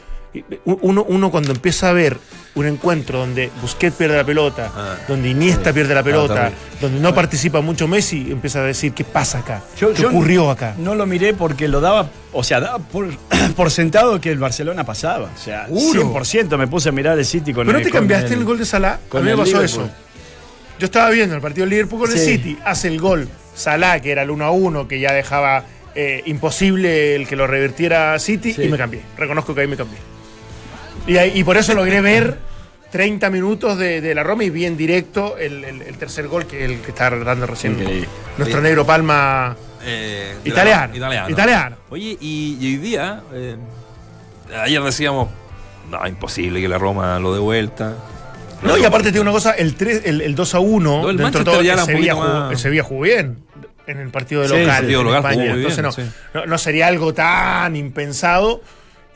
Uno, 0.66 1.04
uno 1.08 1.32
cuando 1.32 1.52
empieza 1.52 1.90
a 1.90 1.94
ver 1.94 2.18
un 2.56 2.66
encuentro 2.66 3.20
donde 3.20 3.52
Busquets 3.62 3.96
pierde 3.96 4.18
la 4.18 4.24
pelota, 4.24 4.72
Ah. 4.76 4.96
donde 5.08 5.30
Iniesta 5.30 5.72
pierde 5.74 5.94
la 5.94 6.02
pelota, 6.02 6.34
terrible. 6.34 6.58
donde 6.82 7.00
no 7.02 7.14
participa 7.14 7.62
mucho 7.62 7.88
Messi, 7.88 8.32
empieza 8.32 8.60
a 8.60 8.64
decir 8.64 8.94
qué 8.94 9.04
pasa 9.04 9.40
acá, 9.40 9.62
Yo- 9.80 9.94
qué 9.94 10.02
yo 10.02 10.10
ocurrió 10.10 10.50
acá. 10.50 10.74
No 10.80 10.96
lo 10.96 11.06
miré 11.06 11.34
porque 11.36 11.68
lo 11.68 11.82
daba, 11.82 12.10
o 12.34 12.44
sea, 12.44 12.60
daba 12.60 12.80
por, 12.80 13.10
por 13.56 13.70
sentado 13.70 14.20
que 14.20 14.32
el 14.32 14.40
Barcelona 14.40 14.84
pasaba. 14.86 15.30
O 15.36 15.38
sea, 15.40 15.66
Seguro. 15.66 16.02
100% 16.02 16.58
me 16.58 16.66
puse 16.68 16.90
a 16.90 16.92
mirar 16.92 17.18
el 17.20 17.26
City 17.26 17.54
con 17.54 17.68
¿Pero 17.68 17.74
no 17.74 17.80
el- 17.80 17.86
te 17.86 17.92
cambiaste 17.92 18.34
el, 18.34 18.44
gol 18.44 18.58
de 18.58 18.66
Salah? 18.66 19.00
con 19.08 19.20
a 19.20 19.22
mí 19.22 19.26
me 19.28 19.32
el 19.34 19.38
pasó 19.38 19.52
Liverpool. 19.62 19.84
eso. 19.86 19.92
Yo 20.80 20.86
estaba 20.86 21.10
viendo 21.12 21.36
el 21.36 21.42
partido 21.42 21.62
del 21.66 21.72
Liverpool 21.72 22.02
con 22.02 22.12
el. 22.12 22.18
City, 22.18 22.58
hace 22.66 22.88
el 22.88 23.00
gol 23.00 23.28
Salah, 23.56 24.00
que 24.00 24.12
era 24.12 24.24
el 24.24 24.30
1 24.32 24.46
a 24.46 24.52
1, 24.52 24.88
que 24.88 25.00
ya 25.00 25.12
dejaba 25.14 25.64
eh, 25.96 26.22
imposible 26.26 27.16
el 27.16 27.28
que 27.28 27.36
lo 27.36 27.48
revirtiera 27.48 28.18
City, 28.20 28.54
Sí. 28.54 28.64
y 28.64 28.68
me 28.68 28.78
cambié. 28.78 29.02
Reconozco 29.18 29.54
que 29.56 29.62
ahí 29.62 29.68
me 29.68 29.76
cambié. 29.78 29.98
Y, 31.08 31.18
ahí- 31.18 31.32
y 31.36 31.44
por 31.44 31.58
eso 31.58 31.74
logré 31.74 32.02
ver 32.02 32.38
30 32.92 33.30
minutos 33.30 33.78
de, 33.78 34.02
de 34.02 34.14
la 34.16 34.24
Roma 34.24 34.44
y 34.44 34.50
vi 34.50 34.66
en 34.66 34.78
directo 34.78 35.38
el, 35.38 35.64
el- 35.64 35.82
el 35.82 35.98
tercer 35.98 36.28
gol, 36.28 36.46
que 36.46 36.66
el 36.66 36.82
que 36.82 36.90
está 36.92 37.10
dando 37.10 37.46
recién 37.48 37.74
Increíble. 37.74 38.08
nuestro 38.38 38.62
negro 38.62 38.86
Palma. 38.86 39.56
Eh, 39.86 40.36
la- 40.44 40.50
Italiano. 40.50 40.96
italiano. 40.96 41.30
Italiano. 41.30 41.76
Oye, 41.90 42.18
y, 42.20 42.58
y 42.60 42.66
hoy 42.74 42.78
día, 42.78 43.22
eh, 43.34 43.56
ayer 44.62 44.82
decíamos, 44.84 45.30
no, 45.90 46.06
imposible 46.08 46.60
que 46.62 46.68
la 46.68 46.78
Roma 46.78 47.20
lo 47.20 47.34
dé 47.34 47.40
vuelta. 47.40 47.94
No, 48.64 48.76
y 48.78 48.84
aparte 48.84 49.12
tiene 49.12 49.22
una 49.22 49.32
cosa, 49.32 49.52
el, 49.52 49.76
3, 49.76 50.02
el, 50.06 50.22
el 50.22 50.34
2 50.36 50.56
a 50.56 50.60
1, 50.60 51.02
No, 51.04 51.10
el 51.10 51.18
dentro 51.18 51.40
de 51.40 51.46
todo, 51.46 51.60
el 51.62 51.80
Sevilla, 51.80 52.14
jugó, 52.16 52.26
más- 52.28 52.52
el 52.52 52.58
Sevilla 52.58 52.84
jugó 52.84 53.02
bien 53.02 53.38
en 53.86 54.00
el 54.00 54.10
partido 54.10 54.42
de 54.42 54.48
Sí, 54.48 54.54
local, 54.56 54.68
el 54.70 54.76
partido 54.82 55.00
en 55.02 55.06
local 55.06 55.20
España. 55.20 55.36
jugó 55.36 55.46
muy 55.54 55.60
bien, 55.60 55.72
Entonces 55.72 55.84
no, 55.84 55.92
sí. 55.92 56.12
no, 56.34 56.46
no 56.48 56.58
sería 56.58 56.88
algo 56.88 57.14
tan 57.14 57.76
impensado. 57.76 58.62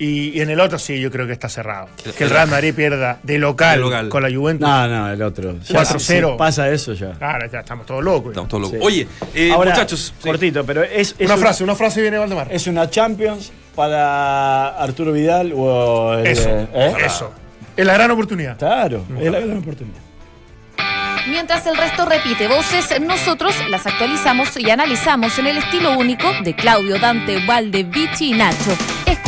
Y, 0.03 0.29
y 0.35 0.41
en 0.41 0.49
el 0.49 0.59
otro 0.59 0.79
sí, 0.79 0.99
yo 0.99 1.11
creo 1.11 1.27
que 1.27 1.33
está 1.33 1.47
cerrado. 1.47 1.87
Que 2.17 2.23
el 2.23 2.31
Real 2.31 2.47
Madrid 2.49 2.73
pierda 2.73 3.19
de 3.21 3.37
local, 3.37 3.75
De 3.77 3.81
local. 3.83 4.09
con 4.09 4.23
la 4.23 4.35
Juventus. 4.35 4.67
No, 4.67 4.87
no, 4.87 5.11
el 5.11 5.21
otro. 5.21 5.59
Ya, 5.59 5.83
4-0. 5.83 6.31
si 6.31 6.37
pasa 6.39 6.69
eso 6.71 6.93
ya. 6.93 7.11
Claro, 7.11 7.47
ya 7.51 7.59
estamos 7.59 7.85
todos 7.85 8.03
locos. 8.03 8.29
Estamos 8.31 8.49
todos 8.49 8.63
locos. 8.63 8.79
Sí. 8.79 8.83
Oye, 8.85 9.07
eh, 9.35 9.51
Ahora, 9.51 9.69
muchachos. 9.71 10.11
sí. 10.19 10.27
cortito, 10.27 10.65
pero 10.65 10.81
es, 10.81 11.13
es 11.19 11.25
una 11.27 11.35
un- 11.35 11.39
frase, 11.41 11.63
una 11.63 11.75
frase 11.75 12.01
viene 12.01 12.17
Valdemar. 12.17 12.47
¿Es 12.49 12.65
una 12.65 12.89
Champions 12.89 13.51
para 13.75 14.69
Arturo 14.69 15.11
Vidal 15.11 15.53
o 15.55 16.13
el- 16.15 16.25
Eso, 16.25 16.49
¿eh? 16.49 16.93
eso. 17.05 17.31
Es 17.77 17.85
la 17.85 17.93
gran 17.93 18.09
oportunidad. 18.09 18.57
Claro, 18.57 19.05
es 19.19 19.31
la 19.31 19.39
gran 19.39 19.57
oportunidad. 19.59 19.99
Mientras 21.29 21.67
el 21.67 21.77
resto 21.77 22.05
repite 22.05 22.47
voces, 22.47 22.99
nosotros 22.99 23.53
las 23.69 23.85
actualizamos 23.85 24.57
y 24.57 24.67
analizamos 24.71 25.37
en 25.37 25.45
el 25.45 25.57
estilo 25.59 25.95
único 25.95 26.27
de 26.43 26.55
Claudio, 26.55 26.97
Dante, 26.97 27.45
Valde, 27.45 27.83
Vichy 27.83 28.31
y 28.31 28.33
Nacho. 28.33 28.75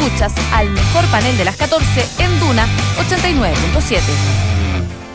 Escuchas 0.03 0.33
al 0.51 0.69
mejor 0.69 1.05
panel 1.05 1.37
de 1.37 1.45
las 1.45 1.55
14 1.55 1.85
en 2.19 2.39
Duna 2.41 2.67
89.7. 3.07 3.99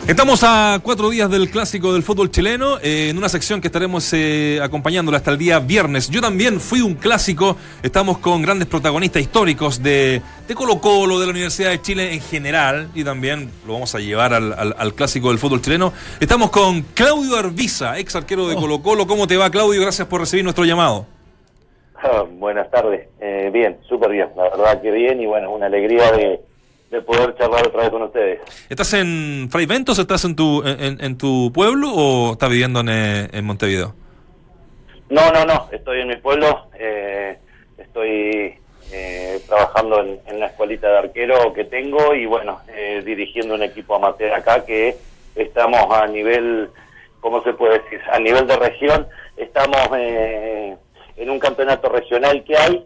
Estamos 0.07 0.41
a 0.43 0.79
cuatro 0.81 1.11
días 1.11 1.29
del 1.29 1.51
clásico 1.51 1.93
del 1.93 2.01
fútbol 2.01 2.31
chileno, 2.31 2.79
eh, 2.81 3.09
en 3.09 3.17
una 3.19 3.29
sección 3.29 3.61
que 3.61 3.67
estaremos 3.67 4.09
eh, 4.13 4.59
acompañándola 4.63 5.17
hasta 5.17 5.29
el 5.29 5.37
día 5.37 5.59
viernes. 5.59 6.09
Yo 6.09 6.21
también 6.21 6.59
fui 6.59 6.81
un 6.81 6.95
clásico, 6.95 7.55
estamos 7.83 8.17
con 8.17 8.41
grandes 8.41 8.67
protagonistas 8.67 9.21
históricos 9.21 9.83
de, 9.83 10.23
de 10.47 10.55
Colo 10.55 10.81
Colo, 10.81 11.19
de 11.19 11.27
la 11.27 11.31
Universidad 11.33 11.69
de 11.69 11.79
Chile 11.83 12.15
en 12.15 12.21
general, 12.21 12.89
y 12.95 13.03
también 13.03 13.51
lo 13.67 13.73
vamos 13.73 13.93
a 13.93 13.99
llevar 13.99 14.33
al, 14.33 14.53
al- 14.53 14.75
al 14.75 14.95
clásico 14.95 15.29
del 15.29 15.37
fútbol 15.37 15.61
chileno. 15.61 15.93
Estamos 16.19 16.49
con 16.49 16.81
Claudio 16.95 17.37
Arbiza, 17.37 17.99
ex 17.99 18.15
arquero 18.15 18.47
de 18.47 18.55
Colo 18.55 18.81
Colo. 18.81 19.05
¿Cómo 19.05 19.27
te 19.27 19.37
va, 19.37 19.51
Claudio? 19.51 19.79
Gracias 19.81 20.07
por 20.07 20.21
recibir 20.21 20.43
nuestro 20.43 20.65
llamado. 20.65 21.05
Ah, 22.01 22.23
Buenas 22.29 22.69
tardes. 22.71 23.07
Eh, 23.19 23.49
bien, 23.51 23.77
súper 23.87 24.11
bien. 24.11 24.29
La 24.35 24.43
verdad 24.43 24.81
que 24.81 24.91
bien 24.91 25.21
y 25.21 25.25
bueno, 25.25 25.51
una 25.51 25.65
alegría 25.65 26.11
de, 26.11 26.39
de 26.91 27.01
poder 27.01 27.35
charlar 27.37 27.67
otra 27.67 27.81
vez 27.81 27.89
con 27.89 28.03
ustedes. 28.03 28.39
¿Estás 28.69 28.93
en 28.93 29.49
Fray 29.51 29.65
Ventos, 29.65 29.99
estás 29.99 30.23
en 30.25 30.35
tu, 30.35 30.63
en, 30.65 31.03
en 31.03 31.17
tu 31.17 31.51
pueblo 31.53 31.91
o 31.93 32.31
estás 32.33 32.49
viviendo 32.49 32.79
en, 32.79 32.89
eh, 32.89 33.27
en 33.33 33.45
Montevideo? 33.45 33.93
No, 35.09 35.31
no, 35.31 35.43
no. 35.45 35.67
Estoy 35.71 36.01
en 36.01 36.07
mi 36.07 36.15
pueblo. 36.17 36.67
eh, 36.79 37.37
estoy 37.77 38.55
eh, 38.93 39.39
trabajando 39.47 40.01
en, 40.01 40.19
en 40.27 40.39
la 40.39 40.47
escuelita 40.47 40.87
de 40.89 40.97
arquero 40.99 41.51
que 41.53 41.65
tengo 41.65 42.13
y 42.15 42.25
bueno, 42.25 42.59
eh, 42.69 43.01
dirigiendo 43.05 43.55
un 43.55 43.63
equipo 43.63 43.95
amateur 43.95 44.33
acá 44.33 44.63
que 44.65 44.95
estamos 45.35 45.85
a 45.91 46.07
nivel, 46.07 46.69
¿cómo 47.19 47.43
se 47.43 47.53
puede 47.53 47.79
decir? 47.79 47.99
A 48.11 48.19
nivel 48.19 48.47
de 48.47 48.55
región. 48.57 49.07
Estamos 49.37 49.79
eh, 49.97 50.75
en 51.19 51.29
un 51.29 51.39
campeonato 51.39 51.89
regional 51.89 52.43
que 52.43 52.57
hay. 52.57 52.85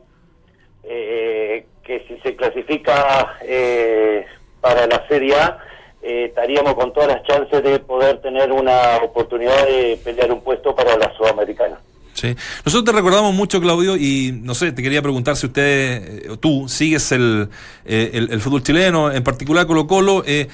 eh, 0.83 1.65
que 1.83 2.05
si 2.07 2.17
se 2.21 2.35
clasifica 2.35 3.37
eh, 3.41 4.25
para 4.61 4.87
la 4.87 5.05
Serie 5.07 5.35
A, 5.35 5.57
eh, 6.01 6.25
estaríamos 6.29 6.75
con 6.75 6.93
todas 6.93 7.09
las 7.09 7.23
chances 7.23 7.63
de 7.63 7.79
poder 7.79 8.21
tener 8.21 8.51
una 8.51 8.97
oportunidad 8.97 9.65
de 9.65 9.99
pelear 10.03 10.31
un 10.31 10.41
puesto 10.41 10.75
para 10.75 10.97
la 10.97 11.13
Sudamericana. 11.17 11.77
Sí. 12.13 12.35
Nosotros 12.63 12.85
te 12.85 12.91
recordamos 12.91 13.33
mucho, 13.33 13.59
Claudio, 13.59 13.97
y 13.97 14.31
no 14.43 14.53
sé, 14.53 14.71
te 14.71 14.83
quería 14.83 15.01
preguntar 15.01 15.35
si 15.35 15.47
usted, 15.47 16.31
eh, 16.31 16.37
tú, 16.39 16.69
sigues 16.69 17.11
el, 17.11 17.49
eh, 17.85 18.11
el, 18.13 18.31
el 18.31 18.39
fútbol 18.39 18.63
chileno, 18.63 19.11
en 19.11 19.23
particular 19.23 19.65
Colo 19.65 19.87
Colo. 19.87 20.23
Eh, 20.25 20.47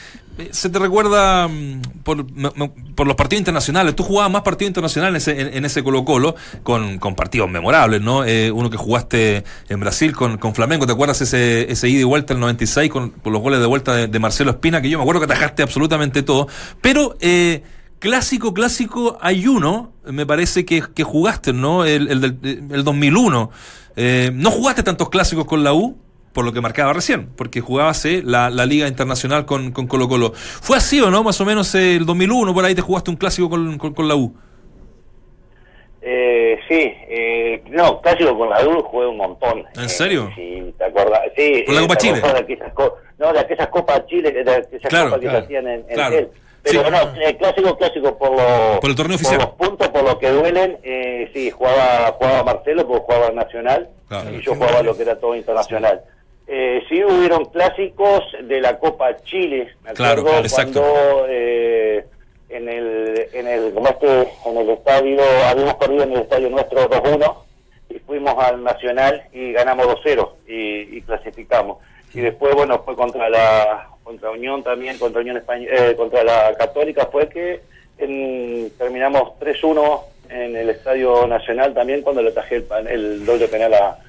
¿Se 0.52 0.70
te 0.70 0.80
recuerda 0.80 1.48
mm, 1.48 1.82
por, 2.04 2.18
los 2.18 3.16
partidos 3.16 3.40
internacionales? 3.40 3.96
Tú 3.96 4.04
jugabas 4.04 4.32
más 4.32 4.42
partidos 4.42 4.70
internacionales 4.70 5.28
en, 5.28 5.66
ese 5.66 5.84
Colo 5.84 6.06
Colo, 6.06 6.36
con, 6.64 7.00
partidos 7.16 7.50
memorables, 7.50 8.02
¿no? 8.02 8.26
Eh, 8.26 8.52
uno 8.52 8.70
que 8.70 8.78
jugaste 8.78 9.44
en 9.70 9.80
Brasil 9.80 10.16
con, 10.16 10.56
Flamengo, 10.56 10.86
¿te 10.86 10.94
acuerdas 10.94 11.22
ese, 11.22 11.72
ese 11.72 11.90
ida 11.90 12.02
y 12.02 12.04
vuelta 12.04 12.34
el 12.34 12.40
96 12.40 12.90
con, 12.90 13.14
los 13.24 13.42
goles 13.42 13.60
de 13.60 13.66
vuelta 13.66 14.08
de, 14.08 14.20
Marcelo 14.20 14.52
Espina? 14.52 14.82
Que 14.82 14.90
yo 14.90 14.98
me 14.98 15.04
acuerdo 15.04 15.22
que 15.22 15.26
atajaste 15.26 15.64
absolutamente 15.64 16.24
todo. 16.24 16.48
Pero... 16.82 17.18
Eh, 17.20 17.64
Clásico, 18.00 18.54
clásico, 18.54 19.18
hay 19.20 19.46
uno, 19.46 19.92
me 20.06 20.26
parece 20.26 20.64
que, 20.64 21.04
jugaste, 21.04 21.52
¿no? 21.52 21.84
El, 21.84 22.08
el 22.08 22.22
del 22.22 22.68
el 22.72 22.84
2001. 22.86 23.52
Eh, 23.98 24.32
no 24.34 24.52
jugaste 24.52 24.84
tantos 24.84 25.10
clásicos 25.10 25.44
con 25.44 25.66
la 25.66 25.74
U, 25.74 25.98
por 26.34 26.46
lo 26.46 26.54
que 26.54 26.62
marcaba 26.62 26.94
recién, 26.94 27.30
porque 27.36 27.60
jugabas 27.62 28.06
eh, 28.06 28.22
la, 28.24 28.50
la 28.50 28.66
Liga 28.66 28.88
Internacional 28.88 29.46
con, 29.46 29.72
con 29.72 29.88
Colo 29.88 30.08
Colo. 30.08 30.32
¿Fue 30.34 30.78
así 30.78 31.00
o 31.02 31.10
no? 31.10 31.24
Más 31.24 31.40
o 31.42 31.46
menos 31.46 31.74
eh, 31.76 31.96
el 31.96 32.06
2001, 32.06 32.54
por 32.54 32.64
ahí 32.66 32.76
te 32.76 32.82
jugaste 32.82 33.10
un 33.10 33.18
clásico 33.18 33.50
con, 33.50 33.78
con, 33.78 33.94
con 33.94 34.08
la 34.08 34.16
U. 34.16 34.34
Eh, 36.02 36.58
sí, 36.70 36.94
eh, 37.10 37.62
no, 37.72 38.00
clásico 38.02 38.38
con 38.38 38.50
la 38.50 38.66
U 38.66 38.82
jugué 38.84 39.08
un 39.08 39.18
montón. 39.18 39.66
¿En 39.76 39.84
Eh, 39.86 39.90
serio? 39.90 40.30
sí, 40.36 40.74
¿te 40.78 40.86
acuerdas? 40.86 41.20
Sí. 41.36 41.64
¿Con 41.66 41.76
la 41.76 41.82
eh, 41.82 41.84
Copa 41.84 41.96
¿te 41.98 42.08
Chile? 42.08 42.22
aquellas 42.38 42.74
co- 42.74 42.96
no, 43.18 43.34
de 43.34 43.40
aquellas 43.40 43.68
Copas 43.68 44.06
Chile, 44.08 44.32
de 44.32 44.40
aquellas 44.42 44.68
Claro, 44.88 45.06
copas 45.10 45.20
que 45.20 45.26
claro, 45.28 45.40
se 45.40 45.46
hacían 45.46 45.68
en, 45.68 45.80
en 45.90 45.96
claro. 45.96 46.18
él. 46.18 46.30
Pero 46.62 46.84
Sí. 46.86 46.90
no, 46.92 47.22
eh, 47.22 47.38
clásico, 47.38 47.78
clásico 47.78 48.18
por, 48.18 48.32
lo- 48.32 48.80
Por 48.80 48.90
el 48.90 48.96
torneo 48.96 49.16
oficial. 49.16 49.40
los 49.40 49.50
puntos, 49.52 49.90
por 49.90 50.04
lo 50.04 50.18
que 50.20 50.30
duelen. 50.30 50.78
Eh, 50.84 51.30
sí, 51.34 51.52
jugaba, 51.52 52.14
jugaba 52.18 52.44
Marcelo 52.44 52.88
porque 52.88 53.04
jugaba 53.06 53.32
Nacional 53.32 53.90
y 54.34 54.42
yo 54.42 54.56
jugaba 54.56 54.82
lo 54.82 54.96
que 54.96 55.04
era 55.04 55.20
todo 55.20 55.36
internacional. 55.36 56.02
Eh, 56.52 56.82
sí 56.90 57.04
hubieron 57.04 57.46
clásicos 57.46 58.24
de 58.42 58.60
la 58.60 58.80
Copa 58.80 59.16
Chile, 59.24 59.70
me 59.84 59.94
Claro, 59.94 60.22
acuerdo 60.22 60.40
exacto. 60.40 60.82
cuando 60.82 61.26
eh, 61.30 62.06
en 62.50 62.68
el, 62.68 63.28
en 63.34 63.48
el, 63.48 63.72
como 63.74 63.88
este, 63.90 64.28
en 64.48 64.58
el 64.58 64.70
estadio, 64.72 65.22
habíamos 65.48 65.76
perdido 65.76 66.04
en 66.06 66.14
el 66.14 66.22
estadio 66.22 66.50
nuestro 66.50 66.90
2-1 66.90 67.36
y 67.92 68.00
fuimos 68.00 68.34
al 68.44 68.64
Nacional 68.64 69.24
y 69.32 69.52
ganamos 69.52 69.86
2-0 69.86 70.28
y, 70.48 70.98
y 70.98 71.02
clasificamos. 71.04 71.78
Y 72.16 72.22
después, 72.22 72.56
bueno, 72.56 72.82
fue 72.84 72.96
contra 72.96 73.30
la 73.30 73.88
contra 74.04 74.32
Unión 74.32 74.64
también, 74.64 74.98
contra 74.98 75.22
Unión 75.22 75.38
Española, 75.38 75.72
eh, 75.72 75.96
contra 75.96 76.24
la 76.24 76.56
Católica, 76.58 77.08
fue 77.12 77.30
que 77.30 77.60
en- 78.00 78.72
terminamos 78.80 79.38
3-1 79.40 80.02
en 80.32 80.56
el 80.56 80.72
Estadio 80.72 81.28
Nacional 81.28 81.76
también 81.76 82.02
cuando 82.02 82.24
le 82.24 82.30
atajé 82.30 82.56
el, 82.56 82.88
el 82.88 83.26
doble 83.26 83.48
penal 83.48 83.72
a, 83.76 84.00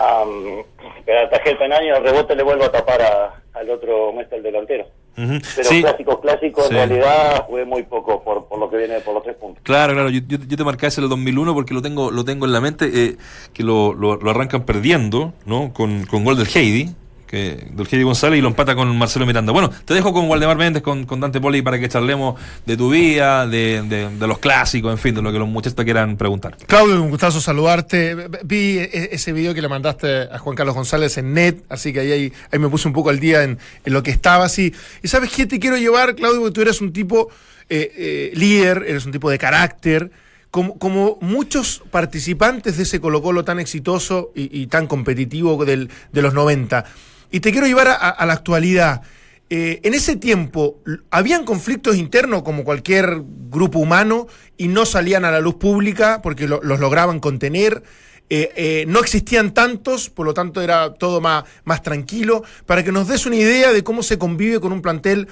um, 0.00 0.62
le 1.06 1.18
atajé 1.18 1.50
el 1.50 1.58
penal 1.58 1.84
y 1.84 1.90
al 1.90 2.02
rebote 2.02 2.34
le 2.34 2.42
vuelvo 2.42 2.64
a 2.64 2.72
tapar 2.72 3.02
a- 3.02 3.42
al 3.54 3.70
otro 3.70 4.12
muestra 4.12 4.36
el 4.38 4.42
delantero. 4.42 4.86
Pero 5.14 5.42
Sí. 5.68 5.82
clásico, 5.82 6.20
clásico, 6.22 6.62
Sí. 6.62 6.68
en 6.70 6.74
realidad 6.88 7.44
jugué 7.46 7.66
muy 7.66 7.82
poco 7.82 8.22
por, 8.24 8.46
por 8.46 8.58
lo 8.58 8.70
que 8.70 8.78
viene 8.78 8.98
por 9.00 9.12
los 9.12 9.22
tres 9.22 9.36
puntos. 9.36 9.62
Claro, 9.62 9.92
claro, 9.92 10.08
yo, 10.08 10.20
yo, 10.26 10.38
yo 10.48 10.56
te 10.56 10.64
marqué 10.64 10.86
ese 10.86 11.02
el 11.02 11.10
2001 11.10 11.52
porque 11.52 11.74
lo 11.74 11.82
tengo 11.82 12.10
lo 12.10 12.24
tengo 12.24 12.46
en 12.46 12.52
la 12.52 12.62
mente, 12.62 12.86
eh, 12.92 13.16
que 13.52 13.62
lo, 13.62 13.92
lo, 13.92 14.16
lo 14.16 14.30
arrancan 14.30 14.64
perdiendo, 14.64 15.34
¿no? 15.44 15.72
Con, 15.74 16.06
con 16.06 16.24
gol 16.24 16.38
del 16.38 16.46
Heidi, 16.48 16.94
que, 17.32 17.66
del 17.70 17.88
Heidi 17.90 18.02
González 18.02 18.38
y 18.38 18.42
lo 18.42 18.48
empata 18.48 18.74
con 18.74 18.94
Marcelo 18.98 19.24
Miranda. 19.24 19.52
Bueno, 19.52 19.70
te 19.86 19.94
dejo 19.94 20.12
con 20.12 20.28
Waldemar 20.28 20.58
Méndez, 20.58 20.82
con, 20.82 21.06
Dante 21.18 21.40
Poli 21.40 21.62
para 21.62 21.78
que 21.80 21.88
charlemos 21.88 22.38
de 22.66 22.76
tu 22.76 22.90
vida, 22.90 23.46
de, 23.46 24.10
los 24.20 24.38
clásicos, 24.38 24.92
en 24.92 24.98
fin, 24.98 25.14
de 25.14 25.22
lo 25.22 25.32
que 25.32 25.38
los 25.38 25.48
muchachos 25.48 25.82
quieran 25.82 26.18
preguntar. 26.18 26.58
Claudio, 26.66 27.02
un 27.02 27.08
gustazo 27.08 27.40
saludarte. 27.40 28.28
Vi 28.44 28.80
e- 28.80 29.08
ese 29.12 29.32
video 29.32 29.54
que 29.54 29.62
le 29.62 29.68
mandaste 29.68 30.28
a 30.30 30.38
Juan 30.38 30.54
Carlos 30.54 30.74
González 30.74 31.16
en 31.16 31.32
net, 31.32 31.64
así 31.70 31.90
que 31.94 32.00
ahí, 32.00 32.32
ahí, 32.52 32.58
me 32.58 32.68
puse 32.68 32.86
un 32.86 32.92
poco 32.92 33.08
al 33.08 33.18
día 33.18 33.44
en, 33.44 33.58
lo 33.86 34.02
que 34.02 34.10
estaba 34.10 34.44
así. 34.44 34.74
Y 35.02 35.08
sabes 35.08 35.30
qué 35.30 35.46
te 35.46 35.58
quiero 35.58 35.78
llevar, 35.78 36.14
Claudio, 36.14 36.40
porque 36.40 36.52
tú 36.54 36.60
eres 36.60 36.82
un 36.82 36.92
tipo 36.92 37.30
eh, 37.70 37.90
eh, 37.96 38.32
líder, 38.34 38.84
eres 38.86 39.06
un 39.06 39.12
tipo 39.12 39.30
de 39.30 39.38
carácter. 39.38 40.10
Como, 40.50 40.78
como 40.78 41.16
muchos 41.22 41.82
participantes 41.90 42.76
de 42.76 42.82
ese 42.82 43.00
Colo 43.00 43.22
Colo 43.22 43.42
tan 43.42 43.58
exitoso 43.58 44.32
y, 44.34 44.60
y 44.60 44.66
tan 44.66 44.86
competitivo 44.86 45.64
del- 45.64 45.88
de 46.12 46.20
los 46.20 46.34
90. 46.34 46.84
Y 47.32 47.40
te 47.40 47.50
quiero 47.50 47.66
llevar 47.66 47.88
a, 47.88 48.24
la 48.26 48.32
actualidad. 48.32 49.02
Eh, 49.50 49.80
en 49.82 49.94
ese 49.94 50.16
tiempo, 50.16 50.78
¿habían 51.10 51.44
conflictos 51.44 51.96
internos 51.96 52.42
como 52.42 52.62
cualquier 52.62 53.22
grupo 53.50 53.80
humano 53.80 54.28
y 54.56 54.68
no 54.68 54.86
salían 54.86 55.24
a 55.24 55.30
la 55.30 55.40
luz 55.40 55.56
pública 55.56 56.20
porque 56.22 56.46
lo- 56.46 56.60
los 56.62 56.78
lograban 56.78 57.18
contener? 57.18 57.82
Eh, 58.30 58.50
eh, 58.54 58.84
no 58.86 59.00
existían 59.00 59.52
tantos, 59.52 60.08
por 60.08 60.24
lo 60.24 60.32
tanto 60.32 60.62
era 60.62 60.94
todo 60.94 61.20
más, 61.20 61.44
más 61.64 61.82
tranquilo. 61.82 62.44
Para 62.66 62.84
que 62.84 62.92
nos 62.92 63.08
des 63.08 63.26
una 63.26 63.36
idea 63.36 63.72
de 63.72 63.82
cómo 63.82 64.02
se 64.02 64.18
convive 64.18 64.60
con 64.60 64.72
un 64.72 64.80
plantel 64.80 65.26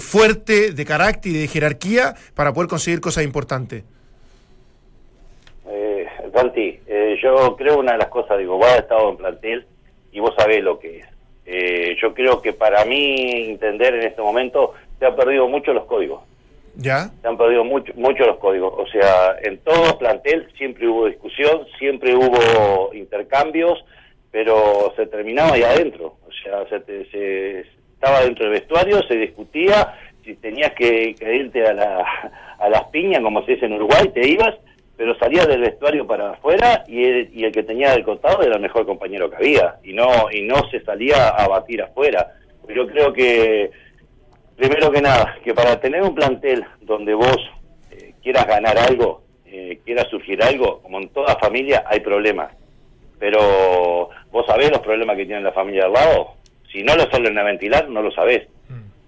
fuerte, 0.00 0.72
de 0.72 0.84
carácter 0.84 1.32
y 1.32 1.38
de 1.38 1.48
jerarquía 1.48 2.14
para 2.34 2.52
poder 2.52 2.68
conseguir 2.68 3.00
cosas 3.00 3.24
importantes. 3.24 3.84
Eh, 6.94 7.18
yo 7.22 7.56
creo 7.56 7.78
una 7.78 7.92
de 7.92 7.98
las 7.98 8.08
cosas, 8.08 8.38
digo, 8.38 8.58
vos 8.58 8.66
has 8.68 8.80
estado 8.80 9.10
en 9.10 9.16
plantel 9.16 9.66
y 10.12 10.20
vos 10.20 10.34
sabés 10.36 10.62
lo 10.62 10.78
que 10.78 10.98
es. 10.98 11.06
Eh, 11.54 11.96
yo 12.00 12.14
creo 12.14 12.40
que 12.40 12.54
para 12.54 12.84
mí 12.86 13.50
entender 13.50 13.94
en 13.94 14.02
este 14.06 14.22
momento 14.22 14.72
se 14.98 15.04
han 15.04 15.14
perdido 15.14 15.46
mucho 15.48 15.72
los 15.74 15.84
códigos. 15.84 16.22
¿Ya? 16.76 17.10
Se 17.20 17.28
han 17.28 17.36
perdido 17.36 17.62
mucho, 17.64 17.92
mucho 17.96 18.24
los 18.24 18.38
códigos. 18.38 18.72
O 18.78 18.86
sea, 18.86 19.36
en 19.42 19.58
todo 19.58 19.98
plantel 19.98 20.48
siempre 20.56 20.88
hubo 20.88 21.06
discusión, 21.06 21.66
siempre 21.78 22.14
hubo 22.16 22.94
intercambios, 22.94 23.84
pero 24.30 24.90
se 24.96 25.06
terminaba 25.06 25.52
ahí 25.52 25.62
adentro. 25.62 26.16
O 26.26 26.32
sea, 26.42 26.66
se, 26.70 26.80
te- 26.80 27.04
se- 27.10 27.60
estaba 27.92 28.22
dentro 28.22 28.44
del 28.44 28.54
vestuario, 28.54 29.02
se 29.06 29.14
discutía, 29.16 29.94
si 30.24 30.34
tenías 30.36 30.72
que, 30.72 31.14
que 31.14 31.36
irte 31.36 31.66
a, 31.66 31.74
la, 31.74 32.06
a 32.58 32.68
las 32.70 32.84
piñas, 32.84 33.20
como 33.22 33.44
se 33.44 33.52
dice 33.52 33.66
en 33.66 33.74
Uruguay, 33.74 34.08
te 34.14 34.26
ibas, 34.26 34.54
pero 34.96 35.18
salías 35.18 35.48
del 35.48 35.62
vestuario 35.62 36.06
para 36.06 36.32
afuera 36.32 36.84
y 36.86 37.04
el, 37.04 37.30
y 37.32 37.44
el 37.44 37.52
que 37.52 37.62
tenía 37.62 37.92
del 37.92 38.04
costado 38.04 38.42
era 38.42 38.56
el 38.56 38.62
mejor 38.62 38.86
compañero 38.86 39.30
que 39.30 39.36
había, 39.36 39.76
y 39.82 39.92
no, 39.92 40.30
y 40.30 40.42
no 40.42 40.68
se 40.70 40.80
salía 40.80 41.28
a 41.28 41.48
batir 41.48 41.82
afuera. 41.82 42.34
Yo 42.68 42.86
creo 42.86 43.12
que 43.12 43.70
Primero 44.56 44.92
que 44.92 45.00
nada, 45.00 45.38
que 45.42 45.54
para 45.54 45.80
tener 45.80 46.02
un 46.02 46.14
plantel 46.14 46.64
donde 46.82 47.14
vos 47.14 47.36
eh, 47.90 48.12
quieras 48.22 48.46
ganar 48.46 48.78
algo, 48.78 49.22
eh, 49.46 49.80
quieras 49.84 50.06
surgir 50.08 50.42
algo, 50.42 50.80
como 50.82 50.98
en 50.98 51.08
toda 51.08 51.36
familia 51.36 51.84
hay 51.86 52.00
problemas. 52.00 52.54
Pero 53.18 54.10
vos 54.30 54.46
sabés 54.46 54.70
los 54.70 54.80
problemas 54.80 55.16
que 55.16 55.26
tiene 55.26 55.40
la 55.40 55.52
familia 55.52 55.86
al 55.86 55.92
lado. 55.92 56.34
Si 56.70 56.82
no 56.82 56.94
lo 56.94 57.10
salen 57.10 57.38
a 57.38 57.42
ventilar, 57.42 57.88
no 57.88 58.02
lo 58.02 58.12
sabés. 58.12 58.46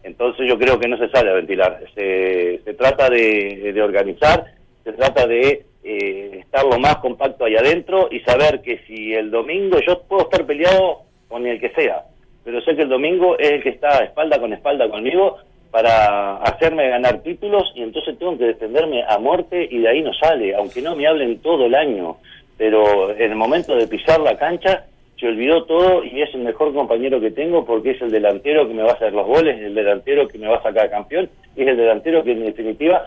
Entonces 0.02 0.46
yo 0.48 0.58
creo 0.58 0.78
que 0.78 0.88
no 0.88 0.98
se 0.98 1.08
sale 1.10 1.30
a 1.30 1.34
ventilar. 1.34 1.80
Se, 1.94 2.60
se 2.64 2.74
trata 2.74 3.08
de, 3.08 3.72
de 3.72 3.82
organizar, 3.82 4.44
se 4.82 4.92
trata 4.92 5.26
de 5.26 5.64
eh, 5.84 6.38
estar 6.40 6.64
lo 6.64 6.78
más 6.78 6.96
compacto 6.96 7.44
ahí 7.44 7.56
adentro 7.56 8.08
y 8.10 8.20
saber 8.20 8.62
que 8.62 8.78
si 8.86 9.12
el 9.12 9.30
domingo 9.30 9.78
yo 9.86 10.00
puedo 10.02 10.22
estar 10.22 10.46
peleado 10.46 11.02
con 11.28 11.46
el 11.46 11.60
que 11.60 11.70
sea, 11.70 12.04
pero 12.42 12.60
sé 12.62 12.74
que 12.74 12.82
el 12.82 12.88
domingo 12.88 13.38
es 13.38 13.52
el 13.52 13.62
que 13.62 13.68
está 13.70 13.98
espalda 13.98 14.38
con 14.38 14.52
espalda 14.52 14.88
conmigo 14.88 15.38
para 15.70 16.36
hacerme 16.36 16.88
ganar 16.88 17.22
títulos 17.22 17.72
y 17.74 17.82
entonces 17.82 18.18
tengo 18.18 18.38
que 18.38 18.44
defenderme 18.44 19.02
a 19.02 19.18
muerte 19.18 19.68
y 19.70 19.78
de 19.78 19.88
ahí 19.88 20.02
no 20.02 20.12
sale, 20.14 20.54
aunque 20.54 20.80
no 20.80 20.94
me 20.94 21.06
hablen 21.06 21.40
todo 21.40 21.66
el 21.66 21.74
año, 21.74 22.16
pero 22.56 23.10
en 23.10 23.32
el 23.32 23.34
momento 23.34 23.74
de 23.74 23.88
pisar 23.88 24.20
la 24.20 24.36
cancha 24.36 24.84
se 25.18 25.26
olvidó 25.26 25.64
todo 25.64 26.04
y 26.04 26.22
es 26.22 26.34
el 26.34 26.42
mejor 26.42 26.72
compañero 26.72 27.20
que 27.20 27.30
tengo 27.30 27.64
porque 27.64 27.90
es 27.90 28.02
el 28.02 28.10
delantero 28.10 28.66
que 28.68 28.74
me 28.74 28.82
va 28.82 28.90
a 28.90 28.94
hacer 28.94 29.12
los 29.12 29.26
goles, 29.26 29.60
el 29.60 29.74
delantero 29.74 30.28
que 30.28 30.38
me 30.38 30.48
va 30.48 30.58
a 30.58 30.62
sacar 30.62 30.90
campeón 30.90 31.28
y 31.56 31.62
es 31.62 31.68
el 31.68 31.76
delantero 31.76 32.22
que 32.22 32.32
en 32.32 32.44
definitiva, 32.44 33.06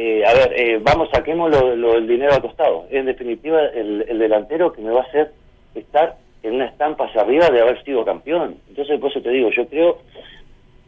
eh, 0.00 0.24
a 0.24 0.32
ver, 0.32 0.52
eh, 0.56 0.78
vamos, 0.80 1.08
saquemos 1.12 1.50
lo, 1.50 1.74
lo- 1.74 1.96
el 1.96 2.06
dinero 2.06 2.32
al 2.34 2.40
costado, 2.40 2.86
en 2.90 3.06
definitiva 3.06 3.60
el, 3.74 4.04
el 4.08 4.18
delantero 4.20 4.72
que 4.72 4.80
me 4.80 4.90
va 4.92 5.00
a 5.00 5.04
hacer 5.04 5.32
estar 5.74 6.16
en 6.44 6.54
una 6.54 6.66
estampa 6.66 7.06
hacia 7.06 7.22
arriba 7.22 7.50
de 7.50 7.60
haber 7.60 7.82
sido 7.82 8.04
campeón. 8.04 8.56
Entonces, 8.68 9.00
por 9.00 9.10
eso 9.10 9.20
te 9.20 9.30
digo, 9.30 9.50
yo 9.50 9.66
creo 9.66 9.98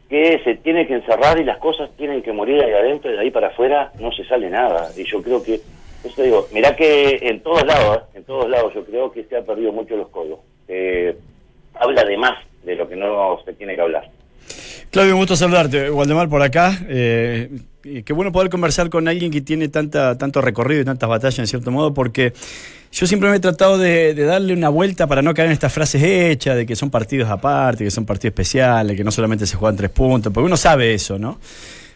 que 0.09 0.41
se 0.45 0.55
tiene 0.57 0.87
que 0.87 0.95
encerrar 0.95 1.41
y 1.41 1.45
las 1.45 1.59
cosas 1.59 1.91
tienen 1.97 2.23
que 2.23 2.33
morir 2.33 2.63
ahí 2.63 2.73
adentro 2.73 3.11
y 3.11 3.15
de 3.15 3.21
ahí 3.21 3.31
para 3.31 3.49
afuera 3.49 3.91
no 4.01 4.13
se 4.13 4.25
sale 4.25 4.49
nada. 4.49 4.91
Y 4.97 5.05
yo 5.05 5.21
creo 5.23 5.43
que, 5.43 5.55
eso 5.55 6.15
te 6.17 6.23
digo, 6.23 6.47
mirá 6.53 6.75
que 6.77 7.19
en 7.23 7.41
todos 7.41 7.65
lados, 7.67 7.99
¿eh? 7.99 8.19
en 8.19 8.25
todos 8.25 8.49
lados 8.49 8.73
yo 8.75 8.85
creo 8.85 9.11
que 9.13 9.25
se 9.25 9.37
ha 9.37 9.43
perdido 9.43 9.73
mucho 9.73 9.97
los 9.97 10.09
códigos. 10.09 10.41
Eh, 10.69 11.17
habla 11.75 12.05
de 12.05 12.17
más 12.17 12.39
de 12.65 12.77
lo 12.77 12.89
que 12.89 12.97
no 12.97 13.41
se 13.45 13.53
tiene 13.55 13.75
que 13.75 13.81
hablar. 13.83 14.05
Claudio, 14.91 15.15
un 15.15 15.21
gusto 15.21 15.37
saludarte. 15.37 15.91
Waldemar 15.91 16.29
por 16.29 16.43
acá. 16.43 16.73
Eh, 16.89 17.49
qué 17.83 18.13
bueno 18.13 18.33
poder 18.33 18.51
conversar 18.51 18.91
con 18.91 19.09
alguien 19.09 19.31
que 19.31 19.41
tiene 19.41 19.69
tanta, 19.69 20.17
tanto 20.19 20.41
recorrido 20.41 20.83
y 20.83 20.85
tantas 20.85 21.09
batallas, 21.09 21.39
en 21.39 21.47
cierto 21.47 21.71
modo, 21.71 21.95
porque 21.95 22.33
yo 22.93 23.07
siempre 23.07 23.31
me 23.31 23.37
he 23.37 23.41
tratado 23.41 23.79
de, 23.79 24.15
darle 24.15 24.53
una 24.53 24.69
vuelta 24.69 25.07
para 25.07 25.23
no 25.23 25.33
caer 25.33 25.47
en 25.47 25.53
estas 25.53 25.73
frases 25.73 26.03
hechas 26.03 26.57
de 26.57 26.67
que 26.67 26.77
son 26.77 26.91
partidos 26.91 27.31
aparte, 27.31 27.85
que 27.85 27.91
son 27.91 28.05
partidos 28.05 28.33
especiales, 28.33 28.97
que 28.97 29.05
no 29.05 29.11
solamente 29.11 29.47
se 29.47 29.57
juegan 29.57 29.77
tres 29.77 29.91
puntos, 29.91 30.33
porque 30.33 30.47
uno 30.47 30.57
sabe 30.57 30.95
eso, 30.95 31.19
¿no? 31.19 31.39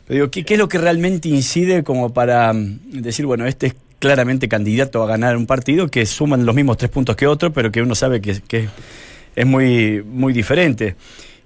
Pero 0.07 0.15
digo, 0.15 0.31
¿qué, 0.31 0.45
qué 0.45 0.55
es 0.55 0.61
lo 0.61 0.69
que 0.69 0.79
realmente 0.79 1.29
incide 1.29 1.83
como 1.83 2.13
para 2.13 2.53
mm, 2.53 2.79
decir, 2.93 3.27
bueno, 3.27 3.47
este 3.47 3.69
es 3.69 3.75
claramente 3.99 4.49
candidato 4.49 5.03
a 5.03 5.07
ganar 5.07 5.37
un 5.37 5.47
partido 5.47 5.89
que 5.89 6.05
suman 6.07 6.45
los 6.45 6.55
mismos 6.55 6.77
tres 6.77 6.91
puntos 6.91 7.17
que 7.17 7.27
otro, 7.27 7.53
pero 7.53 7.73
que 7.73 7.83
uno 7.83 7.95
sabe 7.95 8.21
que, 8.21 8.41
que 8.47 8.69
es 9.35 9.47
muy, 9.47 10.03
muy 10.03 10.33
diferente? 10.33 10.97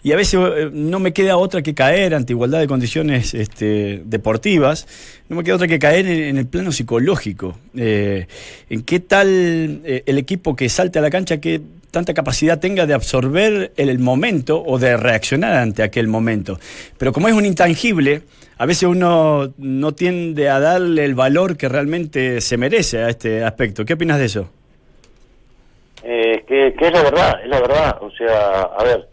Y 0.03 0.13
a 0.13 0.17
veces 0.17 0.41
eh, 0.41 0.71
no 0.73 1.01
me 1.01 1.13
queda 1.13 1.37
otra 1.37 1.63
que 1.63 1.75
caer 1.75 2.15
ante 2.15 2.33
igualdad 2.33 2.61
de 2.61 2.69
condiciones 2.69 3.35
este, 3.35 4.03
deportivas, 4.05 4.87
no 5.29 5.37
me 5.37 5.45
queda 5.45 5.57
otra 5.57 5.67
que 5.67 5.79
caer 5.79 6.07
en, 6.07 6.39
el 6.39 6.47
plano 6.47 6.71
psicológico. 6.71 7.59
Eh, 7.77 8.27
en 8.71 8.83
qué 8.83 9.01
tal 9.01 9.81
eh, 9.85 10.05
el 10.07 10.19
equipo 10.19 10.55
que 10.55 10.69
salte 10.69 10.99
a 10.99 11.03
la 11.03 11.11
cancha, 11.11 11.41
qué 11.41 11.61
tanta 11.91 12.15
capacidad 12.15 12.61
tenga 12.61 12.87
de 12.87 12.95
absorber 12.95 13.73
el, 13.77 13.99
momento 13.99 14.63
o 14.65 14.79
de 14.79 14.97
reaccionar 14.97 15.55
ante 15.55 15.83
aquel 15.83 16.07
momento. 16.07 16.59
Pero 16.97 17.13
como 17.13 17.29
es 17.29 17.35
un 17.35 17.47
intangible, 17.47 18.23
a 18.59 18.67
veces 18.67 18.85
uno 18.85 19.53
no 19.57 19.93
tiende 19.93 20.49
a 20.49 20.61
darle 20.61 21.05
el 21.05 21.15
valor 21.15 21.57
que 21.57 21.69
realmente 21.69 22.41
se 22.41 22.57
merece 22.57 22.99
a 23.03 23.09
este 23.09 23.43
aspecto. 23.43 23.85
¿Qué 23.85 23.95
opinas 23.95 24.19
de 24.19 24.27
eso? 24.27 24.51
Eh, 26.05 26.45
que 26.47 26.69
es 26.69 26.93
la 26.93 27.03
verdad, 27.03 27.41
es 27.43 27.49
la 27.49 27.61
verdad. 27.61 27.99
O 28.01 28.11
sea, 28.13 28.61
a 28.63 28.85
ver, 28.85 29.09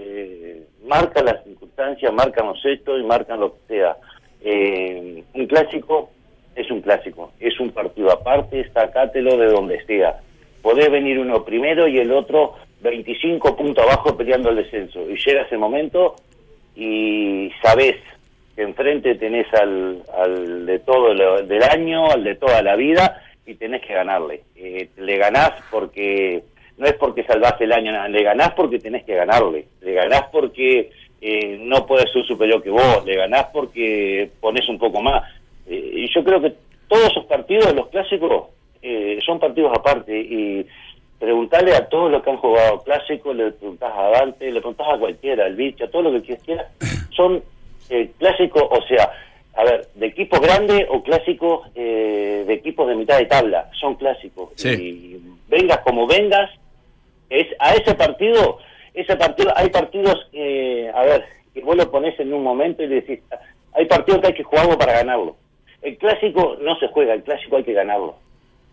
eh, 0.00 0.62
marcan 0.86 1.24
las 1.24 1.42
circunstancias, 1.44 2.12
marcan 2.12 2.46
los 2.46 2.64
hechos 2.64 3.00
y 3.00 3.04
marcan 3.04 3.40
lo 3.40 3.52
que 3.54 3.58
sea. 3.68 3.96
Eh, 4.42 5.22
un 5.34 5.46
clásico 5.46 6.10
es 6.54 6.70
un 6.70 6.80
clásico, 6.80 7.32
es 7.40 7.58
un 7.60 7.70
partido 7.70 8.10
aparte, 8.12 8.68
sacátelo 8.72 9.36
de 9.36 9.46
donde 9.46 9.84
sea. 9.86 10.20
Podés 10.62 10.90
venir 10.90 11.18
uno 11.18 11.44
primero 11.44 11.86
y 11.88 11.98
el 11.98 12.12
otro 12.12 12.54
25 12.82 13.56
puntos 13.56 13.84
abajo 13.84 14.16
peleando 14.16 14.50
el 14.50 14.56
descenso. 14.56 15.00
Y 15.10 15.16
llega 15.16 15.42
ese 15.42 15.56
momento 15.56 16.14
y 16.76 17.50
sabés 17.62 17.96
que 18.54 18.62
enfrente 18.62 19.14
tenés 19.16 19.46
al, 19.54 20.02
al 20.16 20.66
de 20.66 20.78
todo 20.80 21.14
lo- 21.14 21.42
del 21.42 21.62
año, 21.62 22.10
al 22.10 22.22
de 22.24 22.34
toda 22.36 22.62
la 22.62 22.76
vida, 22.76 23.22
y 23.46 23.54
tenés 23.54 23.82
que 23.82 23.94
ganarle. 23.94 24.42
Eh, 24.56 24.88
le 24.98 25.16
ganás 25.16 25.52
porque, 25.70 26.42
no 26.78 26.86
es 26.86 26.94
porque 26.94 27.24
salvás 27.24 27.60
el 27.60 27.72
año, 27.72 27.92
nada, 27.92 28.08
le 28.08 28.22
ganás 28.22 28.52
porque 28.54 28.78
tenés 28.78 29.04
que 29.04 29.14
ganarle. 29.14 29.66
Le 29.80 29.92
ganás 29.92 30.24
porque 30.32 30.90
eh, 31.20 31.58
no 31.60 31.86
puede 31.86 32.10
ser 32.12 32.24
superior 32.24 32.62
que 32.62 32.70
vos, 32.70 33.04
le 33.04 33.16
ganás 33.16 33.46
porque 33.52 34.30
pones 34.40 34.68
un 34.68 34.78
poco 34.78 35.02
más. 35.02 35.24
Eh, 35.66 35.90
y 35.94 36.14
yo 36.14 36.24
creo 36.24 36.40
que 36.40 36.54
todos 36.88 37.10
esos 37.10 37.26
partidos, 37.26 37.74
los 37.74 37.88
clásicos, 37.88 38.48
eh, 38.80 39.18
son 39.26 39.38
partidos 39.38 39.76
aparte 39.76 40.18
y 40.18 40.64
preguntarle 41.18 41.74
a 41.74 41.88
todos 41.88 42.10
los 42.10 42.22
que 42.22 42.30
han 42.30 42.36
jugado 42.36 42.78
clásico, 42.82 43.34
le 43.34 43.50
preguntás 43.50 43.92
a 43.94 44.10
Dante, 44.10 44.46
le 44.46 44.60
preguntás 44.60 44.86
a 44.88 44.98
cualquiera, 44.98 45.46
al 45.46 45.56
bicho, 45.56 45.84
a 45.84 45.90
todo 45.90 46.02
lo 46.02 46.22
que 46.22 46.36
quiera, 46.36 46.68
son 47.10 47.42
eh, 47.90 48.10
clásicos, 48.18 48.62
o 48.70 48.80
sea, 48.86 49.10
a 49.54 49.64
ver, 49.64 49.88
de 49.96 50.06
equipos 50.06 50.40
grandes 50.40 50.86
o 50.88 51.02
clásicos 51.02 51.68
eh, 51.74 52.44
de 52.46 52.54
equipos 52.54 52.86
de 52.86 52.94
mitad 52.94 53.18
de 53.18 53.26
tabla, 53.26 53.68
son 53.78 53.96
clásicos. 53.96 54.50
Sí. 54.54 54.68
Y 54.68 55.20
vengas 55.48 55.78
como 55.78 56.06
vengas, 56.06 56.50
es 57.30 57.46
a 57.58 57.74
ese 57.74 57.94
partido, 57.94 58.58
ese 58.94 59.16
partido, 59.16 59.52
hay 59.56 59.68
partidos, 59.70 60.28
eh, 60.32 60.90
a 60.94 61.02
ver, 61.02 61.24
que 61.54 61.62
vos 61.62 61.76
lo 61.76 61.90
pones 61.90 62.18
en 62.20 62.32
un 62.32 62.42
momento 62.42 62.82
y 62.82 62.88
decís, 62.88 63.20
hay 63.72 63.86
partidos 63.86 64.20
que 64.20 64.26
hay 64.28 64.34
que 64.34 64.42
jugarlo 64.42 64.78
para 64.78 64.92
ganarlo. 64.92 65.36
El 65.82 65.96
clásico 65.96 66.56
no 66.60 66.76
se 66.78 66.88
juega, 66.88 67.14
el 67.14 67.22
clásico 67.22 67.56
hay 67.56 67.64
que 67.64 67.72
ganarlo. 67.72 68.16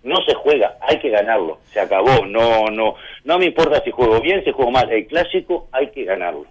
No 0.04 0.18
se 0.28 0.34
juega, 0.36 0.78
hay 0.82 1.00
que 1.00 1.10
ganarlo. 1.10 1.60
Se 1.72 1.80
acabó. 1.80 2.26
No, 2.26 2.68
no, 2.68 2.96
no 3.24 3.40
me 3.40 3.46
importa 3.46 3.84
si 3.84 3.92
juego 3.92 4.20
bien, 4.22 4.44
si 4.44 4.52
juego 4.52 4.72
mal. 4.72 4.92
El 4.92 5.08
clásico 5.08 5.68
hay 5.72 5.90
que 5.90 6.04
ganarlo. 6.04 6.46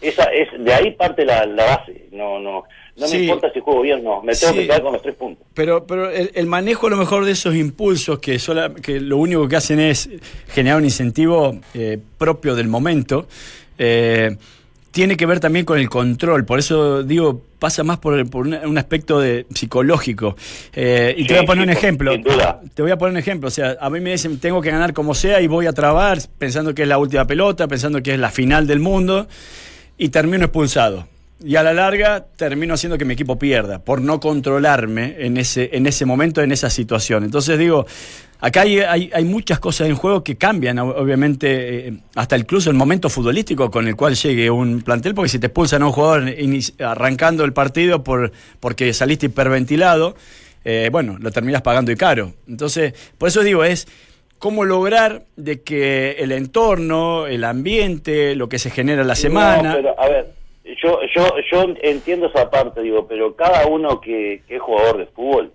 Esa 0.00 0.24
es 0.32 0.48
de 0.56 0.72
ahí 0.72 0.92
parte 0.92 1.24
la, 1.24 1.44
la 1.46 1.64
base. 1.64 2.06
No, 2.12 2.38
no, 2.38 2.64
no 2.96 3.06
Sí. 3.06 3.16
me 3.18 3.22
importa 3.24 3.50
si 3.52 3.60
juego 3.60 3.80
bien 3.82 4.06
o 4.06 4.16
no. 4.16 4.22
Me 4.22 4.34
tengo 4.34 4.52
Sí. 4.52 4.58
que 4.60 4.66
quedar 4.66 4.82
con 4.82 4.92
los 4.92 5.02
tres 5.02 5.14
puntos. 5.14 5.46
Pero, 5.54 5.86
pero 5.86 6.10
el, 6.10 6.30
el 6.34 6.46
manejo 6.46 6.86
a 6.86 6.90
lo 6.90 6.96
mejor 6.96 7.24
de 7.24 7.32
esos 7.32 7.54
impulsos 7.54 8.18
que, 8.18 8.38
sola- 8.38 8.72
que 8.74 9.00
lo 9.00 9.16
único 9.16 9.48
que 9.48 9.56
hacen 9.56 9.80
es 9.80 10.08
generar 10.48 10.78
un 10.78 10.84
incentivo 10.84 11.58
eh, 11.74 11.98
propio 12.18 12.54
del 12.54 12.68
momento, 12.68 13.26
eh, 13.78 14.36
tiene 14.90 15.16
que 15.16 15.24
ver 15.24 15.40
también 15.40 15.64
con 15.64 15.78
el 15.78 15.88
control. 15.88 16.44
Por 16.44 16.58
eso 16.58 17.02
digo, 17.02 17.40
pasa 17.58 17.82
más 17.82 17.98
por, 17.98 18.12
un 18.12 18.76
aspecto 18.78 19.18
de, 19.20 19.46
psicológico. 19.54 20.36
Eh, 20.74 21.14
y 21.16 21.24
te 21.26 21.32
voy 21.32 21.44
a 21.44 21.46
poner 21.46 21.64
un 21.64 21.70
ejemplo. 21.70 22.12
sin 22.12 22.22
duda. 22.22 22.60
Te 22.74 22.82
voy 22.82 22.90
a 22.90 22.98
poner 22.98 23.12
un 23.12 23.18
ejemplo. 23.18 23.48
O 23.48 23.50
sea, 23.50 23.78
a 23.80 23.88
mí 23.88 24.00
me 24.00 24.10
dicen, 24.10 24.38
tengo 24.38 24.60
que 24.60 24.70
ganar 24.70 24.92
como 24.92 25.14
sea 25.14 25.40
y 25.40 25.46
voy 25.46 25.64
a 25.66 25.72
trabar 25.72 26.18
pensando 26.38 26.74
que 26.74 26.82
es 26.82 26.88
la 26.88 26.98
última 26.98 27.26
pelota, 27.26 27.66
pensando 27.68 28.02
que 28.02 28.12
es 28.12 28.18
la 28.18 28.30
final 28.30 28.66
del 28.66 28.80
mundo 28.80 29.28
y 29.96 30.10
termino 30.10 30.44
expulsado. 30.44 31.08
Y 31.44 31.56
a 31.56 31.62
la 31.62 31.72
larga 31.72 32.24
termino 32.36 32.74
haciendo 32.74 32.96
que 32.96 33.04
mi 33.04 33.14
equipo 33.14 33.38
pierda 33.38 33.80
por 33.80 34.00
no 34.00 34.20
controlarme 34.20 35.16
en 35.18 35.36
ese, 35.36 35.70
en 35.72 35.86
ese 35.86 36.06
momento, 36.06 36.40
en 36.40 36.52
esa 36.52 36.70
situación. 36.70 37.24
Entonces 37.24 37.58
digo, 37.58 37.84
acá 38.38 38.60
hay, 38.60 38.78
hay, 38.78 39.10
hay 39.12 39.24
muchas 39.24 39.58
cosas 39.58 39.88
en 39.88 39.96
juego 39.96 40.22
que 40.22 40.36
cambian, 40.36 40.76
ob- 40.78 40.94
obviamente, 40.96 41.88
eh, 41.88 41.94
hasta 42.14 42.36
incluso 42.38 42.70
el 42.70 42.76
momento 42.76 43.08
futbolístico 43.08 43.70
con 43.72 43.88
el 43.88 43.96
cual 43.96 44.14
llegue 44.14 44.50
un 44.50 44.82
plantel, 44.82 45.14
porque 45.14 45.30
si 45.30 45.40
te 45.40 45.46
expulsan 45.48 45.82
a 45.82 45.86
un 45.86 45.92
jugador 45.92 46.32
arrancando 46.78 47.44
el 47.44 47.52
partido 47.52 48.04
por, 48.04 48.30
porque 48.60 48.92
saliste 48.92 49.26
hiperventilado, 49.26 50.14
eh, 50.64 50.90
bueno, 50.92 51.16
lo 51.18 51.32
terminas 51.32 51.62
pagando 51.62 51.90
y 51.90 51.96
caro. 51.96 52.34
Entonces, 52.46 52.94
por 53.18 53.30
eso 53.30 53.42
digo, 53.42 53.64
es 53.64 53.88
cómo 54.38 54.64
lograr 54.64 55.24
de 55.36 55.60
que 55.62 56.12
el 56.20 56.30
entorno, 56.30 57.26
el 57.26 57.42
ambiente, 57.42 58.36
lo 58.36 58.48
que 58.48 58.60
se 58.60 58.70
genera 58.70 59.02
en 59.02 59.08
la 59.08 59.16
semana... 59.16 59.70
No, 59.70 59.74
pero 59.76 60.00
a 60.00 60.08
ver, 60.08 60.41
yo, 60.76 61.00
yo, 61.14 61.28
yo 61.50 61.74
entiendo 61.82 62.26
esa 62.26 62.50
parte, 62.50 62.82
digo, 62.82 63.06
pero 63.06 63.34
cada 63.34 63.66
uno 63.66 64.00
que, 64.00 64.42
que 64.46 64.56
es 64.56 64.62
jugador 64.62 64.98
de 64.98 65.06
fútbol, 65.06 65.52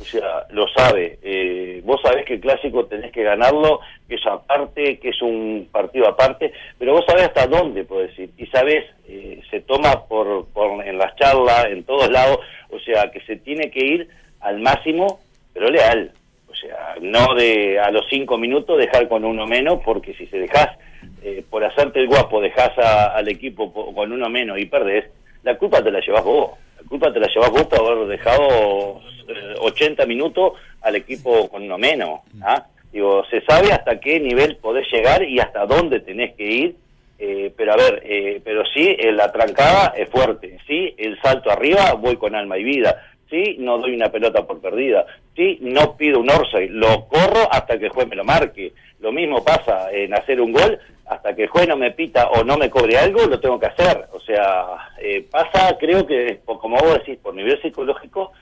o 0.00 0.04
sea, 0.04 0.46
lo 0.50 0.68
sabe. 0.68 1.18
Eh, 1.22 1.80
vos 1.84 2.00
sabés 2.02 2.24
que 2.24 2.34
el 2.34 2.40
clásico 2.40 2.86
tenés 2.86 3.10
que 3.10 3.24
ganarlo, 3.24 3.80
que 4.08 4.14
es 4.14 4.26
aparte, 4.26 4.98
que 4.98 5.08
es 5.08 5.20
un 5.22 5.68
partido 5.72 6.08
aparte, 6.08 6.52
pero 6.78 6.92
vos 6.92 7.04
sabés 7.06 7.24
hasta 7.24 7.46
dónde, 7.46 7.84
puedo 7.84 8.02
decir. 8.02 8.30
Y 8.36 8.46
sabés, 8.46 8.84
eh, 9.08 9.40
se 9.50 9.60
toma 9.60 10.04
por, 10.06 10.46
por 10.48 10.86
en 10.86 10.98
las 10.98 11.16
charlas, 11.16 11.66
en 11.66 11.82
todos 11.82 12.08
lados, 12.10 12.38
o 12.70 12.78
sea, 12.78 13.10
que 13.10 13.20
se 13.22 13.36
tiene 13.36 13.70
que 13.70 13.84
ir 13.84 14.08
al 14.40 14.60
máximo, 14.60 15.20
pero 15.52 15.68
leal. 15.68 16.12
O 16.48 16.54
sea, 16.54 16.94
no 17.00 17.34
de 17.34 17.78
a 17.78 17.90
los 17.90 18.06
cinco 18.08 18.38
minutos 18.38 18.78
dejar 18.78 19.08
con 19.08 19.24
uno 19.24 19.46
menos, 19.46 19.80
porque 19.84 20.14
si 20.14 20.26
se 20.26 20.38
dejás 20.38 20.78
eh, 21.22 21.44
por 21.48 21.64
hacerte 21.64 22.00
el 22.00 22.08
guapo, 22.08 22.40
dejás 22.40 22.76
a- 22.78 23.08
al 23.16 23.28
equipo 23.28 23.72
po- 23.72 23.94
con 23.94 24.12
uno 24.12 24.28
menos 24.28 24.58
y 24.58 24.66
perdés, 24.66 25.04
la 25.42 25.56
culpa 25.58 25.82
te 25.82 25.90
la 25.90 26.00
llevas 26.00 26.24
vos. 26.24 26.52
La 26.80 26.88
culpa 26.88 27.12
te 27.12 27.20
la 27.20 27.26
llevas 27.28 27.50
vos 27.50 27.64
por 27.64 27.80
haber 27.80 28.06
dejado 28.06 29.00
eh, 29.28 29.54
80 29.60 30.06
minutos 30.06 30.52
al 30.82 30.96
equipo 30.96 31.48
con 31.48 31.62
uno 31.62 31.76
menos. 31.78 32.20
¿ah? 32.42 32.66
Digo, 32.92 33.24
se 33.30 33.40
sabe 33.42 33.72
hasta 33.72 34.00
qué 34.00 34.18
nivel 34.20 34.56
podés 34.56 34.86
llegar 34.92 35.22
y 35.22 35.38
hasta 35.40 35.66
dónde 35.66 36.00
tenés 36.00 36.34
que 36.34 36.44
ir. 36.44 36.76
eh, 37.20 37.52
pero 37.56 37.72
a 37.72 37.76
ver, 37.76 38.00
eh, 38.04 38.40
pero 38.44 38.62
sí, 38.72 38.96
la 39.12 39.32
trancada 39.32 39.92
es 39.96 40.08
fuerte. 40.08 40.56
Sí, 40.68 40.94
el 40.96 41.20
salto 41.20 41.50
arriba 41.50 41.94
voy 41.94 42.16
con 42.16 42.34
alma 42.36 42.56
y 42.58 42.62
vida. 42.64 43.02
Sí, 43.28 43.56
no 43.58 43.76
doy 43.78 43.94
una 43.94 44.10
pelota 44.10 44.46
por 44.46 44.60
perdida. 44.60 45.04
Sí, 45.36 45.58
no 45.60 45.96
pido 45.96 46.20
un 46.20 46.30
orsay. 46.30 46.68
Lo 46.68 47.06
corro 47.08 47.48
hasta 47.50 47.76
que 47.78 47.86
el 47.86 47.90
juez 47.90 48.06
me 48.08 48.14
lo 48.16 48.24
marque. 48.24 48.72
Lo 49.00 49.12
mismo 49.12 49.44
pasa 49.44 49.90
en 49.92 50.14
hacer 50.14 50.40
un 50.40 50.52
gol. 50.52 50.78
Hasta 51.06 51.34
que 51.34 51.44
el 51.44 51.48
juez 51.48 51.66
no 51.66 51.76
me 51.76 51.92
pita 51.92 52.28
o 52.28 52.44
no 52.44 52.58
me 52.58 52.68
cobre 52.68 52.98
algo, 52.98 53.24
lo 53.26 53.40
tengo 53.40 53.58
que 53.58 53.66
hacer. 53.66 54.06
O 54.12 54.20
sea, 54.20 54.66
eh, 55.00 55.26
pasa, 55.30 55.76
creo 55.80 56.06
que, 56.06 56.40
como 56.44 56.76
vos 56.76 56.98
decís, 56.98 57.18
por 57.22 57.34
nivel 57.34 57.58
psicológico, 57.62 58.32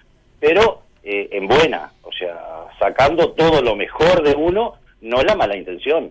pero 0.40 0.82
eh, 1.04 1.28
en 1.30 1.46
buena. 1.46 1.92
O 2.02 2.10
sea, 2.12 2.36
sacando 2.80 3.30
todo 3.32 3.62
lo 3.62 3.76
mejor 3.76 4.22
de 4.24 4.34
uno, 4.34 4.74
no 5.00 5.22
la 5.22 5.36
mala 5.36 5.56
intención. 5.56 6.10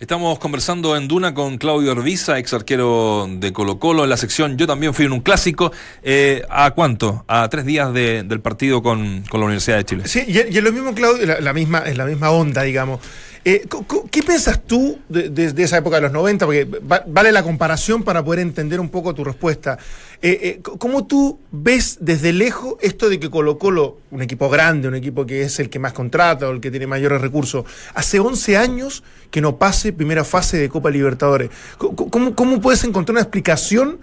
Estamos 0.00 0.38
conversando 0.38 0.96
en 0.96 1.06
Duna 1.06 1.34
con 1.34 1.58
Claudio 1.58 1.92
Orbiza, 1.92 2.38
ex 2.38 2.54
arquero 2.54 3.26
de 3.30 3.52
Colo 3.52 3.78
Colo, 3.78 4.04
en 4.04 4.08
la 4.10 4.16
sección 4.16 4.56
Yo 4.56 4.66
también 4.66 4.94
fui 4.94 5.04
en 5.04 5.12
un 5.12 5.20
clásico. 5.20 5.72
Eh, 6.02 6.42
¿A 6.48 6.70
cuánto? 6.70 7.24
A 7.28 7.46
tres 7.50 7.66
días 7.66 7.92
de- 7.92 8.22
del 8.22 8.40
partido 8.40 8.82
con, 8.82 9.22
con 9.28 9.40
la 9.40 9.46
Universidad 9.46 9.76
de 9.76 9.84
Chile. 9.84 10.02
Sí, 10.06 10.24
y, 10.26 10.32
y 10.54 10.58
es 10.58 10.64
lo 10.64 10.72
mismo, 10.72 10.94
Claudio, 10.94 11.26
la, 11.26 11.40
la 11.40 11.52
misma, 11.52 11.80
es 11.80 11.96
la 11.98 12.06
misma 12.06 12.30
onda, 12.30 12.62
digamos. 12.62 13.00
Eh, 13.42 13.66
¿Qué 14.10 14.22
piensas 14.22 14.60
tú 14.66 14.98
de, 15.08 15.54
esa 15.56 15.78
época 15.78 15.96
de 15.96 16.02
los 16.02 16.12
90? 16.12 16.44
Porque 16.44 16.64
va- 16.64 17.04
vale 17.06 17.32
la 17.32 17.42
comparación 17.42 18.02
para 18.02 18.22
poder 18.22 18.40
entender 18.40 18.80
un 18.80 18.90
poco 18.90 19.14
tu 19.14 19.24
respuesta. 19.24 19.78
Eh, 20.20 20.38
eh, 20.42 20.60
¿Cómo 20.62 21.06
tú 21.06 21.40
ves 21.50 21.96
desde 22.00 22.34
lejos 22.34 22.74
esto 22.82 23.08
de 23.08 23.18
que 23.18 23.30
Colo 23.30 23.58
Colo, 23.58 23.98
un 24.10 24.20
equipo 24.20 24.50
grande, 24.50 24.88
un 24.88 24.94
equipo 24.94 25.24
que 25.24 25.42
es 25.42 25.58
el 25.58 25.70
que 25.70 25.78
más 25.78 25.94
contrata 25.94 26.48
o 26.48 26.52
el 26.52 26.60
que 26.60 26.70
tiene 26.70 26.86
mayores 26.86 27.22
recursos, 27.22 27.64
hace 27.94 28.20
11 28.20 28.58
años 28.58 29.02
que 29.30 29.40
no 29.40 29.56
pase 29.56 29.94
primera 29.94 30.24
fase 30.24 30.58
de 30.58 30.68
Copa 30.68 30.90
Libertadores? 30.90 31.48
¿Cómo, 31.78 32.60
puedes 32.60 32.84
encontrar 32.84 33.14
una 33.14 33.22
explicación 33.22 34.00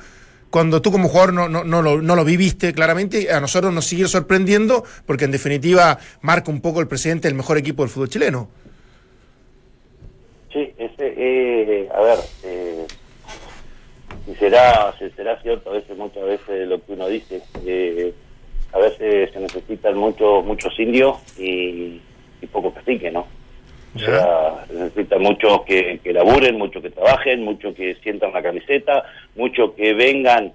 cuando 0.49 0.81
tú 0.81 0.91
como 0.91 1.09
jugador 1.09 1.33
no, 1.33 1.81
lo, 2.15 2.25
viviste 2.25 2.73
claramente, 2.73 3.31
a 3.31 3.39
nosotros 3.39 3.71
nos 3.71 3.85
sigue 3.85 4.07
sorprendiendo 4.07 4.83
porque 5.05 5.25
en 5.25 5.31
definitiva 5.31 5.99
marca 6.21 6.49
un 6.49 6.61
poco 6.61 6.81
el 6.81 6.87
presidente 6.87 7.27
del 7.27 7.35
mejor 7.35 7.57
equipo 7.57 7.83
del 7.83 7.91
fútbol 7.91 8.09
chileno. 8.09 8.49
Eh, 11.29 11.89
a 11.93 11.99
ver, 12.01 12.17
eh, 12.43 12.85
y 14.27 14.35
será, 14.35 14.93
se- 14.97 15.09
será 15.11 15.39
cierto 15.41 15.69
a 15.69 15.73
veces, 15.73 15.97
muchas 15.97 16.23
veces 16.23 16.67
lo 16.67 16.83
que 16.83 16.93
uno 16.93 17.07
dice. 17.07 17.41
eh, 17.65 18.13
a 18.73 18.79
veces 18.79 19.31
se 19.31 19.39
necesitan 19.39 19.97
muchos 19.97 20.43
muchos 20.45 20.77
indios 20.77 21.17
y, 21.39 22.01
y 22.41 22.47
poco 22.51 22.73
cacique, 22.73 23.09
¿no? 23.11 23.25
O 23.95 23.99
sea, 23.99 24.65
se 24.67 24.73
necesitan 24.73 25.21
muchos 25.21 25.61
que, 25.63 25.99
que 26.03 26.13
laburen, 26.13 26.57
muchos 26.57 26.83
que 26.83 26.89
trabajen, 26.91 27.43
muchos 27.43 27.73
que 27.75 27.95
sientan 28.03 28.33
la 28.33 28.43
camiseta, 28.43 29.03
muchos 29.35 29.71
que 29.73 29.93
vengan 29.93 30.51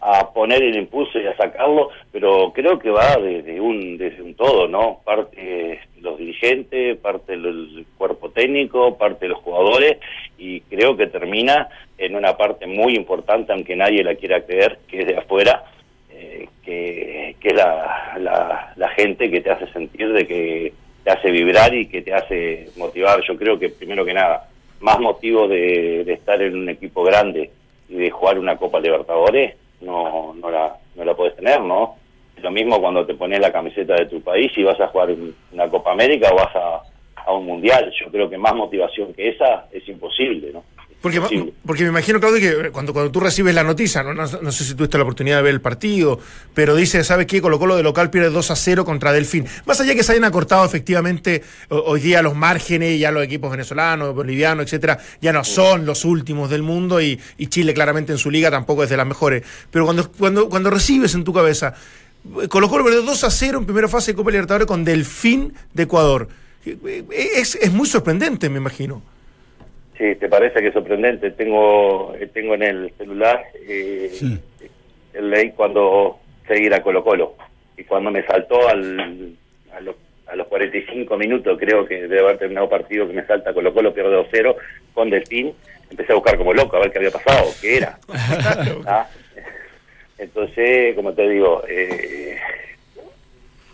a 0.00 0.32
poner 0.32 0.62
el 0.62 0.74
impulso 0.76 1.20
y 1.20 1.26
a 1.26 1.36
sacarlo, 1.36 1.90
pero 2.10 2.52
creo 2.52 2.78
que 2.78 2.90
va 2.90 3.16
desde 3.16 3.60
un 3.60 3.98
desde 3.98 4.22
un 4.22 4.34
todo, 4.34 4.66
¿no? 4.66 5.00
Parte 5.04 5.78
los 6.02 6.18
dirigentes, 6.18 6.98
parte 6.98 7.34
el 7.34 7.86
cuerpo 7.96 8.30
técnico, 8.30 8.98
parte 8.98 9.26
de 9.26 9.30
los 9.30 9.38
jugadores 9.38 9.98
y 10.36 10.60
creo 10.62 10.96
que 10.96 11.06
termina 11.06 11.68
en 11.96 12.16
una 12.16 12.36
parte 12.36 12.66
muy 12.66 12.94
importante, 12.94 13.52
aunque 13.52 13.76
nadie 13.76 14.02
la 14.02 14.16
quiera 14.16 14.44
creer, 14.44 14.78
que 14.88 15.00
es 15.00 15.06
de 15.06 15.16
afuera, 15.16 15.64
eh, 16.10 16.48
que, 16.64 17.36
que 17.40 17.48
es 17.48 17.54
la, 17.54 18.14
la, 18.18 18.72
la 18.76 18.88
gente 18.90 19.30
que 19.30 19.40
te 19.40 19.50
hace 19.50 19.66
sentir 19.72 20.12
de 20.12 20.26
que 20.26 20.72
te 21.04 21.10
hace 21.10 21.30
vibrar 21.30 21.74
y 21.74 21.86
que 21.86 22.02
te 22.02 22.12
hace 22.12 22.68
motivar. 22.76 23.20
Yo 23.22 23.36
creo 23.36 23.58
que 23.58 23.68
primero 23.68 24.04
que 24.04 24.14
nada, 24.14 24.48
más 24.80 24.98
motivo 25.00 25.48
de, 25.48 26.02
estar 26.12 26.40
en 26.42 26.56
un 26.56 26.68
equipo 26.68 27.02
grande 27.04 27.50
y 27.88 27.94
de 27.94 28.10
jugar 28.10 28.38
una 28.38 28.56
Copa 28.56 28.80
Libertadores, 28.80 29.54
no, 29.80 30.34
no 30.34 30.50
la, 30.50 30.76
no 30.96 31.04
la 31.04 31.14
puedes 31.14 31.36
tener, 31.36 31.60
¿no? 31.60 31.96
Lo 32.42 32.50
mismo 32.50 32.80
cuando 32.80 33.06
te 33.06 33.14
pones 33.14 33.40
la 33.40 33.52
camiseta 33.52 33.94
de 33.94 34.06
tu 34.06 34.20
país 34.20 34.50
y 34.56 34.62
vas 34.64 34.80
a 34.80 34.88
jugar 34.88 35.10
un- 35.10 35.34
una 35.52 35.68
Copa 35.68 35.92
América 35.92 36.28
o 36.32 36.36
vas 36.36 36.54
a, 36.56 36.82
a 37.26 37.32
un 37.32 37.46
Mundial. 37.46 37.92
Yo 38.04 38.10
creo 38.10 38.28
que 38.28 38.36
más 38.38 38.54
motivación 38.54 39.12
que 39.14 39.28
esa 39.30 39.66
es 39.72 39.86
imposible, 39.88 40.50
¿no? 40.52 40.64
Porque, 41.00 41.18
porque 41.66 41.82
me 41.82 41.88
imagino, 41.88 42.20
Claudio, 42.20 42.62
que 42.62 42.70
cuando, 42.70 42.92
cuando 42.92 43.10
tú 43.10 43.18
recibes 43.18 43.52
la 43.56 43.64
noticia, 43.64 44.04
no, 44.04 44.14
no, 44.14 44.22
no 44.24 44.52
sé 44.52 44.62
si 44.62 44.76
tuviste 44.76 44.96
la 44.98 45.02
oportunidad 45.02 45.38
de 45.38 45.42
ver 45.42 45.54
el 45.54 45.60
partido, 45.60 46.20
pero 46.54 46.76
dice, 46.76 47.02
¿sabes 47.02 47.26
qué? 47.26 47.42
Colo 47.42 47.58
Colo 47.58 47.76
de 47.76 47.82
local 47.82 48.08
pierde 48.08 48.30
2 48.30 48.52
a 48.52 48.54
0 48.54 48.84
contra 48.84 49.10
Delfín. 49.12 49.44
Más 49.66 49.80
allá 49.80 49.96
que 49.96 50.04
se 50.04 50.12
hayan 50.12 50.22
acortado 50.22 50.64
efectivamente 50.64 51.42
ho- 51.70 51.82
hoy 51.86 52.00
día 52.00 52.22
los 52.22 52.36
márgenes, 52.36 53.00
ya 53.00 53.10
los 53.10 53.24
equipos 53.24 53.50
venezolanos, 53.50 54.14
bolivianos, 54.14 54.66
etcétera, 54.66 54.98
ya 55.20 55.32
no 55.32 55.42
son 55.42 55.86
los 55.86 56.04
últimos 56.04 56.50
del 56.50 56.62
mundo 56.62 57.00
y, 57.00 57.18
y 57.36 57.48
Chile 57.48 57.74
claramente 57.74 58.12
en 58.12 58.18
su 58.18 58.30
liga 58.30 58.48
tampoco 58.52 58.84
es 58.84 58.90
de 58.90 58.96
las 58.96 59.06
mejores. 59.06 59.42
Pero 59.72 59.84
cuando, 59.86 60.08
cuando, 60.12 60.48
cuando 60.48 60.70
recibes 60.70 61.16
en 61.16 61.24
tu 61.24 61.32
cabeza, 61.32 61.74
eh, 61.74 62.11
Colo 62.48 62.68
Colo 62.68 62.84
perdió 62.84 63.02
2 63.02 63.24
a 63.24 63.30
0 63.30 63.58
en 63.58 63.64
primera 63.64 63.88
fase 63.88 64.12
de 64.12 64.16
Copa 64.16 64.30
Libertadores 64.30 64.66
con 64.66 64.84
Delfín 64.84 65.54
de 65.72 65.82
Ecuador. 65.82 66.28
Es, 66.64 67.56
es 67.56 67.72
muy 67.72 67.86
sorprendente, 67.86 68.48
me 68.48 68.58
imagino. 68.58 69.02
Sí, 69.98 70.14
¿te 70.14 70.28
parece 70.28 70.60
que 70.60 70.68
es 70.68 70.72
sorprendente? 70.72 71.32
Tengo, 71.32 72.14
eh, 72.14 72.28
tengo 72.32 72.54
en 72.54 72.62
el 72.62 72.92
celular 72.96 73.42
eh, 73.54 74.38
el 75.14 75.30
ley 75.30 75.52
cuando 75.52 76.18
seguir 76.46 76.72
a 76.74 76.82
Colo 76.82 77.02
Colo. 77.02 77.34
Y 77.76 77.84
cuando 77.84 78.10
me 78.10 78.24
saltó 78.24 78.68
al, 78.68 79.36
a, 79.74 79.80
los, 79.80 79.96
a 80.26 80.36
los 80.36 80.46
45 80.46 81.16
minutos, 81.16 81.58
creo 81.58 81.84
que 81.84 82.02
debe 82.02 82.20
haber 82.20 82.38
terminado 82.38 82.68
partido, 82.68 83.06
que 83.06 83.14
me 83.14 83.26
salta 83.26 83.52
Colo 83.52 83.74
Colo, 83.74 83.92
pierde 83.92 84.16
2-0 84.16 84.54
con 84.94 85.10
Delfín, 85.10 85.52
empecé 85.90 86.12
a 86.12 86.16
buscar 86.16 86.38
como 86.38 86.54
loco 86.54 86.76
a 86.76 86.80
ver 86.80 86.92
qué 86.92 86.98
había 86.98 87.10
pasado, 87.10 87.46
qué 87.60 87.76
era. 87.78 87.98
¿Ah? 88.86 89.08
Entonces, 90.22 90.94
como 90.94 91.12
te 91.14 91.28
digo, 91.28 91.64
eh, 91.68 92.36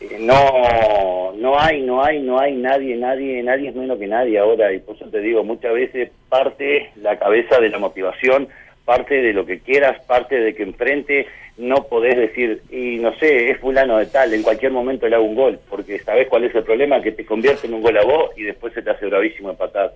eh, 0.00 0.16
no 0.18 1.32
no 1.37 1.61
hay 1.61 1.82
no 1.82 2.02
hay 2.02 2.22
no 2.22 2.40
hay 2.40 2.54
nadie 2.54 2.96
nadie 2.96 3.42
nadie 3.42 3.68
es 3.68 3.74
menos 3.74 3.98
que 3.98 4.06
nadie 4.06 4.38
ahora. 4.38 4.72
Y 4.72 4.78
por 4.78 4.96
eso 4.96 5.04
te 5.11 5.20
digo 5.20 5.44
muchas 5.44 5.74
veces 5.74 6.11
parte 6.30 6.90
la 6.96 7.18
cabeza 7.18 7.61
de 7.61 7.68
la 7.68 7.78
motivación 7.78 8.48
parte 8.87 9.20
de 9.20 9.34
lo 9.34 9.44
que 9.44 9.61
quieras 9.61 10.02
parte 10.06 10.40
de 10.40 10.54
que 10.54 10.62
enfrente 10.62 11.26
no 11.58 11.84
podés 11.84 12.16
decir 12.16 12.62
y 12.70 12.96
no 12.96 13.14
sé 13.18 13.50
es 13.50 13.58
fulano 13.58 13.98
de 13.98 14.06
tal 14.06 14.32
en 14.32 14.42
cualquier 14.42 14.72
momento 14.72 15.06
le 15.06 15.16
hago 15.16 15.26
un 15.26 15.34
gol 15.34 15.61
porque 15.68 15.98
sabes 15.98 16.28
cuál 16.28 16.44
es 16.44 16.54
el 16.54 16.64
problema 16.64 17.02
que 17.02 17.12
te 17.12 17.26
convierte 17.26 17.66
en 17.66 17.74
un 17.74 17.82
gol 17.82 17.98
a 17.98 18.04
vos 18.04 18.30
y 18.38 18.44
después 18.44 18.72
se 18.72 18.80
te 18.80 18.90
hace 18.90 19.04
bravísimo 19.04 19.50
empatar. 19.50 19.92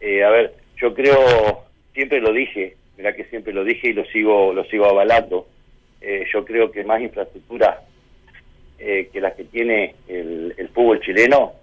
Eh, 0.00 0.22
a 0.22 0.28
ver 0.28 0.52
yo 0.76 0.92
creo 0.92 1.64
siempre 1.94 2.20
lo 2.20 2.30
dije 2.34 2.76
mira 2.98 3.14
que 3.14 3.24
siempre 3.24 3.54
lo 3.54 3.64
dije 3.64 3.88
y 3.88 3.92
lo 3.94 4.04
sigo 4.04 4.52
lo 4.52 4.64
sigo 4.64 4.84
avalando 4.84 5.46
Eh, 6.06 6.24
yo 6.32 6.44
creo 6.44 6.70
que 6.70 6.84
más 6.84 7.00
infraestructura 7.00 7.80
eh, 8.78 9.08
que 9.10 9.20
las 9.22 9.32
que 9.34 9.44
tiene 9.44 9.94
el, 10.06 10.52
el 10.58 10.68
fútbol 10.68 11.00
chileno, 11.00 11.54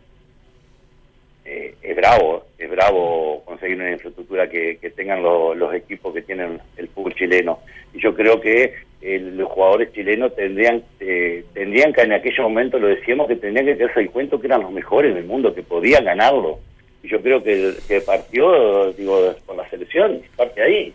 eh, 1.45 1.75
es 1.82 1.95
bravo, 1.95 2.45
es 2.58 2.69
bravo 2.69 3.43
conseguir 3.45 3.75
una 3.77 3.91
infraestructura 3.91 4.49
que, 4.49 4.77
que 4.77 4.89
tengan 4.91 5.21
lo- 5.23 5.54
los 5.54 5.73
equipos 5.73 6.13
que 6.13 6.21
tienen 6.21 6.60
el 6.77 6.88
fútbol 6.89 7.13
chileno. 7.15 7.60
Y 7.93 8.01
yo 8.01 8.15
creo 8.15 8.39
que 8.41 8.73
eh, 9.01 9.19
los 9.19 9.49
jugadores 9.49 9.91
chilenos 9.93 10.36
tendrían 10.36 10.84
tendrían 11.54 11.93
que 11.93 12.01
en 12.01 12.13
aquellos 12.13 12.39
momentos, 12.39 12.80
lo 12.82 12.88
decíamos, 12.88 13.27
que 13.27 13.36
tendrían 13.36 13.65
que 13.65 13.84
darse 13.84 13.99
el 14.01 14.10
cuento 14.12 14.39
que 14.39 14.47
eran 14.47 14.62
los 14.62 14.71
mejores 14.71 15.13
del 15.13 15.25
mundo, 15.25 15.54
que 15.54 15.63
podían 15.63 16.06
ganarlo. 16.06 16.60
Y 17.04 17.10
yo 17.10 17.19
creo 17.21 17.43
que, 17.43 17.73
que 17.88 18.01
partió, 18.01 18.93
digo, 18.93 19.34
por 19.45 19.56
la 19.56 19.67
selección, 19.69 20.21
parte 20.36 20.62
ahí 20.62 20.93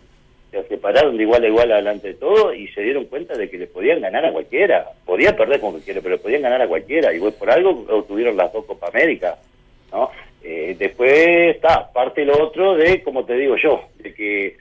se 0.51 0.63
separaron 0.67 1.17
de 1.17 1.23
igual 1.23 1.43
a 1.43 1.47
igual 1.47 1.71
adelante 1.71 2.09
de 2.09 2.13
todo 2.13 2.53
y 2.53 2.67
se 2.69 2.81
dieron 2.81 3.05
cuenta 3.05 3.37
de 3.37 3.49
que 3.49 3.57
le 3.57 3.67
podían 3.67 4.01
ganar 4.01 4.25
a 4.25 4.31
cualquiera. 4.31 4.85
Podían 5.05 5.35
perder 5.35 5.59
como 5.59 5.79
quiera, 5.79 6.01
pero 6.01 6.15
le 6.15 6.21
podían 6.21 6.41
ganar 6.41 6.61
a 6.61 6.67
cualquiera. 6.67 7.13
Y 7.13 7.19
por 7.19 7.51
algo 7.51 7.85
obtuvieron 7.89 8.37
las 8.37 8.51
dos 8.53 8.65
Copa 8.65 8.87
América. 8.87 9.37
¿no? 9.91 10.09
Eh, 10.43 10.75
después 10.77 11.55
está, 11.55 11.91
parte 11.91 12.23
lo 12.23 12.41
otro 12.41 12.75
de, 12.75 13.03
como 13.03 13.25
te 13.25 13.33
digo 13.33 13.57
yo, 13.57 13.81
de 13.97 14.13
que 14.13 14.57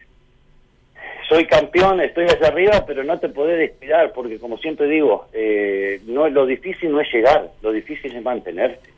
soy 1.29 1.47
campeón, 1.47 2.01
estoy 2.01 2.27
hacia 2.27 2.49
arriba, 2.49 2.85
pero 2.87 3.05
no 3.05 3.19
te 3.19 3.29
podés 3.29 3.59
descuidar, 3.59 4.13
porque 4.13 4.39
como 4.39 4.59
siempre 4.59 4.87
digo, 4.87 5.27
eh, 5.33 6.01
no 6.07 6.29
lo 6.29 6.47
difícil 6.47 6.91
no 6.93 7.01
es 7.01 7.13
llegar, 7.13 7.51
lo 7.63 7.73
difícil 7.73 8.15
es 8.15 8.23
mantenerte. 8.23 8.96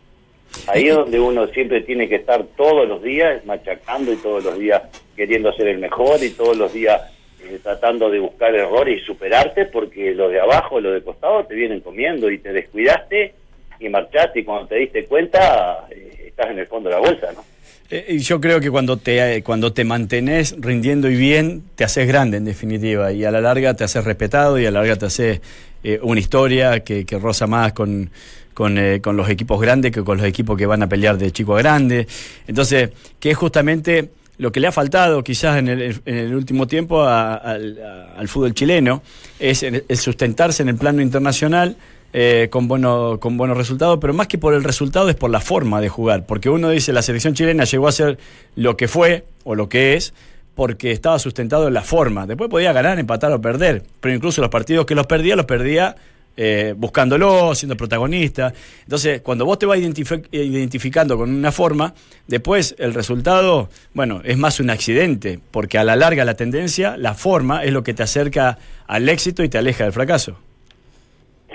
Ahí 0.69 0.89
es 0.89 0.95
donde 0.95 1.19
uno 1.19 1.47
siempre 1.49 1.81
tiene 1.83 2.09
que 2.09 2.17
estar 2.17 2.45
todos 2.57 2.87
los 2.87 3.03
días 3.03 3.45
machacando 3.45 4.13
y 4.13 4.17
todos 4.17 4.45
los 4.45 4.59
días 4.59 4.83
queriendo 5.17 5.53
ser 5.53 5.69
el 5.69 5.79
mejor 5.79 6.23
y 6.23 6.31
todos 6.31 6.57
los 6.57 6.73
días 6.73 7.01
eh, 7.43 7.59
tratando 7.63 8.11
de 8.11 8.21
buscar 8.21 8.55
errores 8.55 9.01
y 9.01 9.05
superarte 9.05 9.67
porque 9.67 10.15
los 10.15 10.31
de 10.31 10.41
abajo, 10.41 10.81
los 10.81 10.95
de 10.95 11.03
costado 11.03 11.45
te 11.45 11.55
vienen 11.55 11.81
comiendo 11.81 12.31
y 12.31 12.39
te 12.39 12.53
descuidaste 12.53 13.35
y 13.81 13.89
marchaste 13.89 14.41
y 14.41 14.45
cuando 14.45 14.69
te 14.69 14.77
diste 14.77 15.05
cuenta 15.05 15.87
eh, 15.91 16.27
estás 16.29 16.51
en 16.51 16.59
el 16.59 16.67
fondo 16.67 16.89
de 16.89 16.95
la 16.97 17.01
bolsa, 17.01 17.33
¿no? 17.33 17.45
Eh, 17.91 18.05
y 18.09 18.19
yo 18.19 18.39
creo 18.39 18.61
que 18.61 18.71
cuando 18.71 18.99
te, 18.99 19.43
cuando 19.43 19.73
te 19.73 19.83
mantenés 19.85 20.55
rindiendo 20.59 21.09
y 21.09 21.17
bien, 21.17 21.63
te 21.75 21.85
haces 21.85 22.07
grande 22.07 22.37
en 22.37 22.45
definitiva, 22.45 23.13
y 23.13 23.25
a 23.25 23.31
la 23.31 23.41
larga 23.41 23.73
te 23.75 23.85
haces 23.85 24.05
respetado 24.05 24.59
y 24.59 24.67
a 24.67 24.71
la 24.71 24.81
larga 24.81 24.97
te 24.97 25.07
haces 25.07 25.41
eh, 25.83 25.99
una 26.03 26.21
historia 26.21 26.81
que, 26.81 27.07
que 27.07 27.19
roza 27.19 27.47
más 27.47 27.73
con, 27.73 28.11
con, 28.59 28.77
eh, 28.77 29.01
con 29.01 29.17
los 29.17 29.31
equipos 29.31 29.61
grandes 29.61 29.93
que 29.93 30.03
con 30.03 30.19
los 30.19 30.27
equipos 30.27 30.59
que 30.59 30.67
van 30.67 30.83
a 30.83 30.89
pelear 30.89 31.17
de 31.17 31.31
chico 31.31 31.55
a 31.55 31.59
grande. 31.59 32.09
Entonces, 32.49 32.91
que 33.21 33.31
es 33.31 33.37
justamente 33.37 34.11
lo 34.39 34.51
que 34.51 34.59
le 34.59 34.67
ha 34.67 34.73
faltado 34.73 35.23
quizás 35.23 35.59
en 35.59 35.69
el, 35.69 36.01
en 36.05 36.17
el 36.17 36.35
último 36.35 36.67
tiempo 36.67 37.03
a- 37.05 37.37
al, 37.37 38.27
fútbol 38.27 38.55
chileno, 38.55 39.01
es 39.39 39.63
el 39.63 39.85
sustentarse 39.97 40.65
en 40.65 40.71
el 40.71 40.75
plano 40.77 41.01
internacional 41.03 41.77
eh, 42.13 42.49
con, 42.51 42.67
bueno, 42.67 43.19
con 43.21 43.37
buenos 43.37 43.57
resultados, 43.57 43.99
pero 44.01 44.13
más 44.13 44.27
que 44.27 44.39
por 44.39 44.55
el 44.55 44.65
resultado 44.65 45.09
es 45.09 45.15
por 45.15 45.31
la 45.31 45.41
forma 45.41 45.81
de 45.81 45.89
jugar, 45.89 46.27
porque 46.27 46.51
uno 46.51 46.71
dice 46.71 46.93
la 46.93 47.03
selección 47.03 47.35
chilena 47.35 47.63
llegó 47.63 47.87
a 47.87 47.93
ser 47.93 48.19
lo 48.57 48.77
que 48.77 48.89
fue 48.89 49.25
o 49.45 49.55
lo 49.55 49.69
que 49.69 49.95
es 49.95 50.13
porque 50.57 50.91
estaba 50.91 51.21
sustentado 51.21 51.69
en 51.69 51.75
la 51.75 51.83
forma. 51.83 52.27
Después 52.27 52.51
podía 52.51 52.73
ganar, 52.73 52.99
empatar 52.99 53.31
o 53.33 53.41
perder, 53.41 53.85
pero 54.01 54.13
incluso 54.15 54.41
los 54.41 54.51
partidos 54.51 54.85
que 54.87 54.97
los 54.97 55.07
perdía, 55.07 55.37
los 55.37 55.47
perdía 55.47 55.95
eh, 56.41 56.73
buscándolo, 56.77 57.55
siendo 57.55 57.77
protagonista. 57.77 58.53
Entonces, 58.85 59.21
cuando 59.23 59.45
vos 59.45 59.59
te 59.59 59.67
vas 59.67 59.79
identifi- 59.79 60.29
identificando 60.31 61.19
con 61.19 61.29
una 61.29 61.51
forma, 61.51 61.93
después 62.29 62.77
el 62.79 62.95
resultado, 62.95 63.69
bueno, 63.93 64.23
es 64.25 64.39
más 64.39 64.61
un 64.61 64.71
accidente, 64.71 65.41
porque 65.51 65.79
a 65.79 65.85
la 65.85 65.97
larga 65.97 66.25
la 66.25 66.35
tendencia, 66.35 66.97
la 66.97 67.15
forma, 67.15 67.65
es 67.65 67.73
lo 67.73 67.83
que 67.83 67.93
te 67.93 68.05
acerca 68.05 68.57
al 68.87 69.09
éxito 69.09 69.43
y 69.43 69.49
te 69.49 69.59
aleja 69.59 69.85
del 69.85 69.93
fracaso. 69.93 70.39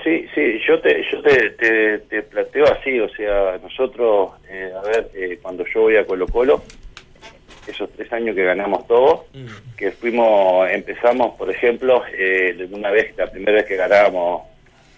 Sí, 0.04 0.26
sí, 0.34 0.58
yo 0.68 0.78
te, 0.80 1.02
yo 1.10 1.22
te, 1.22 1.50
te, 1.52 1.98
te 2.00 2.22
planteo 2.24 2.66
así, 2.66 3.00
o 3.00 3.08
sea, 3.08 3.58
nosotros, 3.62 4.32
eh, 4.50 4.70
a 4.76 4.82
ver, 4.86 5.10
eh, 5.14 5.38
cuando 5.40 5.64
yo 5.72 5.80
voy 5.80 5.96
a 5.96 6.04
Colo 6.04 6.26
Colo, 6.26 6.62
esos 7.66 7.88
tres 7.96 8.12
años 8.12 8.36
que 8.36 8.44
ganamos 8.44 8.86
todos, 8.86 9.20
que 9.78 9.90
fuimos, 9.92 10.68
empezamos, 10.70 11.38
por 11.38 11.50
ejemplo, 11.50 12.02
eh, 12.12 12.68
una 12.70 12.90
vez, 12.90 13.16
la 13.16 13.30
primera 13.30 13.52
vez 13.52 13.64
que 13.64 13.76
ganábamos 13.76 14.42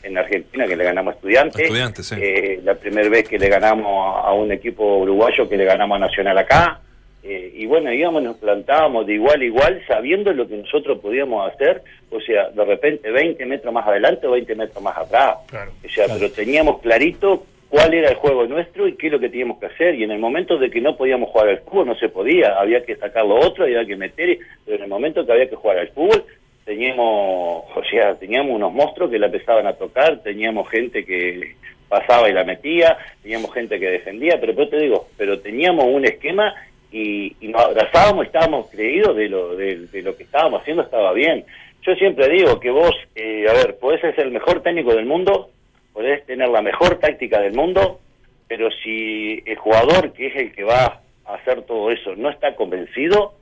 en 0.07 0.19
Argentina, 0.19 0.67
que 0.67 0.77
le 0.77 0.85
ganamos 0.85 1.15
a 1.15 1.17
Estudiantes, 1.17 1.63
Estudiantes, 1.63 2.07
sí. 2.07 2.15
eh, 2.21 2.61
la 2.63 2.75
primera 2.75 3.09
vez 3.09 3.29
que 3.29 3.39
le 3.39 3.49
ganamos 3.49 4.25
a 4.25 4.33
un 4.33 4.53
equipo 4.53 4.99
uruguayo, 4.99 5.49
que 5.49 5.57
le 5.57 5.65
ganamos 5.65 5.97
a 5.97 6.07
Nacional 6.07 6.39
acá, 6.39 6.81
eh, 7.23 7.53
y 7.57 7.67
bueno, 7.67 7.93
íbamos, 7.93 8.23
nos 8.23 8.37
plantábamos 8.37 9.05
de 9.07 9.15
igual 9.15 9.41
a 9.41 9.45
igual, 9.45 9.83
sabiendo 9.89 10.33
lo 10.33 10.47
que 10.47 10.57
nosotros 10.57 11.01
podíamos 11.01 11.53
hacer, 11.53 11.83
o 12.11 12.21
sea, 12.21 12.51
de 12.51 12.65
repente 12.65 13.11
20 13.11 13.45
metros 13.47 13.75
más 13.75 13.87
adelante 13.87 14.29
o 14.29 14.33
20 14.33 14.55
metros 14.55 14.81
más 14.83 14.97
atrás. 14.97 15.39
Claro, 15.49 15.73
o 15.85 15.89
sea, 15.89 16.07
pero 16.07 16.31
teníamos 16.31 16.81
clarito 16.81 17.45
cuál 17.69 17.95
era 17.95 18.11
el 18.11 18.15
juego 18.15 18.47
nuestro 18.47 18.87
y 18.87 18.95
qué 18.95 19.09
es 19.09 19.13
lo 19.13 19.19
que 19.19 19.29
teníamos 19.29 19.59
que 19.59 19.67
hacer. 19.67 19.97
Y 19.97 20.05
en 20.05 20.13
el 20.13 20.21
momento 20.21 20.57
de 20.57 20.71
que 20.71 20.81
no 20.81 20.97
podíamos 20.97 21.31
jugar 21.31 21.49
al 21.49 21.59
fútbol, 21.59 21.89
no 21.89 21.97
se 21.97 22.09
podía, 22.09 22.61
había 22.61 22.85
que 22.85 22.95
sacar 22.95 23.27
lo 23.27 23.41
otro, 23.41 23.65
había 23.65 23.85
que 23.85 23.97
meter, 23.97 24.39
pero 24.65 24.77
en 24.77 24.85
el 24.85 24.89
momento 24.89 25.27
que 25.27 25.33
había 25.33 25.51
que 25.51 25.57
jugar 25.57 25.79
al 25.79 25.89
fútbol, 25.89 26.25
teníamos, 26.67 27.65
o 27.75 27.83
sea, 27.89 28.17
teníamos 28.17 28.57
unos 28.57 28.73
monstruos 28.73 29.09
que 29.09 29.21
la 29.21 29.27
empezaban 29.27 29.69
a 29.69 29.75
tocar, 29.75 30.19
teníamos 30.19 30.69
gente 30.69 31.07
que 31.07 31.55
pasaba 31.89 32.29
y 32.29 32.33
la 32.33 32.43
metía, 32.43 32.99
teníamos 33.23 33.55
gente 33.55 33.79
que 33.79 33.89
defendía, 33.89 34.39
pero 34.41 34.69
te 34.69 34.77
digo, 34.77 35.07
pero 35.17 35.39
teníamos 35.39 35.85
un 35.85 36.05
esquema 36.05 36.53
y, 36.91 37.37
y 37.41 37.49
nos 37.49 37.63
abrazábamos, 37.63 38.27
estábamos 38.27 38.69
creídos 38.69 39.17
de 39.17 39.29
lo, 39.29 39.55
de, 39.55 39.87
de 39.87 40.03
lo 40.03 40.17
que 40.17 40.25
estábamos 40.25 40.61
haciendo, 40.61 40.83
estaba 40.83 41.13
bien. 41.13 41.45
Yo 41.83 41.95
siempre 41.95 42.29
digo 42.29 42.59
que 42.59 42.71
vos, 42.71 42.95
eh, 43.15 43.47
a 43.49 43.53
ver, 43.53 43.79
podés 43.79 44.01
ser 44.01 44.19
el 44.19 44.33
mejor 44.33 44.61
técnico 44.61 44.93
del 44.93 45.07
mundo, 45.07 45.51
podés 45.93 46.27
tener 46.27 46.49
la 46.49 46.63
mejor 46.63 46.99
táctica 46.99 47.41
del 47.41 47.55
mundo, 47.55 48.01
pero 48.49 48.71
si 48.83 49.41
el 49.47 49.57
jugador, 49.57 50.13
que 50.13 50.27
es 50.27 50.37
el 50.37 50.53
que 50.53 50.65
va 50.65 51.01
a 51.25 51.35
hacer 51.35 51.63
todo 51.63 51.93
eso, 51.93 52.17
no 52.17 52.29
está 52.29 52.57
convencido, 52.57 53.35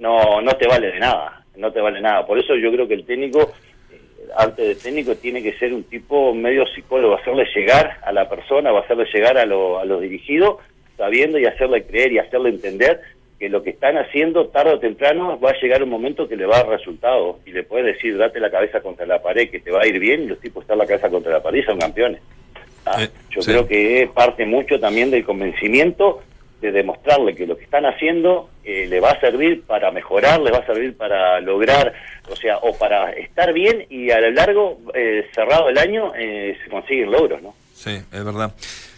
no, 0.00 0.40
no 0.40 0.52
te 0.54 0.66
vale 0.66 0.90
de 0.90 0.98
nada, 0.98 1.41
no 1.56 1.72
te 1.72 1.80
vale 1.80 2.00
nada. 2.00 2.26
Por 2.26 2.38
eso 2.38 2.54
yo 2.56 2.70
creo 2.72 2.88
que 2.88 2.94
el 2.94 3.04
técnico, 3.04 3.52
eh, 3.92 3.98
antes 4.36 4.66
de 4.66 4.74
técnico, 4.74 5.14
tiene 5.16 5.42
que 5.42 5.52
ser 5.54 5.72
un 5.74 5.84
tipo 5.84 6.34
medio 6.34 6.66
psicólogo, 6.68 7.14
hacerle 7.16 7.46
llegar 7.54 7.98
a 8.02 8.12
la 8.12 8.28
persona 8.28 8.72
o 8.72 8.78
hacerle 8.78 9.06
llegar 9.12 9.36
a, 9.38 9.44
lo- 9.46 9.78
a 9.78 9.84
los 9.84 10.00
dirigidos, 10.00 10.56
sabiendo 10.96 11.38
y 11.38 11.46
hacerle 11.46 11.84
creer 11.84 12.12
y 12.12 12.18
hacerle 12.18 12.50
entender 12.50 13.00
que 13.38 13.48
lo 13.48 13.62
que 13.64 13.70
están 13.70 13.98
haciendo 13.98 14.48
tarde 14.48 14.74
o 14.74 14.78
temprano 14.78 15.38
va 15.40 15.50
a 15.50 15.60
llegar 15.60 15.82
un 15.82 15.88
momento 15.90 16.28
que 16.28 16.36
le 16.36 16.46
va 16.46 16.58
a 16.58 16.62
dar 16.62 16.68
resultados 16.78 17.36
y 17.44 17.50
le 17.50 17.64
puedes 17.64 17.86
decir, 17.86 18.16
date 18.16 18.38
la 18.38 18.50
cabeza 18.52 18.80
contra 18.80 19.04
la 19.04 19.20
pared, 19.20 19.50
que 19.50 19.58
te 19.58 19.72
va 19.72 19.80
a 19.82 19.86
ir 19.86 19.98
bien 19.98 20.22
y 20.22 20.26
los 20.28 20.38
tipos 20.38 20.62
están 20.62 20.78
la 20.78 20.86
cabeza 20.86 21.10
contra 21.10 21.32
la 21.32 21.42
pared 21.42 21.58
y 21.60 21.64
son 21.64 21.78
campeones. 21.78 22.20
Ah, 22.86 23.02
Eh, 23.02 23.08
Yo 23.30 23.42
sí. 23.42 23.50
creo 23.50 23.66
que 23.66 24.08
parte 24.14 24.46
mucho 24.46 24.78
también 24.78 25.10
del 25.10 25.24
convencimiento 25.24 26.20
de 26.62 26.70
demostrarle 26.70 27.34
que 27.34 27.46
lo 27.46 27.58
que 27.58 27.64
están 27.64 27.84
haciendo 27.84 28.48
eh, 28.64 28.86
le 28.88 29.00
va 29.00 29.10
a 29.10 29.20
servir 29.20 29.64
para 29.64 29.90
mejorar, 29.90 30.40
le 30.40 30.52
va 30.52 30.58
a 30.58 30.66
servir 30.66 30.96
para 30.96 31.40
lograr, 31.40 31.92
o 32.30 32.36
sea, 32.36 32.58
o 32.58 32.78
para 32.78 33.10
estar 33.12 33.52
bien 33.52 33.84
y 33.90 34.12
a 34.12 34.20
lo 34.20 34.30
largo, 34.30 34.78
eh, 34.94 35.26
cerrado 35.34 35.68
el 35.68 35.76
año, 35.76 36.12
eh, 36.14 36.56
se 36.62 36.70
consiguen 36.70 37.10
logros, 37.10 37.42
¿no? 37.42 37.52
Sí, 37.74 37.90
es 37.90 38.24
verdad. 38.24 38.52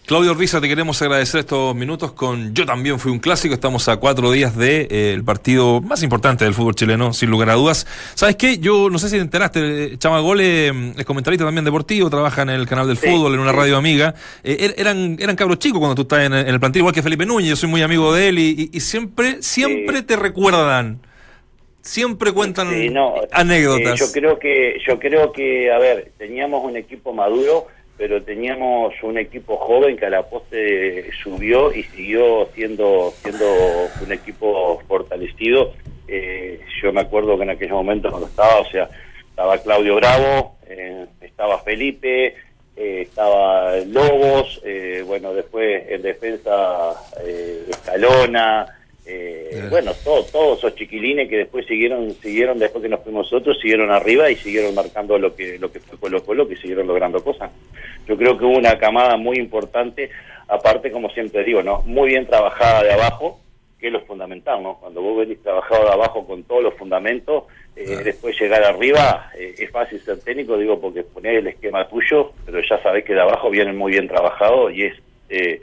Claudio 0.06 0.34
Risa, 0.34 0.60
te 0.60 0.68
queremos 0.68 1.00
agradecer 1.00 1.40
estos 1.40 1.74
minutos 1.74 2.12
con 2.12 2.52
Yo 2.54 2.66
también 2.66 2.98
fui 2.98 3.10
un 3.10 3.20
clásico. 3.20 3.54
Estamos 3.54 3.88
a 3.88 3.96
cuatro 3.96 4.30
días 4.30 4.54
del 4.54 4.86
de, 4.88 5.10
eh, 5.10 5.14
el 5.14 5.24
partido 5.24 5.80
más 5.80 6.02
importante 6.02 6.44
del 6.44 6.52
fútbol 6.52 6.74
chileno, 6.74 7.14
sin 7.14 7.30
lugar 7.30 7.48
a 7.48 7.54
dudas. 7.54 7.86
¿Sabes 8.14 8.36
qué? 8.36 8.58
Yo 8.58 8.90
no 8.90 8.98
sé 8.98 9.08
si 9.08 9.16
te 9.16 9.22
enteraste, 9.22 9.96
Chama 9.96 10.20
Gole 10.20 10.70
mm, 10.74 10.92
es 10.98 11.06
comentarista 11.06 11.46
también 11.46 11.64
deportivo, 11.64 12.10
trabaja 12.10 12.42
en 12.42 12.50
el 12.50 12.66
canal 12.66 12.86
del 12.86 12.98
Sí, 12.98 13.06
fútbol, 13.08 13.32
en 13.32 13.40
una 13.40 13.52
sí. 13.52 13.56
radio 13.56 13.78
amiga. 13.78 14.14
Eh, 14.42 14.58
er- 14.60 14.74
eran, 14.76 15.16
eran 15.18 15.36
cabros 15.36 15.58
chicos 15.58 15.78
cuando 15.78 15.94
tú 15.94 16.02
estás 16.02 16.26
en, 16.26 16.34
en 16.34 16.48
el 16.48 16.60
plantel, 16.60 16.80
igual 16.80 16.94
que 16.94 17.02
Felipe 17.02 17.24
Núñez, 17.24 17.48
yo 17.48 17.56
soy 17.56 17.70
muy 17.70 17.80
amigo 17.80 18.12
de 18.12 18.28
él 18.28 18.38
y, 18.38 18.50
y- 18.72 18.76
y 18.76 18.80
siempre, 18.80 19.38
siempre 19.42 19.98
Sí. 19.98 20.02
te 20.02 20.16
recuerdan. 20.16 21.00
Siempre 21.80 22.32
cuentan 22.32 22.92
no, 22.92 23.14
anécdotas. 23.32 24.00
eh, 24.00 24.04
yo 24.06 24.12
creo 24.12 24.38
que, 24.38 24.78
yo 24.86 24.98
creo 24.98 25.32
que, 25.32 25.70
a 25.72 25.78
ver, 25.78 26.12
teníamos 26.18 26.62
un 26.64 26.76
equipo 26.76 27.12
maduro, 27.14 27.66
pero 27.96 28.22
teníamos 28.22 28.92
un 29.02 29.18
equipo 29.18 29.56
joven 29.56 29.96
que 29.96 30.06
a 30.06 30.10
la 30.10 30.22
poste 30.28 31.10
subió 31.22 31.72
y 31.72 31.82
siguió 31.84 32.48
siendo, 32.54 33.12
siendo 33.22 33.46
un 34.04 34.12
equipo 34.12 34.80
fortalecido. 34.88 35.72
Eh, 36.08 36.60
yo 36.82 36.92
me 36.92 37.00
acuerdo 37.02 37.36
que 37.36 37.44
en 37.44 37.50
aquel 37.50 37.70
momento 37.70 38.10
cuando 38.10 38.26
estaba, 38.28 38.60
o 38.60 38.70
sea, 38.70 38.88
estaba 39.30 39.58
Claudio 39.58 39.94
Bravo, 39.96 40.56
eh, 40.68 41.06
estaba 41.20 41.60
Felipe, 41.60 42.34
eh, 42.76 43.02
estaba 43.02 43.76
Lobos, 43.86 44.60
eh, 44.64 45.02
bueno, 45.06 45.32
después 45.32 45.84
en 45.88 46.02
defensa 46.02 46.94
eh, 47.24 47.64
Escalona, 47.70 48.66
eh, 49.06 49.62
bueno, 49.70 49.92
todo- 50.02 50.24
todos 50.24 50.58
esos 50.58 50.74
chiquilines 50.76 51.28
que 51.28 51.36
después 51.38 51.66
siguieron, 51.66 52.10
siguieron 52.22 52.58
después 52.58 52.82
que 52.82 52.88
nos 52.88 53.00
fuimos 53.02 53.30
nosotros, 53.30 53.58
siguieron 53.60 53.90
arriba 53.90 54.30
y 54.30 54.36
siguieron 54.36 54.74
marcando 54.74 55.18
lo 55.18 55.34
que, 55.36 55.58
lo 55.58 55.70
que 55.70 55.78
fue 55.80 55.98
Colo 55.98 56.24
Colo, 56.24 56.48
que 56.48 56.56
siguieron 56.56 56.86
logrando 56.86 57.22
cosas. 57.22 57.50
Yo 58.06 58.16
creo 58.16 58.36
que 58.36 58.44
hubo 58.44 58.58
una 58.58 58.78
camada 58.78 59.16
muy 59.16 59.36
importante, 59.38 60.10
aparte, 60.48 60.90
como 60.90 61.08
siempre 61.10 61.44
digo, 61.44 61.62
¿no? 61.62 61.82
Muy 61.82 62.08
bien 62.10 62.26
trabajada 62.26 62.82
de 62.82 62.92
abajo, 62.92 63.40
que 63.78 63.88
es 63.88 63.92
lo 63.92 64.00
fundamental, 64.02 64.62
¿no? 64.62 64.76
Cuando 64.80 65.02
vos 65.02 65.18
venís 65.18 65.42
trabajado 65.42 65.84
de 65.84 65.92
abajo 65.92 66.26
con 66.26 66.42
todos 66.44 66.62
los 66.62 66.74
fundamentos, 66.74 67.44
eh, 67.76 67.84
Claro. 67.86 68.04
después 68.04 68.40
llegar 68.40 68.62
arriba, 68.64 69.30
eh, 69.38 69.54
es 69.58 69.70
fácil 69.70 70.00
ser 70.00 70.20
técnico, 70.20 70.56
digo, 70.56 70.80
porque 70.80 71.02
ponés 71.02 71.38
el 71.38 71.48
esquema 71.48 71.88
tuyo, 71.88 72.30
pero 72.46 72.60
ya 72.60 72.80
sabés 72.82 73.04
que 73.04 73.14
de 73.14 73.20
abajo 73.20 73.50
vienen 73.50 73.76
muy 73.76 73.92
bien 73.92 74.06
trabajados 74.08 74.72
y 74.72 74.84
es 74.84 74.94
eh, 75.28 75.60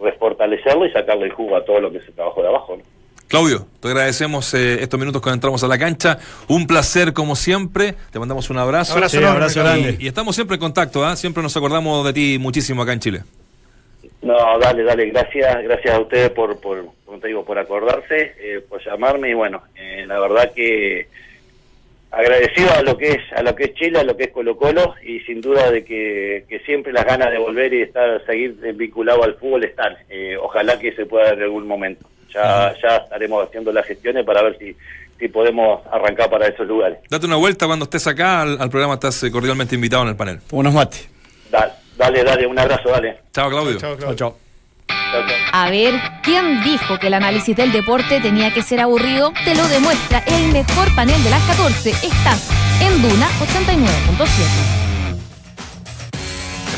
refortalecerlo 0.00 0.86
y 0.86 0.92
sacarle 0.92 1.24
el 1.26 1.32
jugo 1.32 1.56
a 1.56 1.64
todo 1.64 1.80
lo 1.80 1.90
que 1.90 2.00
se 2.00 2.12
trabajó 2.12 2.42
de 2.42 2.48
abajo, 2.48 2.76
¿no? 2.76 2.82
Claudio, 3.28 3.66
te 3.80 3.88
agradecemos 3.88 4.54
eh, 4.54 4.82
estos 4.82 4.98
minutos 4.98 5.20
cuando 5.20 5.34
entramos 5.34 5.62
a 5.62 5.68
la 5.68 5.78
cancha. 5.78 6.18
Un 6.48 6.66
placer 6.66 7.12
como 7.12 7.36
siempre. 7.36 7.94
Te 8.10 8.18
mandamos 8.18 8.48
un 8.48 8.56
abrazo. 8.56 8.94
Abrazo 8.94 9.10
Sí, 9.10 9.16
enorme, 9.18 9.36
abrazo 9.36 9.60
grande. 9.60 9.96
Y, 10.00 10.04
y 10.04 10.08
estamos 10.08 10.34
siempre 10.34 10.54
en 10.54 10.60
contacto, 10.60 11.04
¿ah? 11.04 11.14
Siempre 11.14 11.42
nos 11.42 11.54
acordamos 11.54 12.06
de 12.06 12.12
ti 12.14 12.38
muchísimo 12.40 12.82
acá 12.82 12.94
en 12.94 13.00
Chile. 13.00 13.20
No, 14.22 14.58
dale, 14.58 14.82
dale, 14.82 15.06
gracias, 15.10 15.62
gracias 15.62 15.94
a 15.94 16.00
ustedes 16.00 16.30
por, 16.30 16.58
por, 16.58 16.86
como 17.04 17.18
te 17.18 17.28
digo, 17.28 17.44
por 17.44 17.58
acordarse, 17.58 18.34
eh, 18.38 18.64
por 18.66 18.82
llamarme 18.84 19.30
y 19.30 19.34
bueno, 19.34 19.62
eh, 19.76 20.04
la 20.06 20.18
verdad 20.18 20.52
que 20.52 21.06
agradecido 22.10 22.72
a 22.72 22.82
lo 22.82 22.96
que 22.96 23.12
es, 23.12 23.32
a 23.36 23.42
lo 23.42 23.54
que 23.54 23.64
es 23.64 23.74
Chile, 23.74 23.98
a 24.00 24.04
lo 24.04 24.16
que 24.16 24.24
es 24.24 24.30
Colo 24.30 24.56
Colo 24.56 24.94
y 25.04 25.20
sin 25.20 25.40
duda 25.40 25.70
de 25.70 25.84
que, 25.84 26.46
que 26.48 26.60
siempre 26.60 26.92
las 26.92 27.04
ganas 27.04 27.30
de 27.30 27.38
volver 27.38 27.72
y 27.74 27.82
estar, 27.82 28.24
seguir 28.24 28.56
vinculado 28.74 29.22
al 29.22 29.34
fútbol 29.34 29.64
están. 29.64 29.96
Eh, 30.08 30.36
ojalá 30.40 30.78
que 30.78 30.92
se 30.92 31.06
pueda 31.06 31.26
dar 31.26 31.34
en 31.34 31.42
algún 31.44 31.66
momento. 31.66 32.08
Ya, 32.34 32.74
ya 32.82 32.96
estaremos 32.96 33.46
haciendo 33.46 33.72
las 33.72 33.86
gestiones 33.86 34.24
para 34.24 34.42
ver 34.42 34.56
si, 34.58 34.76
si 35.18 35.28
podemos 35.28 35.80
arrancar 35.90 36.28
para 36.30 36.46
esos 36.46 36.66
lugares. 36.66 36.98
Date 37.08 37.26
una 37.26 37.36
vuelta 37.36 37.66
cuando 37.66 37.84
estés 37.84 38.06
acá 38.06 38.42
al, 38.42 38.60
al 38.60 38.70
programa, 38.70 38.94
estás 38.94 39.22
eh, 39.22 39.30
cordialmente 39.30 39.74
invitado 39.74 40.02
en 40.02 40.08
el 40.10 40.16
panel. 40.16 40.40
Unos 40.50 40.72
mates. 40.74 41.08
Dale, 41.50 41.72
dale, 41.96 42.24
dale, 42.24 42.46
un 42.46 42.58
abrazo, 42.58 42.90
dale. 42.90 43.18
Chao, 43.32 43.48
Claudio. 43.50 43.78
Chao, 43.78 43.90
Chao, 43.90 43.96
Claudio. 43.96 44.16
chao. 44.16 44.36
Chao, 44.88 45.26
chao. 45.26 45.38
A 45.52 45.70
ver, 45.70 45.94
¿quién 46.22 46.62
dijo 46.62 46.98
que 46.98 47.06
el 47.06 47.14
análisis 47.14 47.56
del 47.56 47.72
deporte 47.72 48.20
tenía 48.20 48.52
que 48.52 48.62
ser 48.62 48.80
aburrido? 48.80 49.32
Te 49.44 49.54
lo 49.54 49.66
demuestra 49.68 50.22
el 50.26 50.52
mejor 50.52 50.94
panel 50.94 51.22
de 51.24 51.30
las 51.30 51.42
14. 51.44 51.90
Estás 51.90 52.50
en 52.82 53.00
Duna 53.02 53.26
89.7. 53.40 54.87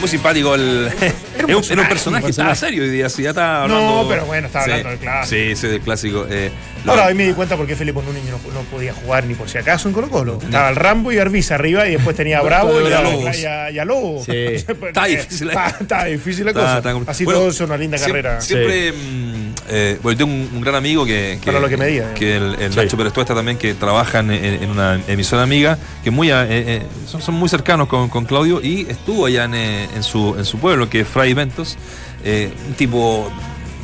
Muy 0.01 0.09
simpático 0.09 0.55
el. 0.55 0.91
Era 1.39 1.57
un, 1.57 1.65
era 1.71 1.83
un 1.83 1.89
personaje, 1.89 2.29
estaba 2.31 2.55
serio 2.55 2.83
hoy 2.83 2.89
día, 2.91 3.09
sí, 3.11 3.23
ya 3.23 3.31
está 3.31 3.67
No, 3.69 3.75
hablando. 3.77 4.09
pero 4.09 4.25
bueno, 4.27 4.47
estaba 4.47 4.65
Sí, 4.65 4.71
hablando 4.71 4.91
del 4.91 4.99
clásico. 4.99 5.27
Sí, 5.43 5.57
sí, 5.57 5.67
del 5.69 5.81
clásico. 5.81 6.27
Eh, 6.31 6.51
Ahora 6.87 7.07
hoy 7.07 7.15
me 7.15 7.27
di 7.27 7.35
cuenta 7.35 7.57
por 7.59 7.67
qué 7.67 7.77
Felipe 7.77 8.01
Núñez 8.03 8.25
no, 8.25 8.39
no 8.55 8.61
podía 8.71 8.95
jugar 8.95 9.25
ni 9.25 9.35
por 9.35 9.49
si 9.51 9.59
acaso 9.59 9.89
en 9.89 9.95
Colo 9.95 10.09
Colo. 10.09 10.39
Estaba 10.43 10.71
el 10.71 10.77
Rambo 10.77 11.13
y 11.13 11.19
Arbiza 11.19 11.57
arriba 11.57 11.87
y 11.87 11.93
después 11.93 12.17
tenía 12.17 12.39
a 12.39 12.43
Bravo 12.43 12.81
y 12.81 12.91
a 12.93 13.35
y 13.35 13.45
a- 13.45 13.71
y 13.71 13.79
a 13.79 13.85
Lobo. 13.85 14.25
Sí. 14.25 14.33
Está 14.35 15.05
difícil 15.05 15.49
la- 15.49 15.53
Está, 15.53 15.77
está 15.83 16.05
difícil 16.07 16.45
la 16.47 16.53
cosa. 16.55 16.79
está 16.79 16.95
Así 17.07 17.25
Bueno, 17.25 17.41
todo 17.41 17.51
es 17.51 17.61
una 17.61 17.77
linda 17.77 17.99
siempre- 17.99 18.23
carrera. 18.23 18.41
Siempre, 18.41 18.93
mm, 18.93 19.50
eh, 19.71 19.99
bueno, 20.03 20.19
tengo 20.19 20.33
un, 20.33 20.51
un 20.55 20.61
gran 20.61 20.75
amigo 20.75 21.05
que, 21.07 21.39
que, 21.41 21.47
Para 21.47 21.61
lo 21.61 21.69
que 21.69 21.77
me 21.77 21.87
diga, 21.87 22.13
que 22.15 22.37
el, 22.37 22.55
el 22.57 22.73
Sí. 22.73 22.79
Nacho 22.79 22.97
Pérez 22.97 23.13
Tuesta 23.13 23.35
también, 23.35 23.57
que 23.57 23.75
trabaja 23.75 24.19
en, 24.21 24.69
una 24.71 25.01
emisora 25.07 25.43
amiga, 25.43 25.79
que 26.03 26.11
muy, 26.11 26.31
eh, 26.31 26.35
eh, 26.49 26.83
son, 27.07 27.23
son 27.23 27.37
muy 27.37 27.49
cercanos 27.49 27.89
con, 27.89 28.09
con 28.09 28.25
Claudio 28.25 28.61
y 28.63 28.87
estuvo 28.89 29.27
allá 29.27 29.45
en, 29.45 29.55
eh, 29.55 29.89
en 29.95 30.03
su, 30.03 30.35
en 30.37 30.45
su 30.45 30.59
pueblo, 30.59 30.91
que 30.91 31.01
es 31.01 31.09
Fray 31.09 31.33
Ventos, 31.35 31.77
un 32.25 32.75
tipo 32.75 33.31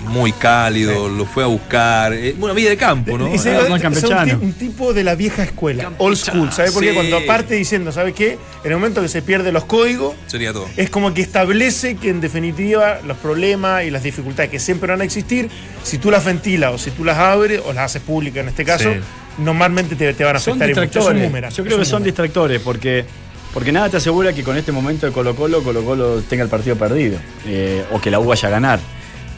muy 0.07 0.33
cálido, 0.33 1.09
lo 1.09 1.25
fue 1.27 1.45
a 1.45 1.47
buscar, 1.47 2.13
eh, 2.13 2.35
una 2.39 2.53
vida 2.53 2.71
de 2.71 2.77
campo, 2.77 3.17
¿no? 3.19 3.27
Ah, 3.27 3.67
un, 3.71 3.79
campechano. 3.81 4.39
ti- 4.39 4.45
un 4.45 4.53
tipo 4.53 4.93
de 4.95 5.05
la 5.05 5.15
vieja 5.15 5.43
escuela, 5.43 5.85
Campechano, 5.85 6.09
old 6.09 6.17
school. 6.17 6.53
¿Sabes 6.53 6.73
por 6.73 6.83
qué? 6.83 6.91
sí. 6.91 6.95
Cuando 6.95 7.25
parte 7.27 7.55
diciendo, 7.55 7.91
¿sabes 7.93 8.15
qué? 8.15 8.39
En 8.65 8.71
el 8.71 8.77
momento 8.79 9.03
que 9.03 9.09
se 9.09 9.23
pierden 9.23 9.53
los 9.55 9.65
códigos, 9.65 10.15
Sería 10.27 10.53
todo. 10.53 10.67
es 10.77 10.91
como 10.91 11.13
que 11.15 11.23
establece 11.23 11.97
que 11.97 12.09
en 12.11 12.21
definitiva 12.21 13.01
los 13.07 13.17
problemas 13.19 13.85
y 13.85 13.91
las 13.91 14.03
dificultades 14.03 14.51
que 14.51 14.59
siempre 14.61 14.91
van 14.91 15.01
a 15.01 15.05
existir, 15.05 15.49
si 15.83 15.99
tú 15.99 16.11
las 16.11 16.25
ventilas 16.25 16.73
o 16.73 16.79
si 16.79 16.91
tú 16.91 17.05
las 17.05 17.19
abres 17.19 17.61
o 17.67 17.73
las 17.73 17.85
haces 17.87 18.03
públicas 18.03 18.43
en 18.43 18.49
este 18.49 18.65
caso, 18.65 18.93
Sí. 18.93 19.01
normalmente 19.39 19.97
te, 19.97 20.13
te 20.15 20.25
van 20.25 20.37
a 20.37 20.39
Son 20.41 20.61
afectar 20.63 20.85
y 20.85 20.87
mucho. 20.87 20.99
Es 21.01 21.07
un 21.07 21.15
distractores. 21.21 21.55
Yo 21.57 21.65
creo 21.65 21.79
que 21.79 21.85
son 21.85 22.03
distractores 22.03 22.61
porque, 22.63 23.05
porque 23.53 23.73
nada 23.73 23.89
te 23.89 23.97
asegura 23.97 24.33
que 24.33 24.43
con 24.43 24.57
este 24.57 24.73
momento 24.73 25.07
de 25.07 25.13
Colo 25.13 25.35
Colo, 25.35 25.63
Colo 25.63 25.85
Colo 25.85 26.23
tenga 26.23 26.43
el 26.45 26.49
partido 26.49 26.77
perdido 26.77 27.19
eh, 27.47 27.85
o 27.93 28.01
que 28.01 28.11
la 28.11 28.19
U 28.21 28.25
vaya 28.27 28.49
a 28.49 28.51
ganar. 28.53 28.79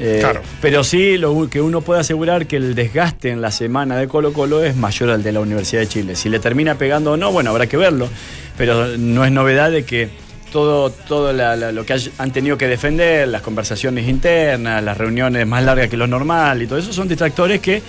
Eh, 0.00 0.18
Claro. 0.20 0.40
Pero 0.62 0.84
sí 0.84 1.18
lo 1.18 1.48
que 1.50 1.60
uno 1.60 1.80
puede 1.80 2.00
asegurar 2.00 2.46
que 2.46 2.56
el 2.56 2.74
desgaste 2.74 3.30
en 3.30 3.40
la 3.40 3.50
semana 3.50 3.96
de 3.96 4.06
Colo 4.08 4.32
Colo 4.32 4.62
es 4.62 4.76
mayor 4.76 5.10
al 5.10 5.22
de 5.22 5.32
la 5.32 5.40
Universidad 5.40 5.80
de 5.82 5.88
Chile. 5.88 6.14
Si 6.16 6.28
le 6.28 6.38
termina 6.38 6.76
pegando 6.76 7.12
o 7.12 7.16
no, 7.16 7.32
bueno, 7.32 7.50
habrá 7.50 7.66
que 7.66 7.76
verlo. 7.76 8.08
Pero 8.56 8.96
no 8.96 9.24
es 9.24 9.32
novedad 9.32 9.70
de 9.70 9.84
que 9.84 10.08
todo, 10.52 10.90
todo 10.90 11.32
la- 11.32 11.56
la- 11.56 11.72
lo 11.72 11.84
que 11.84 11.92
hay- 11.94 12.10
han 12.18 12.32
tenido 12.32 12.56
que 12.56 12.66
defender, 12.68 13.28
las 13.28 13.42
conversaciones 13.42 14.08
internas, 14.08 14.82
las 14.82 14.96
reuniones 14.96 15.46
más 15.46 15.62
largas 15.64 15.88
que 15.88 15.96
lo 15.96 16.06
normal 16.06 16.62
y 16.62 16.66
todo 16.66 16.78
eso 16.78 16.92
son 16.92 17.06
distractores 17.08 17.60
que 17.60 17.82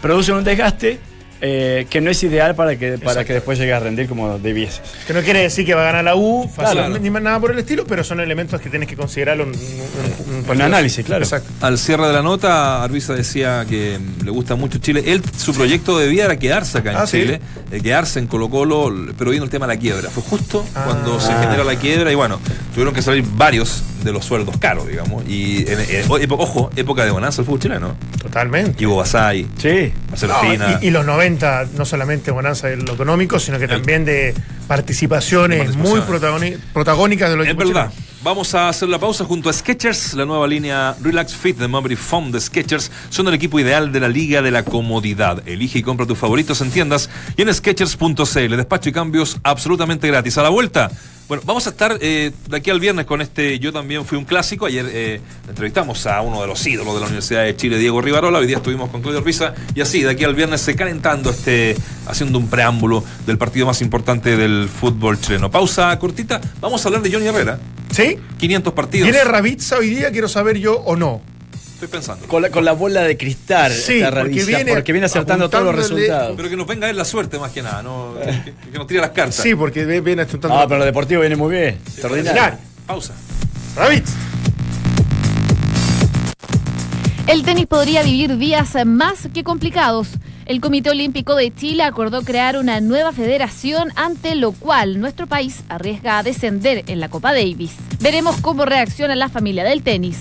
producen 0.00 0.36
un 0.36 0.44
desgaste 0.44 0.98
eh, 1.40 1.86
que 1.90 2.00
no 2.00 2.10
es 2.10 2.22
ideal 2.22 2.54
para 2.54 2.76
que, 2.76 2.98
para 2.98 3.24
que 3.24 3.34
después 3.34 3.58
llegue 3.58 3.72
a 3.72 3.80
rendir 3.80 4.08
como 4.08 4.38
debieses. 4.38 4.80
Que 5.06 5.12
no 5.12 5.20
quiere 5.22 5.40
decir 5.42 5.66
que 5.66 5.74
va 5.74 5.82
a 5.82 5.86
ganar 5.86 6.04
la 6.04 6.16
U, 6.16 6.44
fácilmente, 6.48 6.88
Claro. 6.90 7.02
ni 7.02 7.10
más 7.10 7.22
nada 7.22 7.40
por 7.40 7.50
el 7.50 7.58
estilo, 7.58 7.84
pero 7.86 8.02
son 8.04 8.20
elementos 8.20 8.60
que 8.60 8.70
tienes 8.70 8.88
que 8.88 8.96
considerarlo 8.96 9.44
en 9.44 9.50
un, 9.50 10.50
Un 10.50 10.62
análisis, 10.62 11.04
claro. 11.04 11.24
Exacto. 11.24 11.48
Al 11.60 11.76
cierre 11.78 12.06
de 12.06 12.12
la 12.14 12.22
nota, 12.22 12.82
Arbiza 12.82 13.14
decía 13.14 13.64
que 13.68 13.98
le 14.24 14.30
gusta 14.30 14.54
mucho 14.54 14.78
Chile. 14.78 15.02
Él, 15.06 15.22
su 15.36 15.52
proyecto 15.54 15.98
de 15.98 16.08
vida 16.08 16.24
era 16.24 16.38
quedarse 16.38 16.78
acá 16.78 16.92
en 16.92 16.96
Ah, 16.98 17.06
¿sí? 17.06 17.20
Chile, 17.20 17.40
eh, 17.70 17.80
quedarse 17.82 18.18
en 18.18 18.26
Colo 18.26 18.48
Colo, 18.48 18.92
pero 19.18 19.30
viendo 19.30 19.44
el 19.44 19.50
tema 19.50 19.66
de 19.66 19.74
la 19.74 19.80
quiebra. 19.80 20.08
Fue 20.10 20.22
justo 20.22 20.64
Ah. 20.74 20.84
cuando 20.86 21.20
se 21.20 21.32
genera 21.34 21.64
la 21.64 21.76
quiebra 21.76 22.10
y 22.10 22.14
bueno, 22.14 22.40
tuvieron 22.72 22.94
que 22.94 23.02
salir 23.02 23.24
varios 23.36 23.82
de 24.06 24.12
los 24.12 24.24
sueldos 24.24 24.56
caros, 24.58 24.86
digamos. 24.88 25.24
Y, 25.28 25.66
en- 25.68 26.06
ojo, 26.30 26.70
época 26.76 27.04
de 27.04 27.10
bonanza 27.10 27.42
el 27.42 27.46
fútbol 27.46 27.60
chileno. 27.60 27.96
Totalmente. 28.22 28.82
Ivo 28.82 28.96
Basay, 28.96 29.46
Sí. 29.58 29.92
Marcelo 30.08 30.34
No, 30.42 30.78
y, 30.80 30.86
y 30.86 30.90
los 30.90 31.04
90, 31.04 31.66
no 31.76 31.84
solamente 31.84 32.30
bonanza 32.30 32.68
de 32.68 32.76
lo 32.78 32.94
económico, 32.94 33.38
sino 33.38 33.58
que 33.58 33.68
también 33.68 34.04
de 34.06 34.32
participaciones 34.66 35.70
De 35.72 35.76
muy 35.76 36.00
participaciones. 36.00 36.58
protagónicas 36.72 37.30
de 37.30 37.36
los 37.36 37.46
Es 37.46 37.56
verdad. 37.56 37.92
Vamos 38.22 38.54
a 38.54 38.68
hacer 38.68 38.88
la 38.88 38.98
pausa 38.98 39.24
junto 39.24 39.48
a 39.48 39.52
Sketchers, 39.52 40.14
la 40.14 40.24
nueva 40.24 40.48
línea 40.48 40.96
Relax 41.00 41.34
Fit 41.36 41.56
de 41.58 41.68
Memory 41.68 41.94
Foam 41.96 42.32
de 42.32 42.40
Sketchers. 42.40 42.90
Son 43.08 43.28
el 43.28 43.34
equipo 43.34 43.60
ideal 43.60 43.92
de 43.92 44.00
la 44.00 44.08
Liga 44.08 44.42
de 44.42 44.50
la 44.50 44.64
Comodidad. 44.64 45.42
Elige 45.46 45.78
y 45.78 45.82
compra 45.82 46.06
tus 46.06 46.18
favoritos 46.18 46.60
en 46.60 46.70
tiendas 46.70 47.08
y 47.36 47.42
en 47.42 47.54
Sketchers.cl. 47.54 48.56
Despacho 48.56 48.88
y 48.88 48.92
cambios 48.92 49.38
absolutamente 49.44 50.08
gratis. 50.08 50.38
A 50.38 50.42
la 50.42 50.48
vuelta. 50.48 50.90
Bueno, 51.28 51.42
vamos 51.44 51.66
a 51.66 51.70
estar 51.70 51.98
eh, 52.00 52.30
de 52.48 52.56
aquí 52.56 52.70
al 52.70 52.78
viernes 52.78 53.04
con 53.04 53.20
este 53.20 53.58
Yo 53.58 53.72
también 53.72 54.04
fui 54.04 54.16
un 54.16 54.24
clásico. 54.24 54.66
Ayer 54.66 54.86
eh, 54.88 55.20
entrevistamos 55.48 56.06
a 56.06 56.20
uno 56.20 56.40
de 56.40 56.46
los 56.46 56.64
ídolos 56.64 56.94
de 56.94 57.00
la 57.00 57.06
Universidad 57.06 57.42
de 57.42 57.56
Chile, 57.56 57.78
Diego 57.78 58.00
Rivarola. 58.00 58.38
Hoy 58.38 58.46
día 58.46 58.58
estuvimos 58.58 58.90
con 58.90 59.02
Claudio 59.02 59.22
Risa. 59.22 59.52
Y 59.74 59.80
así, 59.80 60.02
de 60.02 60.10
aquí 60.10 60.22
al 60.22 60.36
viernes, 60.36 60.60
se 60.60 60.76
calentando 60.76 61.30
este, 61.30 61.76
haciendo 62.06 62.38
un 62.38 62.48
preámbulo 62.48 63.02
del 63.26 63.38
partido 63.38 63.66
más 63.66 63.82
importante 63.82 64.36
del 64.36 64.68
fútbol 64.68 65.20
chileno. 65.20 65.50
Pausa 65.50 65.98
cortita. 65.98 66.40
Vamos 66.60 66.84
a 66.84 66.88
hablar 66.88 67.02
de 67.02 67.12
Johnny 67.12 67.26
Herrera. 67.26 67.58
¿Sí? 67.90 68.18
500 68.38 68.72
partidos. 68.72 69.10
¿Viene 69.10 69.24
Ravizza 69.24 69.78
hoy 69.78 69.90
día? 69.90 70.12
Quiero 70.12 70.28
saber 70.28 70.58
yo 70.58 70.76
o 70.76 70.94
no. 70.94 71.22
Estoy 71.76 71.88
pensando. 71.88 72.26
Con 72.26 72.40
la, 72.40 72.48
con 72.48 72.64
la 72.64 72.72
bola 72.72 73.02
de 73.02 73.18
cristal, 73.18 73.70
Sí, 73.70 74.02
porque 74.02 74.44
viene 74.44 74.72
porque 74.72 74.92
viene 74.92 75.04
acertando 75.04 75.50
todos 75.50 75.62
los 75.62 75.74
resultados. 75.74 76.34
Pero 76.34 76.48
que 76.48 76.56
nos 76.56 76.66
venga 76.66 76.86
a 76.86 76.88
ver 76.88 76.96
la 76.96 77.04
suerte 77.04 77.38
más 77.38 77.52
que 77.52 77.60
nada, 77.60 77.82
no, 77.82 78.14
que, 78.18 78.54
que 78.72 78.78
nos 78.78 78.86
tire 78.86 79.02
las 79.02 79.10
cartas. 79.10 79.34
Sí, 79.34 79.54
porque 79.54 79.84
viene 80.00 80.22
apuntando. 80.22 80.56
Ah, 80.58 80.66
pero 80.66 80.78
lo 80.78 80.86
deportivo 80.86 81.20
viene 81.20 81.36
muy 81.36 81.54
bien. 81.54 81.78
Extraordinario. 81.86 82.32
Final. 82.32 82.58
Pausa. 82.86 83.12
Ravitz. 83.76 84.10
El 87.26 87.42
tenis 87.42 87.66
podría 87.66 88.02
vivir 88.02 88.38
días 88.38 88.70
más 88.86 89.28
que 89.34 89.44
complicados. 89.44 90.08
El 90.46 90.62
Comité 90.62 90.88
Olímpico 90.88 91.34
de 91.34 91.52
Chile 91.54 91.82
acordó 91.82 92.22
crear 92.22 92.56
una 92.56 92.80
nueva 92.80 93.12
federación, 93.12 93.92
ante 93.96 94.34
lo 94.34 94.52
cual 94.52 94.98
nuestro 94.98 95.26
país 95.26 95.62
arriesga 95.68 96.16
a 96.16 96.22
descender 96.22 96.84
en 96.86 97.00
la 97.00 97.10
Copa 97.10 97.34
Davis. 97.34 97.72
Veremos 98.00 98.36
cómo 98.40 98.64
reacciona 98.64 99.14
la 99.14 99.28
familia 99.28 99.62
del 99.64 99.82
tenis. 99.82 100.16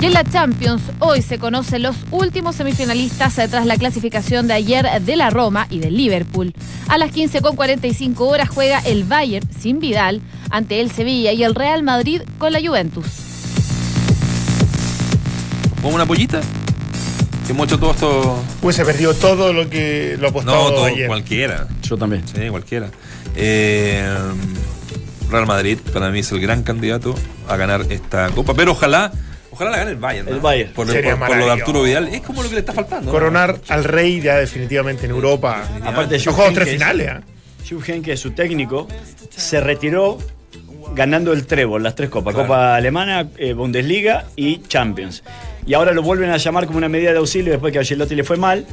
Y 0.00 0.06
en 0.06 0.14
la 0.14 0.24
Champions, 0.24 0.80
hoy 0.98 1.20
se 1.20 1.38
conocen 1.38 1.82
los 1.82 1.94
últimos 2.10 2.56
semifinalistas 2.56 3.38
eh, 3.38 3.48
tras 3.48 3.66
la 3.66 3.76
clasificación 3.76 4.46
de 4.48 4.54
ayer 4.54 4.86
de 5.02 5.16
la 5.16 5.28
Roma 5.28 5.66
y 5.68 5.78
del 5.80 5.94
Liverpool. 5.96 6.54
A 6.88 6.96
las 6.96 7.10
15.45 7.12 8.14
horas 8.20 8.48
juega 8.48 8.78
el 8.78 9.04
Bayern 9.04 9.46
sin 9.52 9.78
Vidal 9.78 10.22
ante 10.48 10.80
el 10.80 10.90
Sevilla 10.90 11.32
y 11.32 11.44
el 11.44 11.54
Real 11.54 11.82
Madrid 11.82 12.22
con 12.38 12.52
la 12.54 12.60
Juventus. 12.60 13.04
¿Pongo 15.82 15.96
una 15.96 16.06
pollita? 16.06 16.40
Que 17.46 17.52
hemos 17.52 17.66
hecho 17.66 17.78
todo 17.78 17.90
esto. 17.90 18.42
Hubiese 18.62 18.84
perdido 18.86 19.12
todo 19.12 19.52
lo 19.52 19.68
que 19.68 20.16
lo 20.18 20.28
apostado 20.28 20.64
No, 20.64 20.70
todo, 20.70 20.84
ayer. 20.86 21.08
cualquiera. 21.08 21.66
Yo 21.82 21.98
también. 21.98 22.22
Sí, 22.26 22.48
cualquiera. 22.48 22.88
Eh, 23.36 24.02
Real 25.30 25.46
Madrid 25.46 25.78
para 25.92 26.10
mí 26.10 26.20
es 26.20 26.32
el 26.32 26.40
gran 26.40 26.62
candidato 26.62 27.14
a 27.48 27.56
ganar 27.56 27.84
esta 27.90 28.30
copa, 28.30 28.54
pero 28.54 28.72
ojalá, 28.72 29.12
ojalá 29.60 29.70
la 29.72 29.76
gane 29.78 29.90
el 29.92 29.96
Bayern. 29.96 30.26
¿no? 30.28 30.34
El 30.34 30.40
Bayern. 30.40 30.72
Por, 30.72 30.86
Sería 30.88 31.16
por- 31.16 31.28
por 31.28 31.36
lo 31.36 31.46
de. 31.46 31.50
Arturo 31.52 31.82
Vidal, 31.82 32.08
es 32.08 32.20
como 32.22 32.42
lo 32.42 32.48
que 32.48 32.54
le 32.54 32.60
está 32.60 32.72
faltando. 32.72 33.06
¿no? 33.06 33.12
Coronar 33.12 33.58
al 33.68 33.84
rey 33.84 34.20
ya 34.20 34.36
definitivamente 34.36 35.04
en 35.06 35.10
Europa. 35.12 35.64
Aparte, 35.84 36.14
Los 36.14 36.24
Jupp 36.26 36.34
juegos 36.34 36.54
tres 36.54 36.68
finales. 36.70 37.10
Heynckes, 37.86 38.18
su 38.18 38.32
técnico, 38.32 38.88
se 39.30 39.60
retiró 39.60 40.18
ganando 40.94 41.32
el 41.32 41.46
trébol, 41.46 41.82
las 41.84 41.94
tres 41.94 42.10
copas, 42.10 42.34
Claro. 42.34 42.48
Copa 42.48 42.74
Alemana, 42.74 43.28
eh, 43.36 43.52
Bundesliga 43.52 44.24
y 44.34 44.62
Champions. 44.62 45.22
Y 45.66 45.74
ahora 45.74 45.92
lo 45.92 46.02
vuelven 46.02 46.30
a 46.30 46.36
llamar 46.36 46.66
como 46.66 46.78
una 46.78 46.88
medida 46.88 47.12
de 47.12 47.18
auxilio 47.18 47.52
después 47.52 47.70
que 47.72 47.78
a 47.78 47.82
Ancelotti 47.82 48.16
le 48.16 48.24
fue 48.24 48.36
mal 48.38 48.66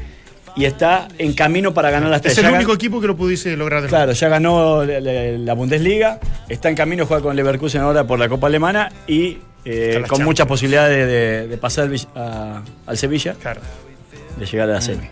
y 0.55 0.65
está 0.65 1.07
en 1.19 1.33
camino 1.33 1.75
para 1.75 1.91
ganar 1.91 2.09
las 2.09 2.21
tres. 2.23 2.33
Es 2.33 2.39
el 2.39 2.45
Ya 2.45 2.53
único 2.57 2.71
gan- 2.71 2.75
equipo 2.75 2.99
que 2.99 3.05
lo 3.05 3.15
pudiese 3.15 3.55
lograr 3.55 3.83
de 3.83 3.87
Claro, 3.89 4.13
ya 4.13 4.29
ganó 4.29 4.83
la, 4.83 4.99
la- 4.99 5.13
la 5.37 5.53
Bundesliga, 5.53 6.19
está 6.49 6.69
en 6.69 6.75
camino, 6.75 7.05
juega 7.05 7.21
con 7.21 7.35
Leverkusen 7.35 7.81
ahora 7.81 8.07
por 8.07 8.17
la 8.17 8.27
Copa 8.27 8.47
Alemana 8.47 8.91
y 9.05 9.37
eh, 9.69 9.93
con 9.93 10.01
Champions. 10.03 10.25
muchas 10.25 10.47
posibilidades 10.47 11.07
de, 11.07 11.47
de 11.47 11.57
pasar 11.57 11.85
al, 11.85 11.91
Vill- 11.91 12.07
a- 12.15 12.61
al 12.85 12.97
Sevilla, 12.97 13.35
Claro. 13.41 13.61
de 14.37 14.45
llegar 14.45 14.69
a 14.69 14.73
la 14.73 14.81
semi. 14.81 15.07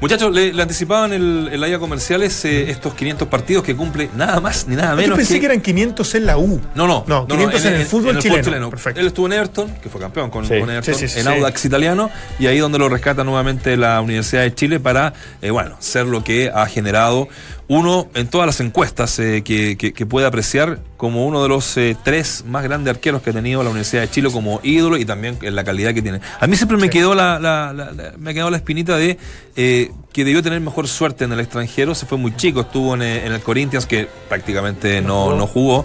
Muchachos, 0.00 0.32
le, 0.32 0.52
le 0.52 0.62
anticipaban 0.62 1.12
el, 1.12 1.48
el 1.50 1.64
área 1.64 1.80
comerciales 1.80 2.44
eh, 2.44 2.70
estos 2.70 2.94
500 2.94 3.26
partidos 3.26 3.64
que 3.64 3.74
cumple 3.74 4.08
nada 4.14 4.38
más 4.40 4.68
ni 4.68 4.76
nada 4.76 4.90
Yo 4.90 4.96
menos 4.98 5.16
pensé 5.18 5.40
que... 5.40 5.46
eran 5.46 5.60
500 5.60 6.14
en 6.14 6.26
la 6.26 6.38
U. 6.38 6.60
No, 6.76 6.86
no. 6.86 7.04
No, 7.08 7.26
500 7.26 7.64
en, 7.64 7.74
el 7.74 7.84
fútbol 7.84 8.18
chileno. 8.20 8.70
Perfecto. 8.70 9.00
Él 9.00 9.08
estuvo 9.08 9.26
en 9.26 9.32
Everton, 9.32 9.74
que 9.82 9.88
fue 9.88 10.00
campeón 10.00 10.30
con, 10.30 10.44
Sí. 10.46 10.60
con 10.60 10.70
Everton, 10.70 10.94
Sí, 10.94 11.00
sí, 11.00 11.08
sí, 11.08 11.18
en 11.18 11.24
sí. 11.26 11.30
Audax 11.32 11.64
italiano, 11.64 12.10
y 12.38 12.46
ahí 12.46 12.58
donde 12.58 12.78
lo 12.78 12.88
rescata 12.88 13.24
nuevamente 13.24 13.76
la 13.76 14.00
Universidad 14.00 14.42
de 14.42 14.54
Chile 14.54 14.78
para, 14.78 15.14
eh, 15.42 15.50
bueno, 15.50 15.74
ser 15.80 16.06
lo 16.06 16.22
que 16.22 16.48
ha 16.54 16.66
generado 16.66 17.26
uno 17.68 18.08
en 18.14 18.28
todas 18.28 18.46
las 18.46 18.60
encuestas 18.60 19.18
eh, 19.18 19.42
que, 19.44 19.76
que- 19.76 19.92
que 19.92 20.06
puede 20.06 20.26
apreciar 20.26 20.78
como 20.96 21.26
uno 21.26 21.42
de 21.42 21.48
los 21.50 21.76
eh, 21.76 21.96
tres 22.02 22.44
más 22.46 22.64
grandes 22.64 22.94
arqueros 22.94 23.20
que 23.20 23.30
ha 23.30 23.32
tenido 23.34 23.62
la 23.62 23.68
Universidad 23.68 24.02
de 24.02 24.10
Chile 24.10 24.30
como 24.32 24.58
ídolo 24.62 24.96
y 24.96 25.04
también 25.04 25.36
en 25.42 25.54
la 25.54 25.64
calidad 25.64 25.92
que 25.92 26.00
tiene. 26.00 26.20
A 26.40 26.46
mí 26.46 26.56
siempre 26.56 26.78
me 26.78 26.88
quedó 26.88 27.14
la, 27.14 27.38
la- 27.38 27.72
la- 27.74 27.92
la- 27.92 28.12
me 28.18 28.30
ha 28.30 28.34
quedado 28.34 28.50
la 28.50 28.56
espinita 28.56 28.96
de 28.96 29.18
eh, 29.56 29.90
que 30.12 30.24
debió 30.24 30.42
tener 30.42 30.60
mejor 30.60 30.88
suerte 30.88 31.24
en 31.24 31.32
el 31.32 31.40
extranjero. 31.40 31.94
Se 31.94 32.06
fue 32.06 32.16
muy 32.16 32.34
chico, 32.36 32.62
estuvo 32.62 32.94
en, 32.94 33.02
en 33.02 33.32
el 33.32 33.40
Corinthians, 33.40 33.84
que 33.86 34.08
prácticamente 34.28 35.00
no, 35.02 35.36
no 35.36 35.46
jugó. 35.46 35.84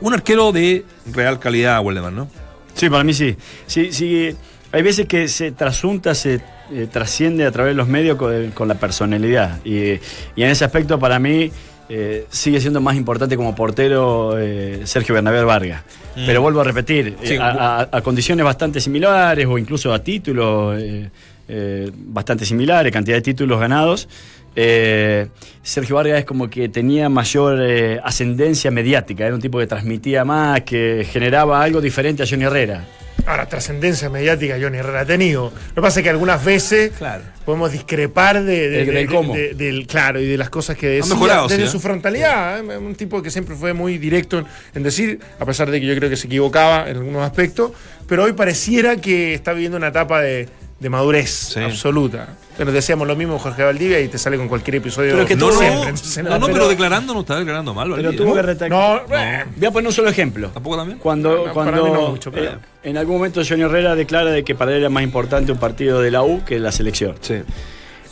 Un 0.00 0.14
arquero 0.14 0.52
de 0.52 0.84
real 1.12 1.38
calidad, 1.40 1.80
Waldemar, 1.82 2.12
¿no? 2.12 2.28
Sí, 2.74 2.88
para 2.88 3.02
mí 3.04 3.12
sí. 3.12 3.36
Sí, 3.66 3.92
sí. 3.92 4.34
Hay 4.70 4.82
veces 4.82 5.06
que 5.06 5.28
se 5.28 5.52
trasunta, 5.52 6.14
se 6.14 6.40
eh, 6.72 6.88
trasciende 6.90 7.44
a 7.46 7.50
través 7.50 7.72
de 7.72 7.76
los 7.76 7.88
medios 7.88 8.16
con, 8.16 8.50
con 8.52 8.68
la 8.68 8.74
personalidad. 8.74 9.60
Y, 9.64 9.92
y 10.36 10.42
en 10.42 10.48
ese 10.50 10.64
aspecto, 10.64 10.98
para 10.98 11.18
mí, 11.18 11.50
eh, 11.88 12.26
sigue 12.30 12.60
siendo 12.60 12.80
más 12.80 12.96
importante 12.96 13.36
como 13.36 13.54
portero 13.54 14.38
eh, 14.38 14.80
Sergio 14.84 15.14
Bernabé 15.14 15.42
Vargas. 15.44 15.82
Pero 16.14 16.40
vuelvo 16.42 16.60
a 16.60 16.64
repetir, 16.64 17.16
Sí. 17.22 17.34
eh, 17.34 17.38
a, 17.40 17.80
a- 17.80 17.88
a 17.92 18.00
condiciones 18.02 18.44
bastante 18.44 18.80
similares 18.80 19.46
o 19.46 19.58
incluso 19.58 19.92
a 19.92 19.98
títulos 20.02 20.80
eh, 20.80 21.10
eh, 21.48 21.90
bastante 21.94 22.44
similares, 22.44 22.92
cantidad 22.92 23.16
de 23.16 23.22
títulos 23.22 23.58
ganados. 23.60 24.08
eh, 24.54 25.28
Sergio 25.62 25.96
Vargas 25.96 26.18
es 26.20 26.24
como 26.26 26.48
que 26.50 26.68
tenía 26.68 27.08
mayor 27.08 27.58
eh, 27.62 27.98
ascendencia 28.04 28.70
mediática, 28.70 29.24
era 29.26 29.34
un 29.34 29.40
tipo 29.40 29.58
que 29.58 29.66
transmitía 29.66 30.24
más, 30.24 30.60
que 30.62 31.06
generaba 31.10 31.62
algo 31.62 31.80
diferente 31.80 32.22
a 32.22 32.26
Johnny 32.28 32.44
Herrera. 32.44 32.84
Ahora, 33.26 33.46
trascendencia 33.46 34.08
mediática 34.10 34.56
Johnny 34.60 34.78
Herrera 34.78 35.00
ha 35.00 35.04
tenido. 35.06 35.52
Lo 35.68 35.74
que 35.76 35.80
pasa 35.82 36.00
es 36.00 36.04
que 36.04 36.10
algunas 36.10 36.44
veces 36.44 36.90
Claro. 36.98 37.22
podemos 37.44 37.70
discrepar 37.70 38.42
de, 38.42 38.68
de- 38.68 38.68
Del- 38.68 38.86
de- 38.86 38.92
del 38.92 39.06
cómo. 39.06 39.34
del- 39.34 39.86
claro, 39.86 40.20
y 40.20 40.26
de 40.26 40.36
las 40.36 40.50
cosas 40.50 40.76
que 40.76 40.88
decía 40.88 41.14
mejorado, 41.14 41.46
desde 41.46 41.62
sí, 41.62 41.68
¿eh? 41.68 41.70
su 41.70 41.78
frontalidad. 41.80 42.58
¿eh? 42.58 42.78
Un 42.78 42.94
tipo 42.96 43.22
que 43.22 43.30
siempre 43.30 43.54
fue 43.54 43.72
muy 43.74 43.98
directo 43.98 44.38
en, 44.38 44.46
en 44.74 44.82
decir, 44.82 45.20
a 45.38 45.44
pesar 45.46 45.70
de 45.70 45.80
que 45.80 45.86
yo 45.86 45.94
creo 45.94 46.10
que 46.10 46.16
se 46.16 46.26
equivocaba 46.26 46.88
en 46.90 46.96
algunos 46.96 47.22
aspectos, 47.22 47.72
pero 48.08 48.24
hoy 48.24 48.32
pareciera 48.32 48.96
que 48.96 49.34
está 49.34 49.52
viviendo 49.52 49.76
una 49.78 49.88
etapa 49.88 50.20
de, 50.20 50.48
de 50.82 50.88
madurez 50.90 51.30
Sí. 51.54 51.60
absoluta. 51.60 52.28
Pero 52.58 52.72
decíamos 52.72 53.06
lo 53.08 53.16
mismo 53.16 53.38
Jorge 53.38 53.62
Valdivia 53.62 54.00
y 54.00 54.08
te 54.08 54.18
sale 54.18 54.36
con 54.36 54.48
cualquier 54.48 54.74
episodio. 54.76 55.12
Pero 55.12 55.22
es 55.22 55.28
que 55.28 55.36
No, 55.36 55.46
todo- 55.48 55.62
no, 55.62 55.96
siempre. 55.96 56.22
no, 56.24 56.30
no, 56.30 56.38
no, 56.40 56.46
pero, 56.46 56.58
pero- 56.58 56.68
declarando 56.68 57.14
no 57.14 57.20
está 57.20 57.38
declarando 57.38 57.72
mal, 57.72 57.92
Pero 57.96 58.12
tuvo 58.12 58.34
que 58.34 58.42
retractar. 58.42 58.70
No, 59.08 59.16
eh, 59.16 59.44
Voy 59.56 59.66
a 59.66 59.70
poner 59.70 59.86
un 59.86 59.92
solo 59.94 60.08
ejemplo. 60.10 60.48
¿Tampoco 60.50 60.76
también? 60.76 60.98
Cuando, 60.98 61.30
No, 61.30 61.36
no, 61.36 61.42
para 61.44 61.52
cuando 61.54 61.84
mí 61.86 61.92
no 61.92 62.08
mucho, 62.10 62.30
pero- 62.32 62.50
eh, 62.50 62.58
en 62.82 62.96
algún 62.98 63.16
momento 63.16 63.40
Johnny 63.48 63.62
Herrera 63.62 63.94
declara 63.94 64.30
de 64.32 64.42
que 64.44 64.54
para 64.54 64.72
él 64.72 64.78
era 64.78 64.90
más 64.90 65.02
importante 65.04 65.52
un 65.52 65.58
partido 65.58 66.00
de 66.02 66.10
la 66.10 66.22
U 66.24 66.42
que 66.44 66.58
la 66.58 66.72
selección. 66.72 67.14
Sí. 67.20 67.36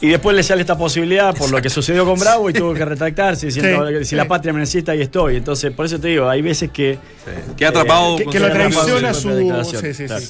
Y 0.03 0.09
después 0.09 0.35
le 0.35 0.43
sale 0.43 0.62
esta 0.62 0.79
posibilidad 0.79 1.35
por 1.37 1.51
lo 1.51 1.61
que 1.61 1.68
sucedió 1.68 2.07
con 2.07 2.18
Bravo 2.18 2.49
y 2.49 2.55
tuvo 2.55 2.73
que 2.73 2.87
retractarse 2.87 3.47
diciendo 3.49 3.87
Sí, 3.89 3.95
si 3.99 4.05
sí. 4.07 4.16
la 4.16 4.27
patria 4.27 4.51
me 4.55 4.61
necesita 4.61 4.93
ahí 4.93 5.03
estoy. 5.03 5.37
Entonces, 5.37 5.73
por 5.73 5.85
eso 5.85 6.01
te 6.01 6.09
digo, 6.09 6.27
hay 6.27 6.41
veces 6.41 6.71
que 6.71 6.95
Sí. 6.95 7.53
Queda 7.59 7.68
atrapado. 7.68 8.16
que, 8.16 8.25
con 8.25 8.33
que 8.33 8.41
lo 8.41 8.51
traiciona 8.51 9.12
su. 9.12 9.29
declaración, 9.29 9.83
Sí, 9.83 9.93
sí, 9.93 10.05
claro. 10.07 10.25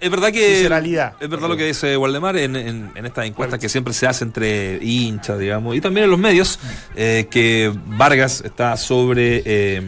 Es 0.00 0.10
verdad 0.10 0.30
que. 0.32 0.48
Visceralidad. 0.50 1.14
Es 1.20 1.28
verdad 1.28 1.48
lo 1.48 1.56
que 1.56 1.66
dice 1.66 1.96
Waldemar 1.96 2.36
en, 2.36 2.54
en, 2.56 2.90
en 2.94 3.06
estas 3.06 3.26
encuestas 3.26 3.58
que 3.58 3.68
siempre 3.68 3.92
se 3.92 4.06
hace 4.06 4.24
entre 4.24 4.78
hinchas, 4.82 5.38
digamos, 5.38 5.74
y 5.76 5.80
también 5.80 6.04
en 6.04 6.10
los 6.10 6.18
medios, 6.20 6.58
eh, 6.96 7.26
que 7.30 7.72
Vargas 7.86 8.42
está 8.44 8.76
sobre 8.76 9.42
eh, 9.44 9.82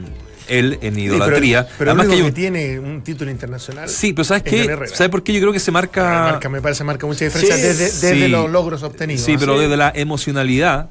él 0.49 0.79
en 0.83 0.95
Sí, 0.97 1.03
idolatría. 1.03 1.63
pero, 1.65 1.75
pero 1.79 1.91
Además 1.93 2.07
que 2.09 2.15
hay 2.15 2.23
que 2.25 2.33
tiene 2.33 2.79
un 2.81 3.03
título 3.03 3.31
internacional. 3.31 3.89
Sí, 3.89 4.13
pero 4.13 4.25
¿sabes 4.25 4.43
es 4.47 4.51
qué? 4.67 4.79
¿Sabes 4.93 5.09
por 5.11 5.23
qué? 5.23 5.33
Yo 5.35 5.41
creo 5.41 5.53
que 5.53 5.61
se 5.61 5.71
marca. 5.71 6.03
Marca, 6.33 6.49
me 6.49 6.61
parece 6.61 6.83
marca 6.85 7.07
mucha 7.07 7.25
diferencia 7.25 7.57
Sí, 7.57 7.63
desde, 7.63 7.85
desde 7.85 8.25
sí. 8.25 8.29
los 8.29 8.51
logros 8.51 8.83
obtenidos. 8.83 9.23
Sí, 9.25 9.37
pero 9.39 9.59
desde 9.59 9.77
la 9.77 9.93
emocionalidad. 9.95 10.89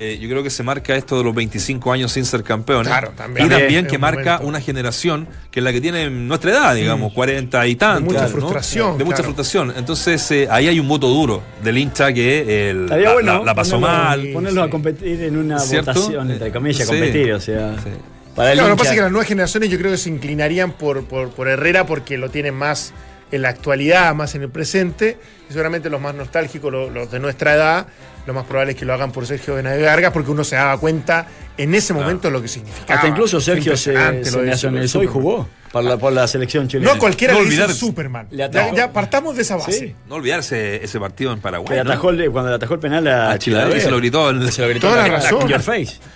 Eh, 0.00 0.18
yo 0.20 0.28
creo 0.28 0.42
que 0.42 0.50
se 0.50 0.62
marca 0.62 0.96
esto 0.96 1.16
de 1.18 1.24
los 1.24 1.34
25 1.34 1.92
años 1.92 2.10
sin 2.12 2.24
ser 2.24 2.42
campeón. 2.42 2.84
Claro, 2.84 3.12
también. 3.16 3.46
Y 3.46 3.50
también 3.50 3.86
que 3.86 3.94
un 3.96 4.00
marca 4.00 4.22
momento. 4.32 4.46
una 4.48 4.60
generación 4.60 5.28
que 5.50 5.60
es 5.60 5.64
la 5.64 5.72
que 5.72 5.80
tiene 5.80 6.10
nuestra 6.10 6.50
edad, 6.50 6.74
digamos, 6.74 7.12
40 7.12 7.66
y 7.68 7.76
tantos. 7.76 8.02
mucha 8.12 8.22
¿no? 8.24 8.28
frustración, 8.28 8.98
De 8.98 9.04
mucha 9.04 9.16
claro. 9.18 9.24
frustración. 9.34 9.72
Entonces, 9.76 10.30
eh, 10.32 10.48
ahí 10.50 10.66
hay 10.68 10.80
un 10.80 10.88
voto 10.88 11.08
duro 11.08 11.42
del 11.62 11.78
hincha 11.78 12.12
que 12.12 12.70
el- 12.70 12.86
la, 12.86 13.12
bueno 13.12 13.38
la- 13.38 13.44
la 13.44 13.54
pasó 13.54 13.76
ponerlo- 13.78 13.80
mal. 14.04 14.28
Ponerlo 14.32 14.62
sí. 14.62 14.66
a 14.66 14.70
competir 14.70 15.22
en 15.22 15.36
una 15.36 15.58
¿Cierto? 15.60 15.92
votación, 15.94 16.30
entre 16.30 16.50
comillas, 16.50 16.86
Sí. 16.88 16.92
competir, 16.92 17.32
o 17.32 17.40
sea. 17.40 17.74
Sí. 17.82 17.90
Para 18.34 18.50
el 18.50 18.56
Claro, 18.58 18.70
lo 18.70 18.74
que 18.74 18.78
pasa 18.80 18.90
es 18.90 18.96
que 18.96 19.02
las 19.02 19.12
nuevas 19.12 19.28
generaciones 19.28 19.70
yo 19.70 19.78
creo 19.78 19.92
que 19.92 19.96
se 19.98 20.08
inclinarían 20.10 20.72
por, 20.72 21.04
por, 21.04 21.30
por 21.30 21.46
Herrera 21.46 21.86
porque 21.86 22.18
lo 22.18 22.30
tienen 22.30 22.54
más 22.54 22.92
en 23.30 23.42
la 23.42 23.48
actualidad, 23.48 24.14
más 24.14 24.34
en 24.34 24.42
el 24.42 24.48
presente. 24.50 25.18
Y 25.48 25.52
seguramente 25.52 25.90
los 25.90 26.00
más 26.00 26.14
nostálgicos, 26.14 26.72
lo- 26.72 26.90
los, 26.90 27.10
de 27.10 27.20
nuestra 27.20 27.54
edad, 27.54 27.86
lo 28.26 28.32
más 28.32 28.44
probable 28.46 28.72
es 28.72 28.78
que 28.78 28.84
lo 28.86 28.94
hagan 28.94 29.12
por 29.12 29.26
Sergio 29.26 29.54
Benavides 29.56 29.84
Vargas 29.86 30.12
porque 30.12 30.30
uno 30.30 30.42
se 30.44 30.56
daba 30.56 30.78
cuenta 30.78 31.26
en 31.58 31.74
ese 31.74 31.92
momento 31.92 32.30
lo 32.30 32.40
que 32.40 32.48
significaba. 32.48 32.94
Hasta 32.94 33.08
incluso 33.08 33.40
Sergio 33.40 33.76
se, 33.76 34.24
se 34.24 34.42
nacionalizó 34.42 35.02
y 35.02 35.06
jugó 35.06 35.46
por 35.70 35.84
la, 35.84 35.96
por 35.98 36.12
la 36.12 36.26
selección 36.26 36.66
chilena. 36.68 36.94
No 36.94 36.98
cualquiera 36.98 37.34
No 37.34 37.40
le 37.40 37.46
dice 37.50 37.62
olvidar- 37.62 37.74
Superman. 37.76 38.28
Le 38.30 38.38
Ya, 38.38 38.44
atajó. 38.46 38.74
ya 38.76 38.92
partamos 38.92 39.36
de 39.36 39.42
esa 39.42 39.56
base. 39.56 39.72
Sí. 39.72 39.94
No 40.08 40.14
olvidarse 40.14 40.82
ese 40.82 40.98
partido 40.98 41.32
en 41.32 41.40
Paraguay. 41.40 41.76
Que 41.78 41.84
¿no? 41.84 41.90
atajó 41.92 42.10
el- 42.10 42.30
cuando 42.30 42.50
le 42.50 42.56
atajó 42.56 42.74
el 42.74 42.80
penal 42.80 43.06
a, 43.08 43.32
A 43.32 43.38
Chilaver, 43.38 43.80
se 43.80 43.90
lo 43.90 43.98
gritó. 43.98 44.30
el- 44.30 44.50
Se 44.50 44.62
lo 44.62 44.68
gritó 44.68 44.88
Toda 44.88 45.02
la 45.02 45.08
la- 45.08 45.14
razón. 45.20 45.46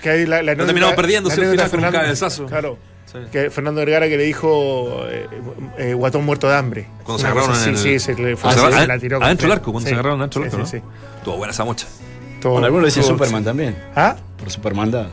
Que 0.02 0.26
la, 0.26 0.42
la 0.42 0.54
No 0.54 0.64
terminamos 0.64 0.94
perdiendo, 0.96 1.28
anécdota 1.30 1.68
final 1.68 1.70
con 1.70 1.84
un 1.84 1.90
cabezazo. 1.92 2.46
Claro. 2.46 2.78
Sí. 3.10 3.18
Que 3.32 3.50
Fernando 3.50 3.80
Vergara 3.80 4.06
que 4.08 4.16
le 4.18 4.24
dijo 4.24 5.04
eh, 5.08 5.26
eh, 5.78 5.94
guatón 5.94 6.24
muerto 6.26 6.46
de 6.48 6.56
hambre. 6.56 6.88
Cuando 7.04 7.18
se 7.22 7.26
agarraron 7.26 7.56
en 7.62 7.68
el- 7.70 7.78
Sí, 7.78 7.98
se 7.98 8.14
le 8.14 8.32
Ah, 8.32 8.36
fue, 8.36 8.52
se 8.52 8.58
se 8.58 8.64
agarraron- 8.66 8.86
la 8.88 8.98
tiró 8.98 9.22
adentro 9.22 9.48
del 9.48 9.52
arco, 9.58 9.72
cuando 9.72 9.86
Sí. 9.86 9.88
se 9.90 9.94
agarraron 9.94 10.20
adentro 10.20 10.42
del 10.42 10.50
Sí, 10.50 10.56
arco, 10.56 10.66
sí, 10.68 10.76
¿no? 10.76 10.82
sí. 10.82 11.16
Estuvo 11.18 11.36
buena 11.38 11.52
esa 11.52 11.64
mocha. 11.64 11.86
Todo- 12.42 12.52
Bueno, 12.52 12.66
algunos 12.66 12.82
le 12.84 12.88
dicen 12.88 13.04
Superman 13.04 13.44
también, 13.44 13.76
¿Ah? 13.96 14.16
por 14.38 14.50
Supermandad. 14.50 15.06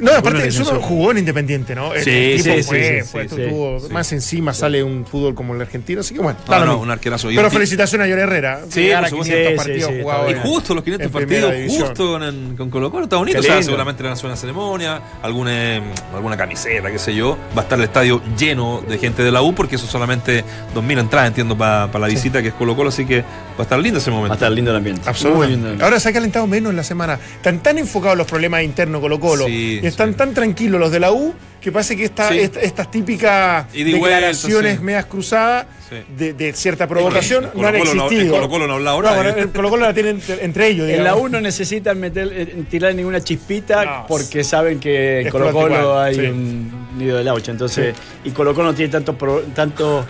No, 0.00 0.12
aparte, 0.12 0.50
sur. 0.50 0.80
jugó 0.80 1.10
en 1.10 1.18
Independiente, 1.18 1.74
¿no? 1.74 1.92
El 1.92 2.02
Sí, 2.02 2.42
tipo 2.42 2.54
sí, 2.56 2.62
fue, 2.62 3.02
sí, 3.02 3.08
fue- 3.10 3.28
sí, 3.28 3.34
sí, 3.36 3.42
tuvo 3.50 3.78
sí. 3.80 3.92
más 3.92 4.10
encima, 4.12 4.54
sale 4.54 4.82
un 4.82 5.04
fútbol 5.04 5.34
como 5.34 5.54
el 5.54 5.60
argentino, 5.60 6.00
así 6.00 6.14
que 6.14 6.20
bueno. 6.20 6.38
No, 6.48 6.58
lo 6.60 6.64
no, 6.66 6.78
un 6.78 6.90
arquerazo. 6.90 7.28
Pero 7.28 7.50
felicitaciones 7.50 8.06
a 8.06 8.10
Johnny 8.10 8.22
Herrera. 8.22 8.60
Sí, 8.70 8.90
a 8.90 9.06
supuesto. 9.08 9.22
500 9.24 9.36
Sí, 9.36 9.48
sí, 9.50 9.56
partidos 9.56 9.90
sí, 9.92 10.02
jugados. 10.02 10.30
Y 10.30 10.34
justo 10.42 10.74
los 10.74 10.84
500 10.84 11.06
en 11.06 11.12
primera 11.12 11.46
partidos, 11.48 11.76
justo 11.78 12.12
con, 12.12 12.22
el- 12.22 12.54
con 12.56 12.70
Colo 12.70 12.90
Colo, 12.90 13.04
está 13.04 13.16
bonito. 13.16 13.40
O 13.40 13.42
sea, 13.42 13.62
seguramente 13.62 14.02
le 14.02 14.08
van 14.08 14.12
a 14.12 14.14
hacer 14.14 14.26
una 14.26 14.36
ceremonia, 14.36 15.02
alguna, 15.22 15.82
alguna 16.14 16.36
camiseta, 16.36 16.90
qué 16.90 16.98
sé 16.98 17.14
yo. 17.14 17.36
Va 17.56 17.60
a 17.60 17.64
estar 17.64 17.78
el 17.78 17.84
estadio 17.84 18.22
lleno 18.38 18.82
de 18.88 18.98
gente 18.98 19.22
de 19.22 19.30
la 19.30 19.42
U, 19.42 19.54
porque 19.54 19.76
eso 19.76 19.86
solamente 19.86 20.44
2.000 20.74 20.98
entradas, 21.00 21.28
entiendo, 21.28 21.56
para 21.56 21.86
la 21.98 22.06
visita 22.06 22.40
que 22.40 22.48
es 22.48 22.54
Colo 22.54 22.74
Colo, 22.76 22.88
así 22.88 23.04
que 23.04 23.20
va 23.20 23.26
a 23.58 23.62
estar 23.62 23.78
lindo 23.78 23.98
ese 23.98 24.10
Va 24.10 24.16
a 24.16 24.18
momento. 24.20 24.34
estar 24.34 24.50
lindo 24.52 24.70
el 24.70 24.76
ambiente. 24.78 25.02
Absolutamente. 25.06 25.84
Ahora 25.84 26.00
se 26.00 26.08
ha 26.08 26.12
calentado 26.12 26.46
menos 26.46 26.70
en 26.70 26.76
la 26.76 26.84
semana. 26.84 27.18
Están 27.36 27.62
tan 27.62 27.78
enfocados 27.78 28.16
los 28.16 28.26
problemas 28.26 28.62
internos 28.62 29.00
Colo 29.00 29.20
Colo. 29.20 29.46
Sí, 29.82 29.86
y 29.86 29.88
están 29.88 30.10
sí. 30.12 30.16
tan 30.16 30.32
tranquilos 30.34 30.80
los 30.80 30.90
de 30.92 31.00
la 31.00 31.12
U 31.12 31.34
que 31.60 31.70
parece 31.70 31.96
que 31.96 32.04
esta, 32.04 32.28
Sí. 32.30 32.38
esta- 32.40 32.60
estas 32.60 32.90
típicas 32.90 33.66
y 33.74 33.84
declaraciones 33.84 34.78
sí. 34.78 34.82
medias 34.82 35.06
cruzadas 35.06 35.66
Sí. 35.88 35.96
de, 36.16 36.32
de 36.32 36.52
cierta 36.54 36.88
provocación 36.88 37.50
En 37.54 37.60
no 37.60 37.68
han 37.68 37.74
no- 37.74 37.80
existido. 37.82 38.22
en 38.22 38.30
Colo-Colo 38.30 38.66
no 38.66 38.72
ha 38.72 38.76
hablado 38.76 39.02
No, 39.02 39.14
bueno, 39.14 39.30
en 39.38 39.48
Colo 39.50 39.70
Colo 39.70 39.86
la 39.86 39.92
tienen 39.94 40.20
entre- 40.40 40.68
ellos. 40.68 40.88
En 40.88 40.96
la 40.98 41.10
digamos. 41.10 41.20
1 41.22 41.40
necesitan 41.40 42.00
meter, 42.00 42.30
eh, 42.32 42.64
tirar 42.70 42.94
ninguna 42.94 43.20
chispita 43.22 43.84
No. 43.84 44.06
porque 44.08 44.42
saben 44.42 44.80
que 44.80 45.20
en 45.20 45.28
Colo 45.30 45.52
Colo 45.52 46.00
hay 46.00 46.14
sí. 46.14 46.20
un 46.22 46.96
nido 46.98 47.18
de 47.18 47.24
laucha. 47.24 47.52
Entonces, 47.52 47.94
y 48.24 48.30
Colo 48.30 48.54
Colo 48.54 48.68
no 48.68 48.74
tiene 48.74 48.90
tanto, 48.90 49.16
pro- 49.16 49.42
tanto 49.54 50.04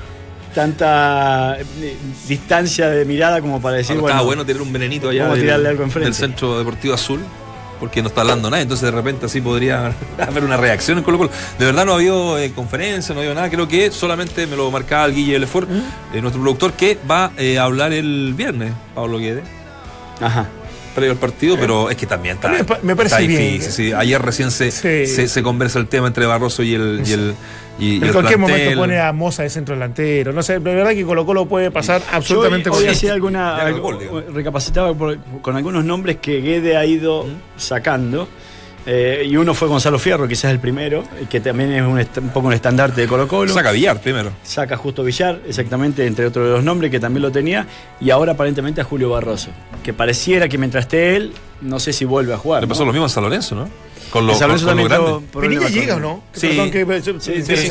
tanta 0.55 1.57
eh, 1.59 1.97
distancia 2.29 2.89
de 2.91 3.05
mirada 3.07 3.41
como 3.41 3.61
para 3.61 3.77
decir, 3.77 3.93
Ahora, 3.93 4.01
bueno, 4.03 4.13
estaba 4.17 4.27
bueno 4.27 4.45
tener 4.47 4.61
un 4.63 4.71
venenito 4.73 5.09
allá 5.09 5.23
vamos 5.23 5.33
a 5.33 5.37
del, 5.39 5.47
tirarle 5.47 5.69
algo 5.71 5.83
enfrente. 5.83 6.05
del 6.05 6.15
Centro 6.15 6.59
Deportivo 6.59 6.93
Azul, 6.95 7.21
porque 7.83 8.01
no 8.01 8.07
está 8.07 8.21
hablando 8.21 8.49
nadie, 8.49 8.63
entonces 8.63 8.85
de 8.85 8.93
repente 8.93 9.27
así 9.27 9.41
podría 9.41 9.93
haber 10.21 10.45
una 10.45 10.57
reacción 10.57 10.99
en 10.99 11.05
Colo 11.05 11.19
Colo. 11.19 11.31
De 11.59 11.65
verdad 11.65 11.85
no 11.85 11.91
ha 11.91 11.95
habido 11.97 12.39
eh, 12.39 12.53
conferencia, 12.53 13.13
no 13.13 13.19
ha 13.19 13.23
habido 13.23 13.35
nada, 13.35 13.51
creo 13.51 13.67
que 13.67 13.91
solamente 13.91 14.47
me 14.47 14.55
lo 14.55 14.71
marcaba 14.71 15.07
el 15.07 15.15
Guille 15.17 15.37
Lefort, 15.37 15.69
¿Mm? 15.69 16.15
eh, 16.15 16.21
nuestro 16.21 16.41
productor, 16.41 16.75
que 16.75 16.97
va 17.11 17.33
eh, 17.37 17.59
a 17.59 17.65
hablar 17.65 17.93
el 17.93 18.35
viernes, 18.37 18.73
Pablo 18.95 19.19
Guedes. 19.19 19.43
Ajá. 20.21 20.47
Previo 20.95 21.13
al 21.13 21.19
partido, 21.19 21.57
pero 21.59 21.91
es 21.91 21.97
que 21.97 22.07
también 22.07 22.37
está, 22.37 22.49
me 22.49 22.65
pa- 22.65 22.79
me 22.83 22.95
parece 22.97 23.15
está 23.17 23.27
bien. 23.27 23.41
difícil. 23.55 23.73
sí. 23.73 23.93
Ayer 23.93 24.21
recién 24.23 24.51
se, 24.51 24.71
Sí. 24.71 25.07
se, 25.07 25.29
se 25.29 25.43
conversa 25.43 25.79
el 25.79 25.87
tema 25.89 26.07
entre 26.07 26.27
Barroso 26.27 26.63
y 26.63 26.75
el, 26.75 27.03
y 27.07 27.13
el, 27.13 27.35
y, 27.79 27.85
y 27.85 27.97
En 27.97 28.05
el 28.05 28.13
cualquier 28.13 28.37
plantel. 28.39 28.59
momento 28.61 28.81
pone 28.81 29.01
a 29.01 29.13
Moza 29.13 29.43
de 29.43 29.51
centro 29.51 29.75
delantero. 29.75 30.33
No 30.33 30.43
sé, 30.43 30.55
la 30.55 30.61
verdad 30.61 30.91
que 30.91 31.05
Colo 31.05 31.25
Colo 31.27 31.47
puede 31.47 31.71
pasar 31.71 32.03
absolutamente 32.13 32.67
Yo 32.67 32.73
hoy, 32.73 32.79
hoy 32.79 32.85
cualquier- 32.85 32.97
hacía 32.97 33.13
alguna. 33.15 33.57
Algo- 33.57 34.23
recapacitaba 34.33 34.95
por- 34.95 35.19
con 35.41 35.57
algunos 35.57 35.85
nombres 35.85 36.19
que 36.21 36.41
Guede 36.41 36.77
ha 36.77 36.85
ido 36.85 37.27
sacando. 37.57 38.29
Eh, 38.87 39.25
y 39.29 39.37
uno 39.37 39.55
fue 39.55 39.69
Gonzalo 39.69 39.99
Fierro, 39.99 40.27
quizás 40.27 40.51
el 40.51 40.59
primero, 40.59 41.05
que 41.31 41.41
también 41.41 41.73
es 41.73 41.83
un, 41.83 42.29
poco 42.31 42.49
un 42.49 42.53
estandarte 42.53 43.01
de 43.03 43.07
Colo 43.09 43.29
Colo. 43.29 43.53
Saca 43.53 43.71
Villar 43.71 44.01
primero. 44.01 44.33
Saca 44.43 44.77
Justo 44.77 45.05
Villar, 45.05 45.41
exactamente, 45.47 46.07
entre 46.07 46.27
otros 46.27 46.47
de 46.47 46.53
los 46.53 46.65
nombres 46.65 46.91
que 46.91 46.99
también 47.01 47.23
lo 47.23 47.31
tenía. 47.33 47.67
Y 48.01 48.11
ahora 48.11 48.33
aparentemente 48.33 48.81
a 48.81 48.85
Julio 48.85 49.11
Barroso. 49.11 49.51
Que 49.83 49.93
pareciera 49.93 50.49
que 50.49 50.59
mientras 50.59 50.85
esté 50.85 51.17
él, 51.17 51.33
no 51.61 51.79
sé 51.81 51.93
si 51.93 52.05
vuelve 52.05 52.35
a 52.35 52.39
jugar. 52.39 52.63
Le 52.63 52.67
¿no? 52.67 52.71
pasó 52.71 52.85
lo 52.85 52.93
mismo 52.93 53.07
en 53.07 53.11
San 53.11 53.23
Lorenzo, 53.25 53.55
¿no? 53.55 53.69
Con 54.11 54.27
lo, 54.27 54.35
San 54.35 54.49
Lorenzo 54.49 54.67
con- 54.67 54.77
con 54.77 54.85
lo 54.93 55.19
también 55.31 55.61
¿Pinilla 55.61 55.69
llega 55.71 55.93
o 55.95 55.97
con- 55.97 56.03
no? 56.03 56.23
Sí. 56.35 56.49
Perdón, 56.49 56.71
que, 56.71 57.21
sí, 57.21 57.43
sí. 57.43 57.63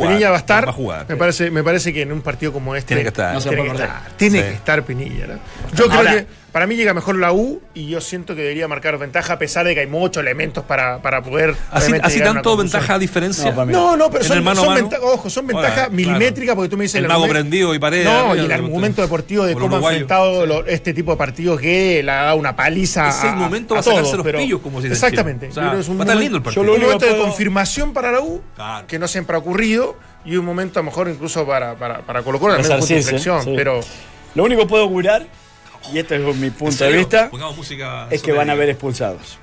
Pinilla 0.00 0.30
va 0.30 0.36
a 0.36 0.40
estar. 0.40 0.66
Va 0.66 0.70
a 0.70 0.72
jugar. 0.72 1.06
Me, 1.08 1.16
parece, 1.16 1.50
me 1.50 1.62
parece 1.62 1.92
que 1.92 2.02
en 2.02 2.10
un 2.12 2.22
partido 2.22 2.52
como 2.52 2.74
este. 2.74 2.88
Tiene 2.88 3.02
que 3.02 3.08
estar. 3.08 3.34
No 3.34 3.40
se 3.40 3.50
Tiene, 3.50 3.64
que 3.64 3.70
estar, 3.70 4.02
tiene 4.16 4.38
Sí. 4.38 4.44
que 4.44 4.54
estar 4.54 4.84
Pinilla. 4.84 5.26
¿no? 5.28 5.34
Yo 5.76 5.86
creo 5.88 6.02
que 6.02 6.26
para 6.52 6.66
mí 6.66 6.76
llega 6.76 6.94
mejor 6.94 7.16
la 7.16 7.32
U 7.32 7.60
y 7.74 7.86
yo 7.88 8.00
siento 8.00 8.34
que 8.34 8.42
debería 8.42 8.66
marcar 8.68 8.98
ventaja 8.98 9.34
a 9.34 9.38
pesar 9.38 9.66
de 9.66 9.74
que 9.74 9.80
hay 9.80 9.86
muchos 9.86 10.20
elementos 10.22 10.64
para, 10.64 11.00
para 11.02 11.22
poder. 11.22 11.54
Así, 11.70 11.92
así 12.02 12.20
a 12.20 12.24
tanto 12.24 12.56
ventaja 12.56 12.94
a 12.94 12.98
diferencia. 12.98 13.50
No, 13.50 13.54
para 13.56 13.66
mí 13.66 13.72
No, 13.72 13.96
no, 13.96 14.10
pero 14.10 14.24
son, 14.24 14.42
mano 14.44 14.60
a 14.62 14.64
son 14.64 14.74
mano. 14.74 14.88
venta- 14.88 15.04
ojo, 15.04 15.30
son 15.30 15.46
ventajas 15.46 15.90
milimétricas 15.90 16.54
porque 16.54 16.68
tú 16.68 16.76
me 16.76 16.84
dices 16.84 16.96
El 16.96 17.04
el 17.04 17.08
mago 17.08 17.28
prendido 17.28 17.74
y 17.74 17.78
pared. 17.78 18.04
No, 18.04 18.34
y 18.36 18.40
el 18.40 18.52
argumento 18.52 19.02
deportivo 19.02 19.44
de 19.44 19.54
cómo 19.54 19.76
ha 19.76 19.78
enfrentado 19.92 20.46
lo- 20.46 20.66
este 20.66 20.92
tipo 20.94 21.12
de 21.12 21.16
partidos 21.16 21.60
que 21.60 22.02
le 22.02 22.10
ha 22.10 22.22
dado 22.24 22.36
una 22.36 22.54
paliza. 22.56 23.08
Es 23.08 23.22
el 23.24 23.30
a- 23.30 23.32
momento 23.34 23.74
a 23.74 23.76
para 23.76 23.82
sacarse 23.82 24.02
todos, 24.02 24.16
los 24.18 24.24
pero- 24.24 24.38
pillos, 24.38 24.60
como 24.60 24.80
se 24.80 24.88
dice 24.88 24.94
Exactamente. 25.06 25.48
Chile. 25.48 25.52
O 25.52 25.54
sea, 25.54 25.62
Yo 25.64 25.68
creo 25.70 25.78
que 25.78 25.82
es 25.82 25.88
un 25.88 25.98
va 25.98 26.02
a 26.02 26.04
momento- 26.06 26.20
lindo 26.20 26.36
el 26.38 26.42
partido. 26.42 26.62
Yo 26.62 26.66
lo 26.66 26.72
un 26.72 26.76
único 26.78 26.88
momento 26.88 27.06
que 27.06 27.12
de 27.12 27.16
puedo- 27.18 27.28
confirmación 27.28 27.92
para 27.92 28.12
la 28.12 28.20
U, 28.20 28.42
Claro. 28.56 28.86
que 28.86 28.98
no 28.98 29.08
siempre 29.08 29.36
ha 29.36 29.38
ocurrido, 29.38 29.96
y 30.24 30.36
un 30.36 30.44
momento 30.44 30.78
a 30.78 30.82
lo 30.82 30.86
mejor 30.90 31.08
incluso 31.08 31.46
para, 31.46 31.74
para, 31.76 32.00
para 32.00 32.22
Colo 32.22 32.38
Colo, 32.38 32.54
también 32.54 32.72
un 32.72 32.78
punto 32.80 32.86
de 32.92 32.94
Resarcirse, 33.00 33.28
inflexión. 33.30 33.42
sí. 33.44 33.52
Pero 33.56 33.80
Lo 34.34 34.44
único 34.44 34.62
que 34.62 34.68
puedo 34.68 34.84
augurar, 34.84 35.26
y 35.92 35.98
este 35.98 36.16
es 36.16 36.36
mi 36.36 36.46
¿En 36.48 36.52
punto 36.52 36.84
de 36.84 36.92
vista, 36.92 37.30
música 37.56 38.06
es 38.10 38.22
que 38.22 38.32
van 38.32 38.50
a 38.50 38.52
haber 38.52 38.68
expulsados. 38.70 39.38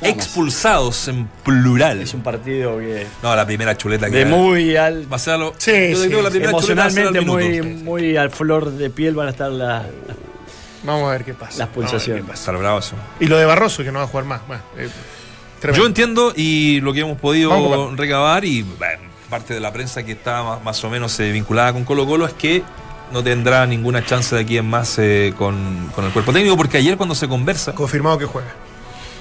expulsados 0.00 1.06
en 1.08 1.26
plural. 1.44 2.00
Es 2.00 2.12
un 2.14 2.22
partido 2.22 2.78
que 2.78 3.06
No, 3.22 3.36
la 3.36 3.46
primera 3.46 3.76
chuleta 3.76 4.10
que 4.10 4.18
de 4.18 4.24
muy 4.26 4.76
al, 4.76 5.10
va 5.10 5.16
a 5.16 5.18
ser 5.20 5.38
lo- 5.38 5.54
Sí, 5.58 5.90
yo 5.92 5.96
sí, 6.02 6.08
la 6.10 6.28
al 6.28 6.36
emocionalmente 6.42 7.20
muy, 7.20 7.48
minuto. 7.60 7.84
muy 7.84 8.16
al 8.16 8.30
flor 8.30 8.70
de 8.72 8.90
piel 8.90 9.14
van 9.14 9.28
a 9.28 9.30
estar 9.30 9.50
la- 9.52 9.86
vamos 10.82 11.08
a 11.08 11.12
ver 11.12 11.24
qué 11.24 11.34
pasa. 11.34 11.58
las 11.58 11.68
Vamos 11.68 11.76
a 11.76 11.80
ver 11.80 11.90
pulsaciones. 11.90 12.24
qué 12.24 12.30
pasa. 12.30 12.40
Está 12.50 12.52
bravo 12.58 12.78
eso. 12.80 12.96
Y 13.20 13.26
lo 13.26 13.38
de 13.38 13.44
Barroso, 13.44 13.84
que 13.84 13.92
no 13.92 14.00
va 14.00 14.06
a 14.06 14.08
jugar 14.08 14.24
más. 14.24 14.40
Bueno, 14.48 14.62
eh. 14.76 14.88
Yo 15.72 15.86
entiendo 15.86 16.32
y 16.34 16.80
lo 16.80 16.92
que 16.92 17.00
hemos 17.00 17.18
podido 17.20 17.94
recabar 17.94 18.44
y 18.44 18.62
bueno, 18.62 19.02
parte 19.30 19.54
de 19.54 19.60
la 19.60 19.72
prensa 19.72 20.02
que 20.02 20.10
está 20.12 20.42
más, 20.42 20.64
más 20.64 20.82
o 20.82 20.90
menos 20.90 21.18
eh, 21.20 21.30
vinculada 21.30 21.72
con 21.72 21.84
Colo 21.84 22.04
Colo 22.04 22.26
es 22.26 22.32
que 22.32 22.64
no 23.12 23.22
tendrá 23.22 23.66
ninguna 23.66 24.04
chance 24.04 24.34
de 24.34 24.40
aquí 24.40 24.56
en 24.58 24.66
más 24.66 24.98
eh, 24.98 25.32
con, 25.36 25.90
con 25.94 26.04
el 26.04 26.12
cuerpo 26.12 26.32
técnico 26.32 26.56
porque 26.56 26.78
ayer 26.78 26.96
cuando 26.96 27.14
se 27.14 27.28
conversa 27.28 27.74
Confirmado 27.74 28.18
que 28.18 28.24
juega. 28.26 28.48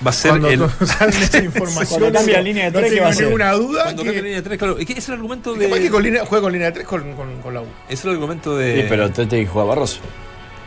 va 0.05 0.09
a 0.09 0.13
ser 0.13 0.31
Cuando 0.31 0.47
el... 0.49 0.59
no 0.59 0.69
sale 0.85 1.15
esa 1.17 1.43
información. 1.43 1.99
Cuando 1.99 2.17
cambia 2.19 2.37
la 2.37 2.41
línea 2.43 2.65
de 2.65 2.71
no 2.71 2.79
tres, 2.79 2.89
¿qué 2.91 2.95
tengo 2.97 3.09
a 3.09 3.13
ninguna 3.25 3.51
duda. 3.53 3.83
Cuando 3.83 4.01
que, 4.03 4.07
cambie 4.07 4.21
línea 4.23 4.37
de 4.37 4.41
tres, 4.43 4.57
claro. 4.57 4.77
Es 4.77 4.85
que 4.85 4.93
ese 4.93 4.99
es 5.01 5.07
el 5.09 5.13
argumento 5.15 5.53
capaz 5.53 5.79
que 5.79 5.89
con 5.89 6.03
de... 6.03 6.09
línea- 6.09 6.25
juega 6.25 6.41
con 6.41 6.51
línea 6.53 6.67
de 6.67 6.73
3 6.73 6.87
con, 6.87 7.13
con, 7.13 7.41
con 7.41 7.53
la 7.53 7.61
U. 7.61 7.65
Es 7.89 8.03
el 8.03 8.11
argumento 8.11 8.55
de... 8.57 8.81
Sí, 8.81 8.85
pero 8.89 9.05
que 9.45 9.51
jugar 9.51 9.67
Barroso. 9.67 9.99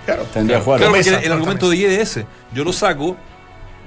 Claro. 0.05 0.25
Tendría 0.35 0.59
que 0.59 0.64
jugar. 0.64 0.79
Claro, 0.81 0.93
porque 0.93 1.11
Mesa, 1.11 1.18
el 1.20 1.29
con 1.29 1.33
argumento 1.33 1.70
de 1.70 1.77
es 1.95 2.11
ese. 2.11 2.27
Yo 2.53 2.62
lo 2.64 2.72
saco 2.72 3.16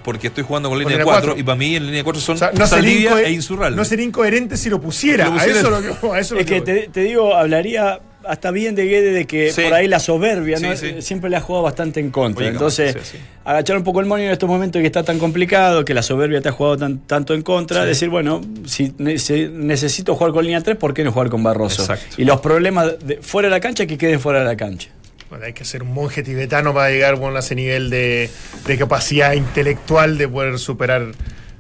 porque 0.04 0.28
estoy 0.28 0.44
jugando 0.44 0.70
con 0.70 0.80
línea 0.80 0.94
de 0.98 1.04
línea 1.04 1.06
4 1.14 1.28
cuatro. 1.28 1.40
y 1.42 1.44
para 1.44 1.56
mí 1.58 1.76
en 1.76 1.84
línea 1.86 1.98
de 2.00 2.04
4 2.06 2.22
son 2.22 2.36
O 2.36 2.40
sea, 2.40 2.48
no 2.52 2.66
sería, 2.66 3.10
Saldivia 3.12 3.22
e 3.28 3.32
Insurralde. 3.34 3.76
no 3.78 3.84
sería 3.86 4.06
incoherente 4.06 4.56
si 4.58 4.70
lo 4.70 4.80
pusiera. 4.80 5.26
Lo 5.26 5.32
A 5.32 5.34
pusiera- 5.36 5.60
eso 5.60 5.70
lo 5.70 5.82
que, 5.82 6.16
a 6.16 6.20
eso 6.20 6.34
lo 6.36 6.40
Es 6.40 6.46
que 6.48 6.56
voy. 6.56 6.64
te, 6.64 6.88
te 6.88 7.02
digo, 7.02 7.36
hablaría 7.36 8.00
hasta 8.28 8.52
bien 8.52 8.76
de 8.76 8.86
Guede 8.86 9.12
de 9.12 9.26
que 9.26 9.52
Sí. 9.52 9.62
por 9.64 9.74
ahí 9.74 9.88
la 9.88 10.00
soberbia 10.00 10.60
¿no? 10.60 10.76
Sí, 10.76 10.88
sí. 10.96 11.02
siempre 11.02 11.30
le 11.30 11.38
ha 11.38 11.42
jugado 11.42 11.64
bastante 11.64 12.00
en 12.00 12.12
contra. 12.12 12.42
Oye, 12.46 12.52
Entonces, 12.52 12.94
sí, 13.02 13.18
sí. 13.18 13.18
agachar 13.46 13.78
un 13.78 13.84
poco 13.84 14.00
el 14.00 14.06
monio 14.06 14.26
en 14.28 14.32
estos 14.32 14.48
momentos 14.50 14.80
que 14.82 14.86
está 14.86 15.04
tan 15.04 15.20
complicado, 15.20 15.86
que 15.86 15.94
la 15.94 16.02
soberbia 16.04 16.42
te 16.42 16.50
ha 16.50 16.52
jugado 16.52 16.78
tan- 16.78 17.00
tanto 17.00 17.34
en 17.34 17.42
contra, 17.42 17.86
decir, 17.86 18.10
bueno, 18.10 18.42
si, 18.66 18.94
ne- 18.98 19.18
si 19.20 19.48
necesito 19.52 20.16
jugar 20.16 20.34
con 20.34 20.44
línea 20.44 20.62
3, 20.62 20.76
¿por 20.78 20.94
qué 20.94 21.04
no 21.04 21.12
jugar 21.12 21.30
con 21.30 21.42
Barroso? 21.44 21.82
Exacto. 21.84 22.16
Y 22.22 22.26
los 22.26 22.40
problemas 22.42 23.00
de, 23.06 23.18
fuera 23.22 23.48
de 23.48 23.52
la 23.56 23.60
cancha 23.60 23.86
que 23.86 23.98
queden 23.98 24.20
fuera 24.20 24.40
de 24.40 24.46
la 24.46 24.56
cancha. 24.58 24.90
Bueno, 25.30 25.44
hay 25.46 25.52
que 25.54 25.66
ser 25.66 25.84
un 25.84 25.94
monje 25.94 26.24
tibetano 26.24 26.74
para 26.74 26.90
llegar 26.90 27.16
bueno, 27.18 27.36
a 27.36 27.40
ese 27.40 27.54
nivel 27.54 27.90
de, 27.90 28.30
de 28.66 28.78
capacidad 28.78 29.34
intelectual 29.34 30.18
de 30.18 30.28
poder 30.28 30.58
superar 30.58 31.08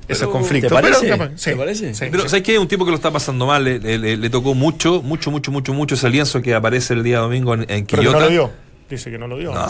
esos 0.07 0.29
conflictos. 0.29 0.69
¿te 0.69 0.75
parece? 0.75 1.01
Pero, 1.01 1.17
capaz, 1.17 1.31
sí, 1.37 1.49
¿Te 1.51 1.55
parece? 1.55 1.93
sí, 1.93 2.05
Pero 2.11 2.23
sí. 2.23 2.29
¿sabes 2.29 2.43
qué? 2.43 2.57
Un 2.59 2.67
tipo 2.67 2.85
que 2.85 2.91
lo 2.91 2.95
está 2.97 3.11
pasando 3.11 3.45
mal, 3.45 3.63
le, 3.63 3.79
le- 3.79 3.97
le- 3.97 4.17
le 4.17 4.29
tocó 4.29 4.53
mucho, 4.53 5.01
mucho, 5.01 5.31
mucho, 5.31 5.51
mucho, 5.51 5.73
mucho 5.73 5.95
ese 5.95 6.09
lienzo 6.09 6.41
que 6.41 6.53
aparece 6.53 6.93
el 6.93 7.03
día 7.03 7.19
domingo 7.19 7.53
en, 7.53 7.61
en 7.61 7.67
Pero 7.67 7.85
que 7.85 7.97
Quillota. 7.97 8.19
no 8.19 8.25
lo 8.25 8.29
vio. 8.31 8.51
Dice 8.89 9.11
que 9.11 9.17
no 9.17 9.27
lo 9.27 9.35
vio. 9.35 9.53
No, 9.53 9.67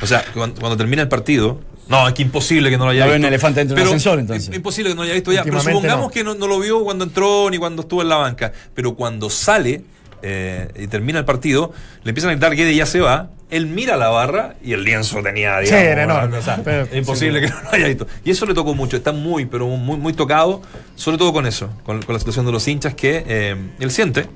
o 0.00 0.06
sea, 0.06 0.24
cuando, 0.32 0.60
cuando 0.60 0.76
termina 0.76 1.02
el 1.02 1.08
partido, 1.08 1.60
no, 1.88 2.06
es 2.06 2.14
que 2.14 2.22
imposible 2.22 2.70
que 2.70 2.78
no 2.78 2.84
lo 2.84 2.90
haya 2.92 3.00
No 3.06 3.06
visto. 3.12 3.18
un 3.18 3.24
elefante 3.26 3.58
dentro 3.60 3.74
Pero 3.74 3.86
ascensor, 3.88 4.20
entonces. 4.20 4.48
es 4.48 4.54
Imposible 4.54 4.90
que 4.90 4.94
no 4.94 5.02
lo 5.02 5.06
haya 5.06 5.14
visto 5.14 5.32
ya. 5.32 5.42
Pero 5.42 5.60
supongamos 5.60 6.06
no. 6.06 6.10
que 6.12 6.22
no, 6.22 6.34
no 6.36 6.46
lo 6.46 6.60
vio 6.60 6.84
cuando 6.84 7.02
entró 7.04 7.50
ni 7.50 7.58
cuando 7.58 7.82
estuvo 7.82 8.02
en 8.02 8.08
la 8.10 8.16
banca. 8.16 8.52
Pero 8.72 8.94
cuando 8.94 9.28
sale 9.28 9.82
eh, 10.24 10.68
y 10.76 10.86
termina 10.88 11.18
el 11.20 11.24
partido, 11.24 11.72
le 12.02 12.10
empiezan 12.10 12.30
a 12.30 12.32
gritar 12.34 12.56
que 12.56 12.74
ya 12.74 12.86
se 12.86 13.00
va. 13.00 13.30
Él 13.50 13.66
mira 13.66 13.96
la 13.96 14.08
barra 14.08 14.54
y 14.64 14.72
el 14.72 14.82
lienzo 14.82 15.22
tenía, 15.22 15.58
Sí, 15.60 15.66
digamos, 15.66 15.84
era 15.86 16.02
enorme. 16.04 16.38
o 16.38 16.42
sea, 16.42 16.60
Pero- 16.64 16.82
es 16.90 16.96
imposible 16.96 17.40
que 17.40 17.48
no 17.50 17.54
lo 17.62 17.70
haya 17.72 17.86
visto. 17.86 18.06
Y 18.24 18.30
eso 18.30 18.46
le 18.46 18.54
tocó 18.54 18.74
mucho. 18.74 18.96
Está 18.96 19.12
muy, 19.12 19.44
pero 19.46 19.68
muy, 19.68 19.96
muy 19.98 20.12
tocado, 20.14 20.62
sobre 20.96 21.18
todo 21.18 21.32
con 21.32 21.46
eso, 21.46 21.68
con, 21.84 22.02
con 22.02 22.14
la 22.14 22.18
situación 22.18 22.46
de 22.46 22.52
los 22.52 22.66
hinchas 22.66 22.94
que 22.94 23.22
eh, 23.28 23.54
él 23.78 23.90
siente 23.90 24.26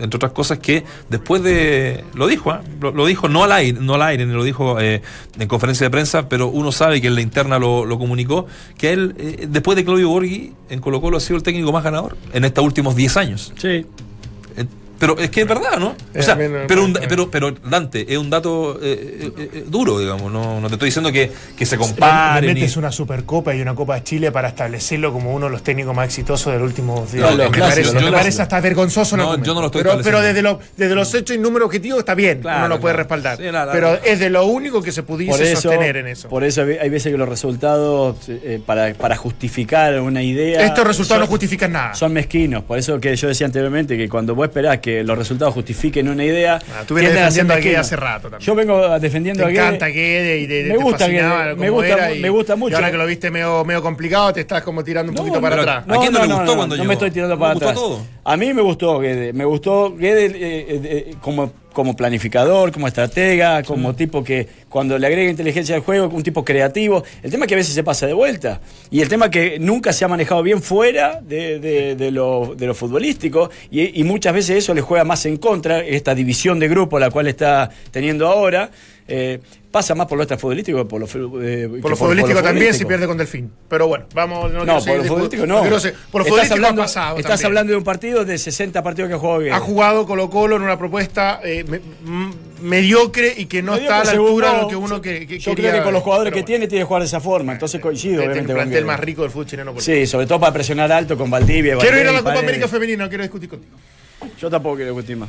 entre 0.00 0.14
otras 0.16 0.30
cosas 0.30 0.60
que 0.60 0.84
después 1.08 1.42
de 1.42 2.04
lo 2.14 2.28
dijo 2.28 2.52
¿ah? 2.52 2.60
lo, 2.80 2.92
lo 2.92 3.04
dijo 3.04 3.28
no 3.28 3.42
al 3.42 3.50
aire 3.50 3.80
no 3.80 3.94
al 3.94 4.02
aire 4.02 4.26
ni 4.26 4.32
lo 4.32 4.44
dijo 4.44 4.78
eh, 4.78 5.02
en 5.40 5.48
conferencia 5.48 5.86
de 5.86 5.90
prensa 5.90 6.28
pero 6.28 6.46
uno 6.46 6.70
sabe 6.70 7.00
que 7.00 7.08
en 7.08 7.16
la 7.16 7.20
interna 7.20 7.58
lo, 7.58 7.84
lo 7.84 7.98
comunicó 7.98 8.46
que 8.76 8.92
él 8.92 9.16
eh, 9.18 9.46
después 9.50 9.74
de 9.74 9.84
Claudio 9.84 10.08
Borghi 10.08 10.52
en 10.70 10.80
Colo 10.80 11.00
Colo 11.00 11.16
ha 11.16 11.20
sido 11.20 11.36
el 11.36 11.42
técnico 11.42 11.72
más 11.72 11.82
ganador 11.82 12.16
en 12.32 12.44
estos 12.44 12.64
últimos 12.64 12.94
10 12.94 13.16
años 13.16 13.52
Sí. 13.58 13.86
Eh, 14.98 15.00
Pero 15.00 15.18
es 15.18 15.30
que 15.30 15.42
es 15.42 15.46
verdad, 15.48 15.78
¿no? 15.78 15.94
Eh, 16.12 16.18
O 16.18 16.22
sea, 16.22 16.34
a 16.34 16.36
mí 16.36 16.44
no 16.44 16.50
me 16.50 16.66
pero, 16.66 16.84
un- 16.84 16.92
pero, 17.08 17.30
pero 17.30 17.52
Dante, 17.52 18.04
es 18.12 18.18
un 18.18 18.30
dato 18.30 18.78
eh, 18.82 19.30
eh, 19.38 19.50
eh, 19.54 19.64
duro, 19.66 19.98
digamos. 20.00 20.32
No, 20.32 20.60
no 20.60 20.68
te 20.68 20.74
estoy 20.74 20.86
diciendo 20.88 21.12
que, 21.12 21.30
que 21.56 21.64
se 21.66 21.76
metes 21.78 22.76
y- 22.76 22.78
una 22.78 22.90
Supercopa 22.90 23.54
y 23.54 23.60
una 23.60 23.74
Copa 23.74 23.94
de 23.96 24.02
Chile 24.04 24.32
para 24.32 24.48
establecerlo 24.48 25.12
como 25.12 25.32
uno 25.34 25.46
de 25.46 25.52
los 25.52 25.62
técnicos 25.62 25.94
más 25.94 26.06
exitosos 26.06 26.52
del 26.52 26.62
último 26.62 26.96
No, 26.96 27.12
días. 27.12 27.34
los 27.36 27.50
me 27.50 27.56
clásicos, 27.56 27.90
parece, 27.92 28.04
me 28.10 28.12
parece 28.16 28.42
hasta 28.42 28.60
vergonzoso. 28.60 29.16
No, 29.16 29.40
yo 29.42 29.54
no 29.54 29.60
lo 29.60 29.66
estoy 29.66 29.82
Pero, 29.82 30.00
pero 30.02 30.20
desde, 30.20 30.42
lo- 30.42 30.58
desde 30.76 30.94
los 30.94 31.14
hechos 31.14 31.36
y 31.36 31.38
números 31.38 31.66
objetivos 31.66 32.00
está 32.00 32.14
bien, 32.14 32.40
Claro, 32.40 32.58
uno 32.66 32.68
lo 32.68 32.80
puede 32.80 32.96
respaldar. 32.96 33.36
Sí, 33.38 33.44
pero 33.72 33.94
es 34.04 34.18
de 34.18 34.30
lo 34.30 34.46
único 34.46 34.82
que 34.82 34.90
se 34.92 35.02
pudiese 35.04 35.54
sostener 35.54 35.96
en 35.98 36.08
eso. 36.08 36.28
Por 36.28 36.42
eso 36.44 36.62
hay 36.62 36.88
veces 36.88 37.12
que 37.12 37.18
los 37.18 37.28
resultados, 37.28 38.16
eh, 38.28 38.60
para, 38.64 38.92
para 38.94 39.16
justificar 39.16 40.00
una 40.00 40.22
idea. 40.22 40.64
Estos 40.64 40.86
resultados 40.86 41.20
no 41.22 41.26
justifican 41.28 41.72
nada. 41.72 41.94
Son 41.94 42.12
mezquinos, 42.12 42.64
por 42.64 42.78
eso 42.78 42.98
que 43.00 43.14
yo 43.14 43.28
decía 43.28 43.46
anteriormente 43.46 43.96
que 43.96 44.08
cuando 44.08 44.34
vos 44.34 44.46
esperás 44.48 44.78
que 44.78 44.87
los 45.04 45.16
resultados 45.18 45.54
justifiquen 45.54 46.08
una 46.08 46.24
idea. 46.24 46.58
Ah, 46.72 46.82
tú 46.86 46.94
vienes 46.94 47.14
defendiendo 47.14 47.54
a 47.54 47.56
Guede 47.58 47.76
hace 47.76 47.96
rato 47.96 48.28
también. 48.30 48.46
Yo 48.46 48.54
vengo 48.54 48.98
defendiendo 48.98 49.42
Te 49.44 49.48
a 49.48 49.52
Guede. 49.52 49.62
encanta 49.66 49.86
Guede 49.88 50.38
y 50.38 50.46
de, 50.46 50.62
de- 50.64 50.68
Me 50.72 50.76
te 50.78 50.82
gusta 50.84 50.98
fascinaba 50.98 51.44
Guede, 51.44 51.56
me 51.56 51.70
gusta 51.70 52.14
y- 52.14 52.20
me 52.20 52.30
gusta 52.30 52.56
mucho. 52.56 52.72
Y 52.72 52.74
ahora 52.76 52.90
que 52.90 52.96
lo 52.98 53.06
viste 53.06 53.30
medio, 53.30 53.64
medio 53.64 53.82
complicado, 53.82 54.32
te 54.32 54.40
estás 54.40 54.62
como 54.62 54.82
tirando 54.84 55.10
un 55.10 55.16
No, 55.16 55.22
poquito 55.22 55.40
para 55.40 55.56
pero- 55.56 55.70
atrás. 55.70 55.84
¿A 55.96 56.00
quién 56.00 56.12
no 56.12 56.20
le 56.20 56.26
gustó 56.34 56.56
cuando 56.56 56.66
no 56.66 56.74
llegó? 56.82 56.84
me 56.88 56.94
estoy 56.94 57.10
tirando 57.10 57.34
¿Le 57.34 57.40
para 57.40 57.52
gustó 57.54 57.68
atrás. 57.68 57.82
todo? 57.82 58.02
A 58.24 58.36
mí 58.36 58.52
me 58.54 58.62
gustó 58.62 58.98
Guede. 59.00 59.32
Me 59.32 59.44
gustó 59.44 59.94
Guede 59.96 60.26
eh, 60.26 60.32
eh, 60.36 60.66
eh, 60.84 61.14
como, 61.20 61.52
como 61.78 61.94
planificador, 61.94 62.72
como 62.72 62.88
estratega, 62.88 63.62
como 63.62 63.94
tipo 63.94 64.24
que 64.24 64.48
cuando 64.68 64.98
le 64.98 65.06
agrega 65.06 65.30
inteligencia 65.30 65.76
al 65.76 65.82
juego, 65.82 66.08
un 66.08 66.24
tipo 66.24 66.44
creativo. 66.44 67.04
El 67.22 67.30
tema 67.30 67.44
es 67.44 67.48
que 67.48 67.54
a 67.54 67.56
veces 67.58 67.72
se 67.72 67.84
pasa 67.84 68.04
de 68.08 68.14
vuelta. 68.14 68.60
Y 68.90 69.00
el 69.00 69.08
tema 69.08 69.26
es 69.26 69.30
que 69.30 69.58
nunca 69.60 69.92
se 69.92 70.04
ha 70.04 70.08
manejado 70.08 70.42
bien 70.42 70.60
fuera 70.60 71.20
de, 71.22 71.60
de- 71.60 71.94
de 71.94 72.10
lo, 72.10 72.56
de 72.56 72.66
lo 72.66 72.74
futbolístico. 72.74 73.48
Y, 73.70 74.00
y 74.00 74.02
muchas 74.02 74.34
veces 74.34 74.56
eso 74.56 74.74
le 74.74 74.80
juega 74.80 75.04
más 75.04 75.24
en 75.26 75.36
contra, 75.36 75.78
esta 75.78 76.16
división 76.16 76.58
de 76.58 76.66
grupo 76.66 76.98
la 76.98 77.12
cual 77.12 77.28
está 77.28 77.70
teniendo 77.92 78.26
ahora. 78.26 78.70
eh, 79.06 79.38
pasa 79.70 79.94
más 79.94 80.06
por 80.06 80.16
lo 80.16 80.24
extrafutbolístico 80.24 80.78
que 80.78 80.84
por 80.86 81.00
lo, 81.00 81.06
eh, 81.42 81.68
que 81.74 81.80
Por 81.80 81.90
lo 81.90 81.96
futbolístico 81.96 82.42
también 82.42 82.72
si 82.74 82.84
pierde 82.86 83.06
con 83.06 83.16
Delfín. 83.18 83.50
Pero 83.68 83.86
bueno, 83.86 84.06
vamos. 84.14 84.50
No, 84.52 84.64
No, 84.64 84.78
por 84.80 84.96
lo 84.96 85.04
futbolístico 85.04 85.46
no. 85.46 85.60
quiero 85.60 85.78
seguir- 85.78 85.98
por 86.10 86.20
lo 86.22 86.24
estás 86.26 86.28
futbolístico 86.28 86.54
hablando, 86.54 86.82
ha 86.82 86.84
pasado. 86.86 87.16
estás 87.18 87.30
también. 87.32 87.46
hablando 87.46 87.70
de 87.72 87.76
un 87.76 87.84
partido 87.84 88.24
de 88.24 88.38
60 88.38 88.82
partidos 88.82 89.08
que 89.08 89.14
ha 89.14 89.18
jugado 89.18 89.40
Guede. 89.40 89.52
Ha 89.52 89.60
jugado 89.60 90.06
Colo 90.06 90.30
Colo 90.30 90.56
en 90.56 90.62
una 90.62 90.78
propuesta 90.78 91.40
eh, 91.44 91.64
me- 91.68 91.80
mediocre 92.62 93.34
y 93.36 93.44
que 93.46 93.62
no 93.62 93.72
Mediocre, 93.72 93.84
está 93.96 94.00
a 94.00 94.04
la 94.04 94.10
altura 94.20 94.52
de 94.54 94.62
lo 94.62 94.68
que 94.68 94.76
uno 94.76 95.00
que, 95.00 95.26
que 95.26 95.38
Yo 95.38 95.54
quería 95.54 95.70
creo 95.70 95.82
que 95.82 95.84
con 95.84 95.92
los 95.94 96.02
jugadores 96.02 96.32
que 96.32 96.36
bueno. 96.40 96.46
tiene 96.46 96.66
tiene 96.66 96.82
que 96.82 96.86
jugar 96.86 97.02
de 97.02 97.06
esa 97.08 97.20
forma. 97.20 97.52
Entonces 97.52 97.80
coincido, 97.80 98.22
Este 98.22 98.38
es 98.38 98.44
obviamente. 98.44 98.78
el 98.78 98.84
más 98.86 98.98
rico 99.00 99.22
del 99.22 99.30
fútbol 99.30 99.46
chileno. 99.46 99.72
por 99.74 99.82
Sí, 99.82 100.06
sobre 100.06 100.26
todo 100.26 100.40
para 100.40 100.52
presionar 100.52 100.90
alto 100.90 101.16
con 101.18 101.30
Valdivia. 101.30 101.76
Quiero 101.76 102.00
ir 102.00 102.08
a 102.08 102.12
la 102.12 102.18
Copa 102.18 102.30
Paredes. 102.30 102.44
América 102.44 102.68
Femenina, 102.68 103.04
no 103.04 103.08
quiero 103.08 103.22
discutir 103.22 103.48
contigo. 103.50 103.72
Yo 104.40 104.48
tampoco 104.50 104.76
quiero 104.76 104.92
discutir 104.92 105.16
más. 105.18 105.28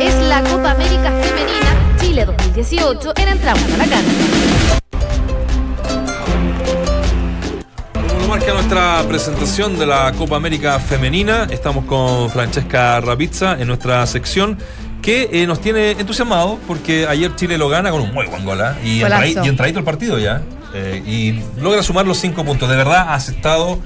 Es 0.00 0.14
la 0.28 0.42
Copa 0.42 0.72
América 0.72 1.10
Femenina 1.20 1.73
Chile 2.04 2.26
2018 2.26 3.12
en 3.16 3.28
Entramos 3.28 3.62
a 3.64 3.76
la 3.78 3.84
Cancha. 3.86 4.12
Como 7.94 8.20
lo 8.20 8.28
marca 8.28 8.52
nuestra 8.52 9.02
presentación 9.08 9.78
de 9.78 9.86
la 9.86 10.12
Copa 10.12 10.36
América 10.36 10.78
Femenina, 10.80 11.48
estamos 11.50 11.86
con 11.86 12.28
Francesca 12.30 13.00
Rapizza 13.00 13.58
en 13.58 13.68
nuestra 13.68 14.06
sección 14.06 14.58
que 15.00 15.30
eh, 15.32 15.46
nos 15.46 15.60
tiene 15.62 15.92
entusiasmados 15.92 16.58
porque 16.66 17.06
ayer 17.08 17.34
Chile 17.36 17.56
lo 17.56 17.70
gana 17.70 17.90
con 17.90 18.02
un 18.02 18.12
muy 18.12 18.26
buen 18.26 18.44
gol 18.44 18.60
¿ah? 18.60 18.76
y, 18.84 19.00
Golazo. 19.00 19.22
entra- 19.24 19.44
y 19.46 19.48
entradito 19.48 19.78
el 19.78 19.84
partido 19.86 20.18
ya 20.18 20.42
eh, 20.74 21.02
y 21.06 21.42
logra 21.60 21.82
sumar 21.82 22.06
los 22.06 22.18
cinco 22.18 22.44
puntos. 22.44 22.68
De 22.68 22.76
verdad 22.76 23.14
has 23.14 23.30
estado 23.30 23.78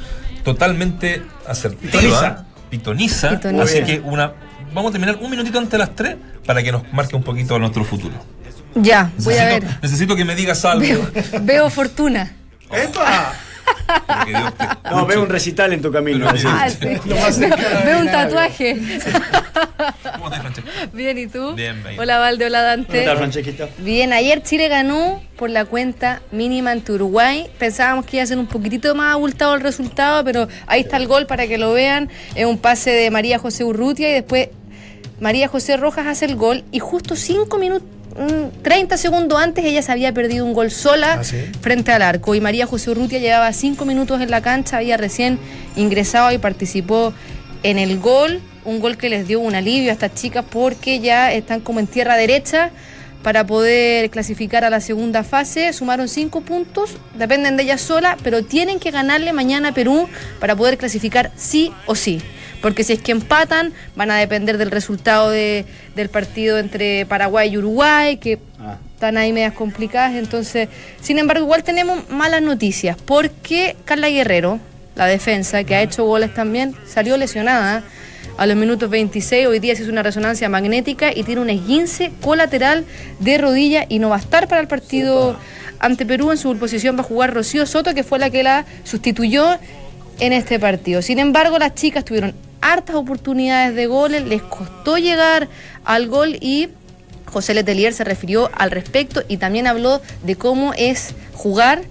totalmente 0.43 1.23
asertiva, 1.47 1.93
Pitoniza. 1.93 2.45
pitoniza, 2.69 3.31
Pitoniza. 3.31 3.63
así 3.63 3.83
que 3.85 4.01
una 4.01 4.33
vamos 4.73 4.91
a 4.91 4.93
terminar 4.93 5.17
un 5.21 5.31
minutito 5.31 5.59
antes 5.59 5.73
de 5.73 5.79
las 5.79 5.95
tres 5.95 6.17
para 6.47 6.63
que 6.63 6.73
nos 6.73 6.91
marque 6.93 7.17
un 7.17 7.23
poquito 7.23 7.59
nuestro 7.59 7.85
futuro. 7.85 8.15
Ya, 8.75 9.11
voy 9.19 9.37
a 9.37 9.45
ver. 9.47 9.65
Necesito, 9.83 10.15
que 10.15 10.25
me 10.25 10.35
digas 10.35 10.65
algo. 10.65 10.81
Veo, 10.81 11.11
veo 11.43 11.71
fortuna. 11.71 12.33
¡Epa! 12.71 13.33
Te 14.25 14.91
No, 14.91 15.07
veo 15.07 15.23
un 15.23 15.29
recital 15.29 15.73
en 15.73 15.83
tu 15.83 15.91
camino. 15.93 16.29
Ah, 16.29 16.69
sí. 16.69 16.87
Veo 17.85 18.01
un 18.01 18.07
tatuaje. 18.07 18.77
¿Cómo 20.15 20.27
estás, 20.27 20.41
Francesca? 20.41 20.71
Bien, 20.93 21.19
¿y 21.19 21.27
tú? 21.27 21.55
Bien, 21.55 21.83
bien. 21.83 21.99
Hola, 21.99 22.19
Valde, 22.19 22.47
hola, 22.47 22.59
¿Qué 22.61 22.65
Dante. 22.67 23.05
tal, 23.05 23.17
Francesquita? 23.19 23.69
Bien, 23.79 24.13
ayer 24.13 24.43
Chile 24.43 24.69
ganó 24.69 25.23
por 25.37 25.51
la 25.51 25.65
cuenta 25.65 26.23
mínima 26.33 26.71
ante 26.71 26.93
Uruguay. 26.93 27.47
Pensábamos 27.59 28.05
que 28.07 28.17
iba 28.19 28.25
a 28.25 28.27
ser 28.27 28.39
un 28.39 28.47
poquitito 28.47 28.95
más 28.95 29.15
abultado 29.15 29.55
el 29.55 29.61
resultado, 29.61 30.25
pero 30.25 30.49
ahí 30.67 30.81
está 30.83 30.97
el 30.97 31.07
gol 31.07 31.27
para 31.27 31.47
que 31.47 31.59
lo 31.59 31.73
vean. 31.73 32.11
Es 32.35 32.47
un 32.47 32.59
pase 32.59 32.91
de 32.91 33.11
María 33.11 33.39
José 33.39 33.65
Urrutia 33.65 34.09
y 34.11 34.13
después 34.13 34.49
María 35.21 35.49
José 35.49 35.77
Rojas 35.77 36.07
hace 36.07 36.25
el 36.27 36.37
gol 36.37 36.65
y 36.71 36.79
justo 36.79 37.17
cinco 37.17 37.59
minutos, 37.59 37.89
mm, 38.17 38.63
30 38.63 38.97
segundos 38.97 39.41
antes 39.41 39.65
ella 39.65 39.83
se 39.83 39.91
había 39.93 40.13
perdido 40.13 40.45
un 40.45 40.53
gol 40.53 40.71
sola 40.71 41.19
¿Ah, 41.21 41.25
sí? 41.25 41.37
frente 41.61 41.93
al 41.93 42.03
arco 42.03 42.35
y 42.35 42.41
María 42.41 42.67
José 42.67 42.91
Urrutia 42.91 43.19
llevaba 43.19 43.53
cinco 43.53 43.85
minutos 43.85 44.21
en 44.21 44.31
la 44.31 44.41
cancha, 44.41 44.79
había 44.79 44.97
recién 44.97 45.39
ingresado 45.77 46.33
y 46.33 46.39
participó 46.39 47.13
en 47.63 47.79
el 47.79 47.99
gol, 47.99 48.41
un 48.65 48.81
gol 48.81 48.97
que 48.97 49.09
les 49.09 49.27
dio 49.27 49.41
un 49.41 49.55
alivio 49.55 49.91
a 49.91 49.93
estas 49.93 50.15
chicas 50.15 50.45
porque 50.49 51.01
ya 51.01 51.33
están 51.33 51.61
como 51.61 51.81
en 51.81 51.87
tierra 51.89 52.17
derecha 52.17 52.71
para 53.23 53.45
poder 53.45 54.11
clasificar 54.11 54.65
a 54.65 54.71
la 54.71 54.81
segunda 54.81 55.25
fase. 55.25 55.73
Sumaron 55.73 56.09
cinco 56.09 56.41
puntos, 56.43 56.97
dependen 57.17 57.57
de 57.57 57.65
ellas 57.65 57.81
sola, 57.81 58.17
pero 58.23 58.45
tienen 58.45 58.79
que 58.79 58.93
ganarle 58.93 59.33
mañana 59.33 59.71
a 59.71 59.75
Perú 59.75 60.09
para 60.39 60.55
poder 60.55 60.79
clasificar 60.79 61.33
sí 61.37 61.73
o 61.87 61.97
sí. 61.97 62.23
Porque 62.61 62.83
si 62.85 62.93
es 62.95 63.01
que 63.03 63.13
empatan, 63.13 63.73
van 63.95 64.11
a 64.11 64.17
depender 64.17 64.59
del 64.59 64.71
resultado 64.71 65.31
de- 65.31 65.65
del 65.95 66.09
partido 66.09 66.59
entre 66.59 67.07
Paraguay 67.07 67.51
y 67.53 67.59
Uruguay, 67.59 68.17
que 68.17 68.39
Ah. 68.59 68.79
están 68.95 69.17
ahí 69.17 69.33
medias 69.33 69.53
complicadas. 69.53 70.15
Entonces, 70.17 70.69
sin 71.01 71.19
embargo, 71.19 71.45
igual 71.45 71.63
tenemos 71.63 72.09
malas 72.11 72.43
noticias, 72.43 72.97
porque 73.05 73.77
Carla 73.85 74.09
Guerrero, 74.09 74.59
la 74.97 75.07
defensa, 75.07 75.63
que 75.63 75.77
ha 75.77 75.83
hecho 75.83 76.05
goles 76.05 76.35
también, 76.35 76.75
salió 76.87 77.17
lesionada 77.17 77.85
a 78.37 78.47
los 78.47 78.57
minutos 78.57 78.91
26. 78.91 79.47
Hoy 79.47 79.61
día 79.61 79.77
se 79.77 79.83
hizo 79.83 79.93
una 79.93 80.03
resonancia 80.03 80.49
magnética 80.49 81.11
y 81.15 81.23
tiene 81.23 81.41
un 81.41 81.51
esguince 81.51 82.11
colateral 82.21 82.85
de 83.21 83.39
rodilla 83.39 83.87
y 83.89 84.01
no 84.01 84.09
va 84.11 84.17
a 84.17 84.21
estar 84.21 84.49
para 84.49 84.61
el 84.61 84.67
partido 84.67 85.37
ante 85.79 86.05
Perú. 86.07 86.33
En 86.33 86.39
su 86.39 86.57
posición 86.59 86.97
va 86.97 87.01
a 87.01 87.05
jugar 87.05 87.33
Rocío 87.33 87.67
Soto, 87.67 87.95
que 87.95 88.03
fue 88.03 88.19
la 88.19 88.31
que 88.31 88.43
la 88.43 88.65
sustituyó 88.83 89.59
en 90.19 90.33
este 90.33 90.59
partido. 90.59 91.03
Sin 91.03 91.21
embargo, 91.21 91.59
las 91.61 91.75
chicas 91.77 92.05
tuvieron 92.05 92.35
hartas 92.61 92.97
oportunidades 92.97 93.75
de 93.75 93.87
goles, 93.87 94.25
les 94.25 94.43
costó 94.43 94.99
llegar 94.99 95.49
al 95.85 96.09
gol 96.09 96.37
y 96.41 96.69
José 97.27 97.55
Letelier 97.55 97.93
se 97.93 98.05
refirió 98.05 98.51
al 98.55 98.71
respecto 98.71 99.23
y 99.29 99.37
también 99.37 99.67
habló 99.67 100.01
de 100.25 100.37
cómo 100.37 100.73
es 100.75 101.15
jugar 101.35 101.83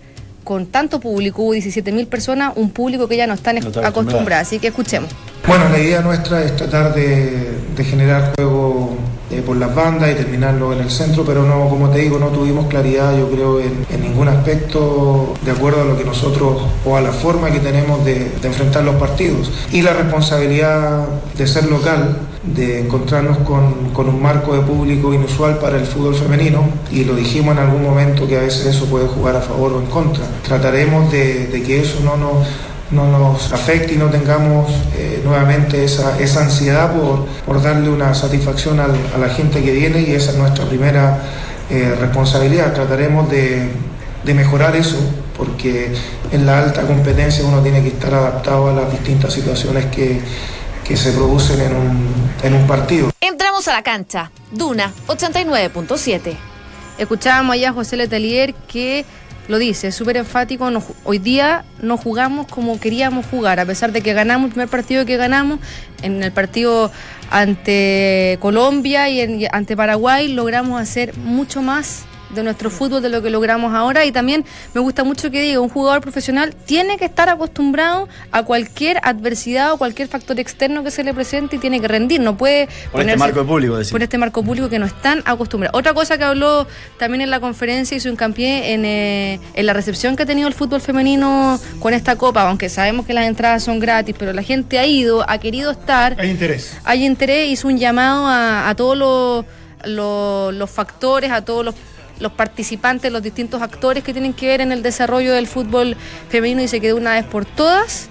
con 0.43 0.65
tanto 0.65 1.01
público, 1.01 1.41
hubo 1.43 1.51
17 1.51 1.91
mil 1.91 2.07
personas, 2.07 2.53
un 2.55 2.71
público 2.71 3.09
que 3.09 3.17
ya 3.17 3.27
no 3.27 3.33
están 3.33 3.55
No 3.55 3.67
está 3.67 3.85
acostumbradas. 3.85 4.47
Así 4.47 4.59
que 4.59 4.67
escuchemos. 4.67 5.09
Bueno, 5.45 5.67
la 5.67 5.77
idea 5.77 6.01
nuestra 6.01 6.41
es 6.41 6.55
tratar 6.55 6.93
de, 6.95 7.51
de 7.75 7.83
generar 7.83 8.33
juego 8.35 8.95
eh, 9.31 9.41
por 9.45 9.57
las 9.57 9.73
bandas 9.75 10.11
y 10.11 10.15
terminarlo 10.15 10.73
en 10.73 10.79
el 10.79 10.89
centro, 10.89 11.23
pero 11.25 11.43
no, 11.43 11.69
como 11.69 11.89
te 11.89 11.99
digo, 11.99 12.17
no 12.19 12.27
tuvimos 12.27 12.67
claridad, 12.67 13.17
yo 13.17 13.29
creo, 13.29 13.59
en, 13.59 13.85
en 13.89 14.01
ningún 14.01 14.27
aspecto 14.27 15.33
de 15.43 15.51
acuerdo 15.51 15.81
a 15.81 15.85
lo 15.85 15.97
que 15.97 16.03
nosotros 16.05 16.61
o 16.85 16.95
a 16.95 17.01
la 17.01 17.11
forma 17.11 17.51
que 17.51 17.59
tenemos 17.59 18.03
de, 18.05 18.31
de 18.41 18.47
enfrentar 18.47 18.83
los 18.83 18.95
partidos. 18.95 19.51
Y 19.71 19.81
la 19.81 19.93
responsabilidad 19.93 21.07
de 21.37 21.47
ser 21.47 21.65
local, 21.69 22.19
de 22.43 22.79
encontrarnos 22.79 23.39
con, 23.39 23.89
con 23.93 24.07
un 24.07 24.21
marco 24.21 24.53
de 24.53 24.61
público 24.61 25.13
inusual 25.13 25.57
para 25.57 25.77
el 25.77 25.85
fútbol 25.85 26.15
femenino, 26.15 26.63
y 26.91 27.03
lo 27.03 27.15
dijimos 27.15 27.55
en 27.55 27.63
algún 27.63 27.83
momento 27.83 28.25
que 28.25 28.37
a 28.37 28.41
veces 28.41 28.67
eso 28.67 28.85
puede 28.85 29.07
jugar 29.07 29.35
a 29.35 29.41
favor 29.41 29.73
o 29.73 29.79
en 29.81 29.87
contra. 29.87 30.23
Trataremos 30.43 31.11
de, 31.11 31.47
de 31.47 31.63
que 31.63 31.81
eso 31.81 31.99
no 32.05 32.15
nos 32.15 32.47
no 32.91 33.05
nos 33.07 33.51
afecte 33.51 33.93
y 33.93 33.97
no 33.97 34.07
tengamos 34.09 34.71
eh, 34.95 35.21
nuevamente 35.23 35.83
esa, 35.83 36.17
esa 36.19 36.43
ansiedad 36.43 36.93
por, 36.93 37.25
por 37.45 37.61
darle 37.61 37.89
una 37.89 38.13
satisfacción 38.13 38.79
al- 38.79 38.95
a 39.13 39.17
la 39.17 39.29
gente 39.29 39.61
que 39.63 39.71
viene 39.71 40.01
y 40.01 40.13
esa 40.13 40.31
es 40.31 40.37
nuestra 40.37 40.65
primera 40.65 41.21
eh, 41.69 41.95
responsabilidad. 41.99 42.73
Trataremos 42.73 43.29
de, 43.29 43.69
de 44.23 44.33
mejorar 44.33 44.75
eso 44.75 44.97
porque 45.35 45.93
en 46.31 46.45
la 46.45 46.59
alta 46.59 46.81
competencia 46.83 47.45
uno 47.45 47.61
tiene 47.61 47.81
que 47.83 47.89
estar 47.89 48.13
adaptado 48.13 48.69
a 48.69 48.73
las 48.73 48.91
distintas 48.91 49.33
situaciones 49.33 49.85
que, 49.87 50.19
que 50.85 50.95
se 50.97 51.11
producen 51.11 51.59
en 51.61 51.75
un, 51.75 52.07
en 52.43 52.53
un 52.53 52.65
partido. 52.67 53.11
Entramos 53.19 53.67
a 53.67 53.73
la 53.73 53.83
cancha. 53.83 54.31
Duna 54.51 54.93
89.7. 55.07 56.35
Escuchábamos 56.97 57.53
allá 57.53 57.69
a 57.69 57.73
José 57.73 57.97
Letelier 57.97 58.53
que 58.67 59.05
lo 59.47 59.57
dice, 59.57 59.91
súper 59.91 60.17
enfático, 60.17 60.69
no 60.71 60.83
hoy 61.05 61.19
día 61.19 61.63
no 61.81 61.97
jugamos 61.97 62.47
como 62.47 62.79
queríamos 62.79 63.25
jugar, 63.27 63.59
a 63.59 63.65
pesar 63.65 63.91
de 63.91 64.01
que 64.01 64.13
ganamos 64.13 64.47
el 64.47 64.51
primer 64.51 64.67
partido 64.69 65.05
que 65.05 65.15
ganamos, 65.17 65.59
en 66.01 66.21
el 66.21 66.31
partido 66.31 66.91
ante 67.29 68.37
Colombia 68.41 69.09
y, 69.09 69.21
en- 69.21 69.47
ante 69.51 69.75
Paraguay 69.77 70.27
logramos 70.27 70.81
hacer 70.81 71.15
mucho 71.17 71.61
más 71.61 72.03
de 72.33 72.43
nuestro 72.43 72.69
fútbol, 72.69 73.01
de 73.01 73.09
lo 73.09 73.21
que 73.21 73.29
logramos 73.29 73.73
ahora. 73.73 74.05
Y 74.05 74.11
también 74.11 74.45
me 74.73 74.81
gusta 74.81 75.03
mucho 75.03 75.31
que 75.31 75.41
diga, 75.41 75.59
un 75.59 75.69
jugador 75.69 76.01
profesional 76.01 76.53
tiene 76.65 76.97
que 76.97 77.05
estar 77.05 77.29
acostumbrado 77.29 78.07
a 78.31 78.43
cualquier 78.43 78.99
adversidad 79.03 79.71
o 79.73 79.77
cualquier 79.77 80.07
factor 80.07 80.39
externo 80.39 80.83
que 80.83 80.91
se 80.91 81.03
le 81.03 81.13
presente 81.13 81.55
y 81.55 81.59
tiene 81.59 81.79
que 81.79 81.87
rendir. 81.87 82.19
No 82.21 82.37
puede 82.37 82.67
Por 82.91 83.01
este 83.01 83.17
marco 83.17 83.45
público, 83.45 83.77
decir. 83.77 83.91
por 83.91 84.03
este 84.03 84.17
marco 84.17 84.43
público 84.43 84.69
que 84.69 84.79
no 84.79 84.85
están 84.85 85.21
acostumbrados. 85.25 85.77
Otra 85.77 85.93
cosa 85.93 86.17
que 86.17 86.23
habló 86.23 86.67
también 86.99 87.21
en 87.21 87.29
la 87.29 87.39
conferencia, 87.39 87.95
hizo 87.97 88.09
hincapié 88.09 88.73
en, 88.73 88.85
eh, 88.85 89.39
en 89.53 89.65
la 89.65 89.73
recepción 89.73 90.15
que 90.15 90.23
ha 90.23 90.25
tenido 90.25 90.47
el 90.47 90.53
fútbol 90.53 90.81
femenino 90.81 91.59
con 91.79 91.93
esta 91.93 92.15
copa, 92.15 92.41
aunque 92.49 92.69
sabemos 92.69 93.05
que 93.05 93.13
las 93.13 93.25
entradas 93.25 93.63
son 93.63 93.79
gratis, 93.79 94.15
pero 94.17 94.33
la 94.33 94.43
gente 94.43 94.79
ha 94.79 94.85
ido, 94.85 95.23
ha 95.29 95.37
querido 95.37 95.71
estar 95.71 96.15
Hay 96.19 96.29
interés. 96.29 96.77
hay 96.83 97.05
interés, 97.05 97.49
hizo 97.49 97.67
un 97.67 97.77
llamado 97.77 98.25
a, 98.27 98.67
a 98.69 98.75
todos 98.75 98.97
los, 98.97 99.45
los- 99.85 100.53
los 100.53 100.69
factores, 100.69 101.31
a 101.31 101.43
todos 101.43 101.65
los, 101.65 101.75
los 102.19 102.31
participantes, 102.31 103.11
los 103.11 103.21
distintos 103.21 103.61
actores 103.61 104.03
que 104.03 104.13
tienen 104.13 104.33
que 104.33 104.47
ver 104.47 104.61
en 104.61 104.71
el 104.71 104.81
desarrollo 104.83 105.33
del 105.33 105.47
fútbol 105.47 105.95
femenino 106.29 106.61
y 106.61 106.67
se 106.67 106.79
quedó 106.81 106.95
una 106.97 107.13
vez 107.13 107.25
por 107.25 107.45
todas. 107.45 108.09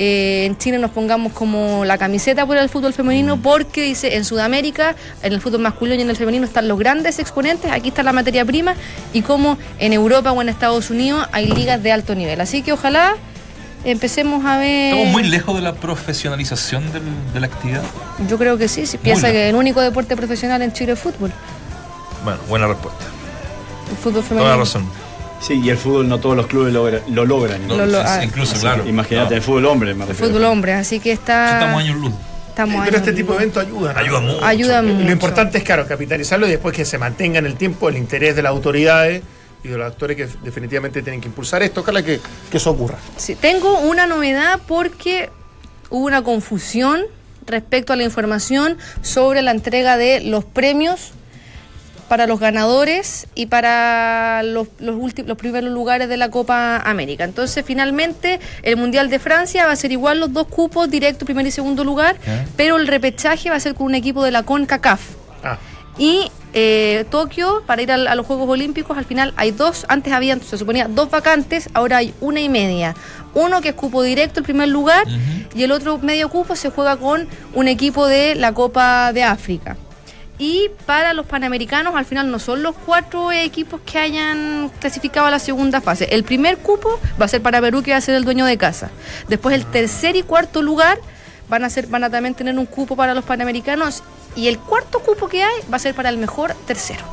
Eh, 0.00 0.44
en 0.46 0.56
Chile 0.58 0.78
nos 0.78 0.92
pongamos 0.92 1.32
como 1.32 1.84
la 1.84 1.98
camiseta 1.98 2.46
por 2.46 2.56
el 2.56 2.68
fútbol 2.68 2.92
femenino 2.92 3.36
porque 3.42 3.82
dice 3.82 4.14
en 4.16 4.24
Sudamérica, 4.24 4.94
en 5.24 5.32
el 5.32 5.40
fútbol 5.40 5.60
masculino 5.62 5.96
y 5.98 6.02
en 6.02 6.10
el 6.10 6.14
femenino 6.16 6.44
están 6.46 6.68
los 6.68 6.78
grandes 6.78 7.18
exponentes, 7.18 7.68
aquí 7.72 7.88
está 7.88 8.04
la 8.04 8.12
materia 8.12 8.44
prima 8.44 8.76
y 9.12 9.22
como 9.22 9.58
en 9.80 9.92
Europa 9.92 10.30
o 10.30 10.40
en 10.40 10.48
Estados 10.50 10.90
Unidos 10.90 11.26
hay 11.32 11.46
ligas 11.48 11.82
de 11.82 11.90
alto 11.90 12.14
nivel. 12.14 12.40
Así 12.40 12.62
que 12.62 12.72
ojalá 12.72 13.16
empecemos 13.84 14.44
a 14.44 14.58
ver... 14.58 14.94
Estamos 14.94 15.12
muy 15.12 15.24
lejos 15.24 15.56
de 15.56 15.62
la 15.62 15.74
profesionalización 15.74 16.92
del- 16.92 17.02
de 17.34 17.40
la 17.40 17.46
actividad. 17.48 17.82
Yo 18.28 18.38
creo 18.38 18.56
que 18.56 18.68
sí, 18.68 18.86
si 18.86 18.98
piensa 18.98 19.32
que 19.32 19.48
el 19.48 19.56
único 19.56 19.80
deporte 19.80 20.14
profesional 20.16 20.62
en 20.62 20.72
Chile 20.72 20.92
es 20.92 20.98
fútbol. 21.00 21.32
Bueno, 22.22 22.38
buena 22.48 22.68
respuesta. 22.68 23.04
El 23.90 23.96
fútbol 23.96 24.22
femenino. 24.22 24.44
Toda 24.44 24.56
la 24.56 24.56
razón. 24.62 24.90
Sí, 25.40 25.60
y 25.62 25.70
el 25.70 25.76
fútbol 25.78 26.08
no 26.08 26.18
todos 26.18 26.36
los 26.36 26.46
clubes 26.48 26.72
logra- 26.74 27.00
lo 27.08 27.24
logran. 27.24 27.66
No, 27.68 27.76
Lo- 27.76 27.86
lo- 27.86 28.00
es- 28.00 28.06
ah. 28.06 28.24
incluso, 28.24 28.52
Así 28.52 28.60
claro. 28.62 28.86
Imagínate, 28.86 29.30
No. 29.30 29.36
el 29.36 29.42
fútbol 29.42 29.66
hombre, 29.66 29.94
me 29.94 30.04
refiero. 30.04 30.28
Fútbol 30.32 30.44
hombre, 30.46 30.72
así 30.74 30.98
que 31.00 31.12
está. 31.12 31.52
Estamos 31.60 31.80
años 31.82 31.96
luz. 31.96 32.12
estamos 32.48 32.84
Pero 32.84 32.96
este 32.96 33.12
tipo 33.12 33.32
de 33.32 33.38
eventos 33.38 33.64
ayudan. 33.64 33.94
¿no? 33.94 34.00
Ayuda 34.00 34.20
mucho. 34.20 34.44
Ayuda 34.44 34.82
mucho. 34.82 35.04
Lo 35.04 35.12
importante 35.12 35.58
es, 35.58 35.64
claro, 35.64 35.86
capitalizarlo 35.86 36.48
y 36.48 36.50
después 36.50 36.74
que 36.74 36.84
se 36.84 36.98
mantenga 36.98 37.38
en 37.38 37.46
el 37.46 37.54
tiempo 37.54 37.88
el 37.88 37.96
interés 37.96 38.34
de 38.34 38.42
las 38.42 38.50
autoridades 38.50 39.22
y 39.62 39.68
de 39.68 39.78
los 39.78 39.86
actores 39.86 40.16
que 40.16 40.28
definitivamente 40.42 41.02
tienen 41.02 41.20
que 41.20 41.28
impulsar 41.28 41.62
esto. 41.62 41.82
Ojalá 41.82 42.02
que, 42.02 42.20
que 42.50 42.56
eso 42.56 42.70
ocurra. 42.72 42.98
Sí, 43.16 43.36
tengo 43.36 43.78
una 43.78 44.08
novedad 44.08 44.58
porque 44.66 45.30
hubo 45.90 46.04
una 46.04 46.22
confusión 46.22 47.02
respecto 47.46 47.92
a 47.92 47.96
la 47.96 48.02
información 48.02 48.76
sobre 49.02 49.40
la 49.42 49.52
entrega 49.52 49.96
de 49.96 50.20
los 50.20 50.44
premios 50.44 51.12
para 52.08 52.26
los 52.26 52.40
ganadores 52.40 53.26
y 53.34 53.46
para 53.46 54.42
los, 54.42 54.68
los, 54.78 54.96
últimos, 54.96 55.28
los 55.28 55.36
primeros 55.38 55.70
lugares 55.70 56.08
de 56.08 56.16
la 56.16 56.30
Copa 56.30 56.78
América. 56.78 57.24
Entonces, 57.24 57.64
finalmente, 57.66 58.40
el 58.62 58.76
Mundial 58.76 59.10
de 59.10 59.18
Francia 59.18 59.66
va 59.66 59.72
a 59.72 59.76
ser 59.76 59.92
igual 59.92 60.20
los 60.20 60.32
dos 60.32 60.46
cupos, 60.46 60.88
directo, 60.90 61.24
primer 61.24 61.46
y 61.46 61.50
segundo 61.50 61.84
lugar, 61.84 62.16
pero 62.56 62.76
el 62.76 62.86
repechaje 62.86 63.50
va 63.50 63.56
a 63.56 63.60
ser 63.60 63.74
con 63.74 63.86
un 63.86 63.94
equipo 63.94 64.24
de 64.24 64.30
la 64.30 64.42
CONCACAF. 64.42 65.00
Ah, 65.44 65.58
Y 65.98 66.30
eh, 66.54 67.04
Tokio, 67.10 67.62
para 67.66 67.82
ir 67.82 67.92
al- 67.92 68.08
a, 68.08 68.14
los 68.14 68.24
Juegos 68.24 68.48
Olímpicos, 68.48 68.96
al 68.96 69.04
final 69.04 69.34
hay 69.36 69.50
dos, 69.50 69.84
antes 69.88 70.12
habían, 70.12 70.40
se 70.40 70.56
suponía, 70.56 70.88
dos 70.88 71.10
vacantes, 71.10 71.68
ahora 71.74 71.98
hay 71.98 72.14
una 72.20 72.40
y 72.40 72.48
media. 72.48 72.94
Uno 73.34 73.60
que 73.60 73.68
es 73.70 73.74
cupo 73.74 74.02
directo, 74.02 74.40
el 74.40 74.44
primer 74.44 74.68
lugar, 74.68 75.04
y 75.54 75.62
el 75.62 75.72
otro 75.72 75.98
medio 75.98 76.30
cupo 76.30 76.56
se 76.56 76.70
juega 76.70 76.96
con 76.96 77.28
un 77.54 77.68
equipo 77.68 78.06
de 78.06 78.34
la 78.34 78.54
Copa 78.54 79.12
de 79.12 79.22
África. 79.24 79.76
Y 80.38 80.70
para 80.86 81.14
los 81.14 81.26
Panamericanos, 81.26 81.96
al 81.96 82.04
final 82.04 82.30
no 82.30 82.38
son 82.38 82.62
los 82.62 82.74
cuatro 82.86 83.32
equipos 83.32 83.80
que 83.84 83.98
hayan 83.98 84.70
clasificado 84.80 85.26
a 85.26 85.30
la 85.30 85.40
segunda 85.40 85.80
fase. 85.80 86.08
El 86.12 86.22
primer 86.22 86.58
cupo 86.58 87.00
va 87.20 87.24
a 87.24 87.28
ser 87.28 87.42
para 87.42 87.60
Perú, 87.60 87.82
que 87.82 87.90
va 87.90 87.96
a 87.96 88.00
ser 88.00 88.14
el 88.14 88.24
dueño 88.24 88.46
de 88.46 88.56
casa. 88.56 88.90
Después 89.28 89.54
el 89.54 89.66
tercer 89.66 90.14
y 90.14 90.22
cuarto 90.22 90.62
lugar 90.62 90.98
van 91.48 91.64
a, 91.64 91.70
ser, 91.70 91.88
van 91.88 92.04
a 92.04 92.10
también 92.10 92.34
tener 92.34 92.56
un 92.56 92.66
cupo 92.66 92.94
para 92.94 93.14
los 93.14 93.24
Panamericanos. 93.24 94.04
Y 94.36 94.46
el 94.46 94.58
cuarto 94.58 95.00
cupo 95.00 95.28
que 95.28 95.42
hay 95.42 95.60
va 95.72 95.76
a 95.76 95.80
ser 95.80 95.94
para 95.94 96.08
el 96.08 96.18
mejor 96.18 96.54
tercero. 96.66 97.04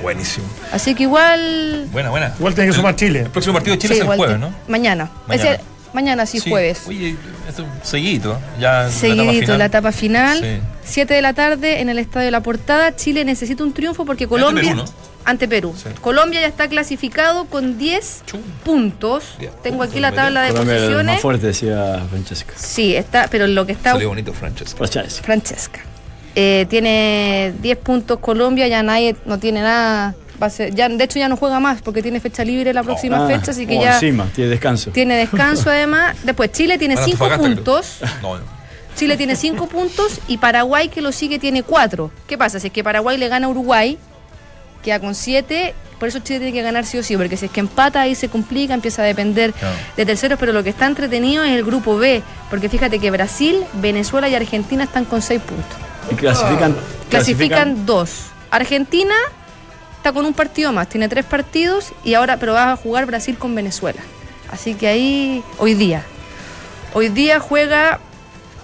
Buenísimo. 0.00 0.46
Así 0.72 0.94
que 0.94 1.04
igual... 1.04 1.88
Buena, 1.90 2.10
buena. 2.10 2.34
igual 2.38 2.54
tiene 2.54 2.70
que 2.70 2.76
sumar 2.76 2.94
Chile. 2.94 3.22
El 3.22 3.30
próximo 3.30 3.54
partido 3.54 3.74
de 3.74 3.78
Chile 3.80 3.94
sí, 3.94 4.00
es 4.00 4.06
el 4.06 4.16
jueves, 4.16 4.38
¿no? 4.38 4.54
Mañana. 4.68 5.10
Mañana. 5.26 5.58
Mañana 5.94 6.26
sí, 6.26 6.40
jueves. 6.40 6.82
Oye, 6.86 7.16
esto 7.48 7.64
seguidito. 7.82 8.38
Ya 8.60 8.90
Seguidito, 8.90 9.56
la 9.56 9.66
etapa 9.66 9.92
final. 9.92 10.38
Sí. 10.40 10.60
7 10.84 11.14
de 11.14 11.22
la 11.22 11.32
tarde 11.32 11.80
en 11.80 11.88
el 11.88 11.98
Estadio 11.98 12.30
La 12.30 12.42
Portada. 12.42 12.94
Chile 12.94 13.24
necesita 13.24 13.64
un 13.64 13.72
triunfo 13.72 14.04
porque 14.04 14.26
Colombia. 14.26 14.62
Perú, 14.62 14.76
¿no? 14.76 14.84
ante 15.24 15.48
Perú. 15.48 15.74
Sí. 15.74 15.88
Colombia 16.02 16.42
ya 16.42 16.46
está 16.46 16.68
clasificado 16.68 17.46
con 17.46 17.78
10 17.78 18.24
Chum. 18.26 18.40
puntos. 18.62 19.24
Diez 19.38 19.52
Tengo 19.62 19.78
puntos, 19.78 19.92
aquí 19.92 20.00
la 20.00 20.12
tabla 20.12 20.42
de 20.42 20.50
Colombia 20.50 20.74
el 20.74 20.80
más 20.80 20.88
posiciones. 20.90 21.20
fuerte, 21.22 21.46
decía 21.46 22.02
Francesca. 22.10 22.52
Sí, 22.56 22.94
está, 22.94 23.28
pero 23.30 23.46
lo 23.46 23.64
que 23.64 23.72
está. 23.72 23.92
Salió 23.92 24.08
bonito, 24.08 24.34
Francesco. 24.34 24.76
Francesca. 24.76 25.22
Francesca. 25.24 25.80
Eh, 26.36 26.66
tiene 26.68 27.54
10 27.62 27.78
puntos 27.78 28.18
Colombia, 28.18 28.66
ya 28.68 28.82
nadie 28.82 29.16
no 29.24 29.38
tiene 29.38 29.62
nada. 29.62 30.14
Va 30.42 30.48
a 30.48 30.50
ser- 30.50 30.74
ya, 30.74 30.88
de 30.88 31.04
hecho, 31.04 31.18
ya 31.18 31.28
no 31.28 31.36
juega 31.36 31.60
más 31.60 31.80
porque 31.82 32.02
tiene 32.02 32.18
fecha 32.20 32.44
libre 32.44 32.72
la 32.74 32.82
próxima 32.82 33.26
fecha, 33.26 33.52
así 33.52 33.66
que 33.66 33.78
oh, 33.78 33.82
ya 33.82 33.94
encima, 33.94 34.26
tiene 34.34 34.50
descanso. 34.50 34.90
tiene 34.90 35.16
descanso 35.16 35.70
además. 35.70 36.16
Después, 36.24 36.50
Chile 36.52 36.76
tiene 36.78 36.94
Para 36.94 37.06
5 37.06 37.24
Antofagasta, 37.24 37.54
puntos. 37.56 37.96
creo. 38.00 38.10
No, 38.22 38.38
no. 38.38 38.44
Chile 38.96 39.16
tiene 39.16 39.34
5 39.36 39.66
puntos 39.68 40.20
y 40.28 40.38
Paraguay 40.38 40.88
que 40.88 41.00
lo 41.00 41.10
sigue 41.12 41.38
tiene 41.38 41.62
4. 41.62 42.10
¿Qué 42.28 42.38
pasa? 42.38 42.60
Si 42.60 42.68
es 42.68 42.72
que 42.72 42.84
Paraguay 42.84 43.16
le 43.18 43.28
gana 43.28 43.46
a 43.46 43.50
Uruguay, 43.50 43.98
queda 44.82 45.00
con 45.00 45.14
7. 45.14 45.74
Por 45.98 46.08
eso 46.08 46.18
Chile 46.20 46.38
tiene 46.40 46.52
que 46.52 46.62
ganar 46.62 46.84
sí 46.84 46.98
o 46.98 47.02
sí, 47.02 47.16
porque 47.16 47.36
si 47.36 47.46
es 47.46 47.50
que 47.52 47.60
empata 47.60 48.00
ahí 48.00 48.14
se 48.14 48.28
complica, 48.28 48.74
empieza 48.74 49.02
a 49.02 49.04
depender 49.06 49.52
Claro. 49.52 49.74
de 49.96 50.04
terceros, 50.06 50.38
pero 50.38 50.52
lo 50.52 50.62
que 50.62 50.70
está 50.70 50.86
entretenido 50.86 51.42
es 51.44 51.52
el 51.56 51.64
grupo 51.64 51.96
B, 51.96 52.22
porque 52.50 52.68
fíjate 52.68 52.98
que 52.98 53.10
Brasil, 53.10 53.64
Venezuela 53.74 54.28
y 54.28 54.34
Argentina 54.34 54.84
están 54.84 55.04
con 55.06 55.22
6 55.22 55.40
puntos. 55.40 55.76
Y 56.10 56.14
clasifican. 56.16 56.76
Clasifican 57.08 57.86
2. 57.86 58.10
Argentina 58.50 59.14
está 60.04 60.12
con 60.12 60.26
un 60.26 60.34
partido 60.34 60.70
más, 60.70 60.86
tiene 60.90 61.08
3 61.08 61.24
partidos 61.24 61.92
y 62.04 62.12
ahora 62.12 62.36
pero 62.36 62.52
va 62.52 62.72
a 62.72 62.76
jugar 62.76 63.06
Brasil 63.06 63.38
con 63.38 63.54
Venezuela. 63.54 64.02
Así 64.50 64.74
que 64.74 64.86
ahí 64.86 65.42
hoy 65.56 65.72
día. 65.72 66.02
Hoy 66.92 67.08
día 67.08 67.40
juega 67.40 68.00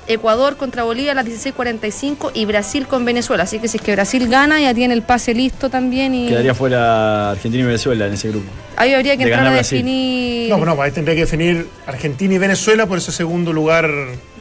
Ecuador 0.06 0.58
contra 0.58 0.82
Bolivia 0.82 1.12
a 1.12 1.14
las 1.14 1.24
16:45 1.24 2.32
y 2.34 2.44
Brasil 2.44 2.86
con 2.86 3.06
Venezuela. 3.06 3.44
Así 3.44 3.58
que 3.58 3.68
si 3.68 3.78
es 3.78 3.82
que 3.82 3.92
Brasil 3.92 4.28
gana 4.28 4.60
ya 4.60 4.74
tiene 4.74 4.92
el 4.92 5.00
pase 5.00 5.32
listo 5.32 5.70
también 5.70 6.14
y 6.14 6.28
Quedaría 6.28 6.54
fuera 6.54 7.30
Argentina 7.30 7.62
y 7.62 7.66
Venezuela 7.68 8.06
en 8.06 8.12
ese 8.12 8.28
grupo. 8.28 8.50
ahí 8.76 8.92
habría 8.92 9.16
que 9.16 9.24
de 9.24 9.30
entrar 9.30 9.46
a 9.46 9.50
Brasil. 9.52 9.78
definir 9.78 10.50
No, 10.50 10.58
bueno, 10.58 10.76
ahí 10.82 10.90
tendría 10.90 11.14
que 11.14 11.22
definir 11.22 11.66
Argentina 11.86 12.34
y 12.34 12.38
Venezuela 12.38 12.84
por 12.84 12.98
ese 12.98 13.12
segundo 13.12 13.54
lugar. 13.54 13.88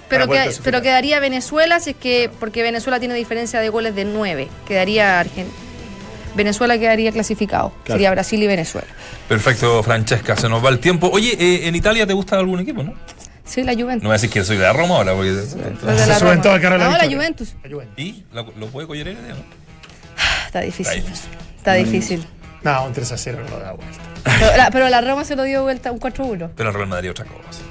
Pero, 0.10 0.28
que- 0.28 0.52
pero 0.66 0.82
quedaría 0.82 1.22
Venezuela, 1.22 1.80
si 1.80 1.92
es 1.92 1.96
que, 1.96 2.30
porque 2.42 2.62
Venezuela 2.62 3.00
tiene 3.00 3.14
diferencia 3.16 3.62
de 3.62 3.70
goles 3.70 3.96
de 3.96 4.04
9. 4.04 4.50
Quedaría 4.68 5.24
Argen- 5.24 5.48
Venezuela 6.36 6.78
quedaría 6.78 7.12
clasificado. 7.12 7.72
Claro. 7.84 7.98
Sería 7.98 8.12
Brasil 8.12 8.42
y 8.42 8.48
Venezuela. 8.48 8.88
Perfecto, 9.28 9.84
Francesca, 9.84 10.36
se 10.36 10.50
nos 10.50 10.64
va 10.64 10.70
el 10.70 10.80
tiempo. 10.80 11.10
Oye, 11.12 11.36
eh, 11.40 11.68
en 11.68 11.76
Italia 11.76 12.06
te 12.08 12.14
gusta 12.14 12.38
algún 12.38 12.60
equipo, 12.60 12.84
¿no? 12.84 12.94
Sí, 13.46 13.64
la 13.64 13.74
Juventus. 13.74 14.04
No 14.04 14.10
voy 14.10 14.14
a 14.14 14.18
decir 14.18 14.30
que 14.30 14.44
soy 14.44 14.58
de 14.58 14.64
la 14.64 14.74
Roma 14.74 14.96
ahora, 14.98 15.14
porque. 15.16 15.32
De 15.32 15.46
Se 15.48 15.58
la 16.08 16.20
suben 16.20 16.40
No, 16.40 16.58
la. 16.78 17.06
Juventus. 17.06 17.56
La 17.64 17.70
Juventus. 17.70 17.98
¿Y? 17.98 18.24
¿Lo, 18.32 18.54
lo 18.60 18.68
puede 18.68 18.86
coger 18.88 19.08
Heredia, 19.08 19.34
no? 19.34 19.44
Está 20.46 20.62
difícil. 20.62 21.00
Está 21.00 21.10
difícil. 21.10 21.30
Está 21.58 21.74
difícil. 21.74 22.28
No, 22.62 22.86
un 22.86 22.94
3 22.94 23.12
a 23.12 23.18
0 23.18 23.40
no 23.44 23.58
lo 23.58 23.60
da 23.64 23.72
vuelta. 23.72 23.98
Pero 24.24 24.58
la, 24.58 24.70
pero 24.70 24.90
la 24.90 25.02
Roma 25.02 25.24
se 25.24 25.36
lo 25.36 25.44
dio 25.44 25.64
vuelta 25.64 25.92
un 25.92 26.00
4-1. 26.00 26.50
Pero 26.56 26.70
el 26.70 26.76
Real 26.76 26.88
Madrid 26.88 27.10
otra 27.12 27.26
cosa. 27.26 27.62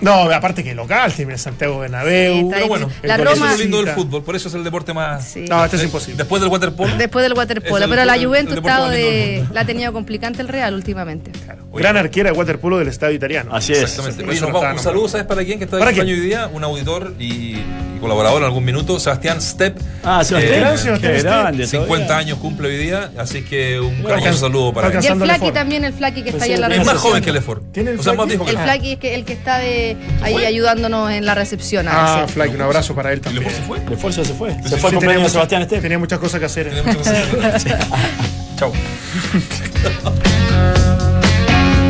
No, 0.00 0.30
aparte 0.30 0.62
que 0.62 0.74
local, 0.74 1.12
tiene 1.12 1.36
Santiago 1.38 1.78
Bernabéu. 1.80 2.34
Sí, 2.36 2.48
Pero 2.52 2.68
bueno. 2.68 2.88
La 3.02 3.16
el 3.16 3.20
eso 3.22 3.30
Roma- 3.34 3.46
es 3.52 3.58
lo 3.58 3.64
lindo 3.64 3.82
del 3.82 3.94
fútbol, 3.94 4.22
por 4.22 4.36
eso 4.36 4.48
es 4.48 4.54
el 4.54 4.62
deporte 4.62 4.94
más. 4.94 5.24
Sí. 5.26 5.44
No, 5.48 5.64
este 5.64 5.76
es 5.76 5.82
imposible. 5.84 6.16
Después 6.18 6.40
del 6.40 6.50
waterpolo. 6.50 6.96
Después 6.96 7.22
del 7.24 7.32
waterpolo. 7.32 7.88
Pero 7.88 8.04
la 8.04 8.18
Juventus 8.18 8.56
estado 8.56 8.90
de, 8.90 9.44
la 9.52 9.62
ha 9.62 9.64
tenido 9.64 9.92
complicante 9.92 10.40
el 10.42 10.48
Real 10.48 10.74
últimamente. 10.74 11.32
Oye, 11.70 11.82
Gran 11.82 11.96
arquera 11.96 12.30
de 12.30 12.38
waterpolo 12.38 12.78
del 12.78 12.88
Estadio 12.88 13.16
Italiano. 13.16 13.50
Así 13.54 13.72
es. 13.72 13.80
Exactamente. 13.82 14.24
Oye, 14.24 14.40
no 14.40 14.50
nos 14.50 14.62
vamos. 14.62 14.78
Un 14.78 14.84
saludo, 14.84 15.08
¿sabes 15.08 15.26
para 15.26 15.44
quién? 15.44 15.58
Que 15.58 15.64
está 15.64 15.76
de 15.76 15.80
¿Para 15.80 15.90
cumpleaños 15.92 16.16
quién? 16.16 16.20
hoy 16.22 16.26
día, 16.28 16.50
un 16.52 16.64
auditor 16.64 17.14
y, 17.18 17.56
y 17.56 17.98
colaborador 18.00 18.38
en 18.38 18.44
algún 18.44 18.64
minuto, 18.64 18.98
Sebastián 19.00 19.40
Step. 19.42 19.78
Ah, 20.04 20.22
Sebastián. 20.24 20.76
Eh, 21.02 21.20
grande. 21.22 21.66
50 21.66 22.06
todavía. 22.06 22.16
años 22.16 22.38
cumple 22.38 22.68
hoy 22.68 22.76
día, 22.76 23.10
así 23.18 23.42
que 23.42 23.80
un 23.80 24.02
Bueno, 24.02 24.08
cariñoso 24.10 24.38
saludo 24.38 24.72
para 24.72 24.88
él. 24.88 24.98
Y 25.02 25.06
el 25.06 25.16
Flaki 25.18 25.50
también, 25.52 25.84
el 25.84 25.92
Flaki 25.92 26.22
que 26.22 26.30
está 26.30 26.44
ahí 26.44 26.52
en 26.52 26.60
la 26.60 26.68
Es 26.68 26.86
más 26.86 26.96
joven 26.96 27.22
que 27.22 27.32
Lefort. 27.32 27.72
¿Tiene 27.72 27.90
el 27.90 27.98
O 27.98 28.02
sea, 28.02 28.12
más 28.14 28.26
Flaky? 28.26 28.28
viejo 28.30 28.44
que 28.44 28.50
El. 28.52 28.58
Flaki 28.58 28.92
es 29.02 29.14
el 29.18 29.24
que 29.24 29.32
está 29.32 29.58
de 29.58 29.67
ahí 30.22 30.44
ayudándonos 30.44 31.10
en 31.10 31.24
la 31.26 31.34
recepción. 31.34 31.88
a 31.88 32.22
Ah. 32.22 32.26
Flaky, 32.28 32.54
un 32.54 32.62
abrazo 32.62 32.94
para 32.94 33.12
él 33.12 33.18
¿Y 33.18 33.22
también. 33.22 33.50
Se 33.50 33.62
fue? 33.62 33.78
El 33.86 33.92
esfuerzo 33.92 34.24
se 34.24 34.34
fue. 34.34 34.50
Se 34.50 34.56
sí, 34.56 34.60
fue 34.62 34.68
sí, 34.68 34.74
el 34.74 34.80
tenía 34.80 34.90
cumpleaños 34.90 35.16
de 35.16 35.20
mucha- 35.22 35.32
Sebastián 35.32 35.64
Step. 35.64 35.82
Tenía 35.82 35.98
muchas 35.98 36.18
cosas 36.18 36.40
que 36.40 36.46
hacer. 36.46 36.70
Tiene 36.72 36.92
muchas 36.92 37.26
cosas. 37.28 37.64
Chao. 38.56 38.72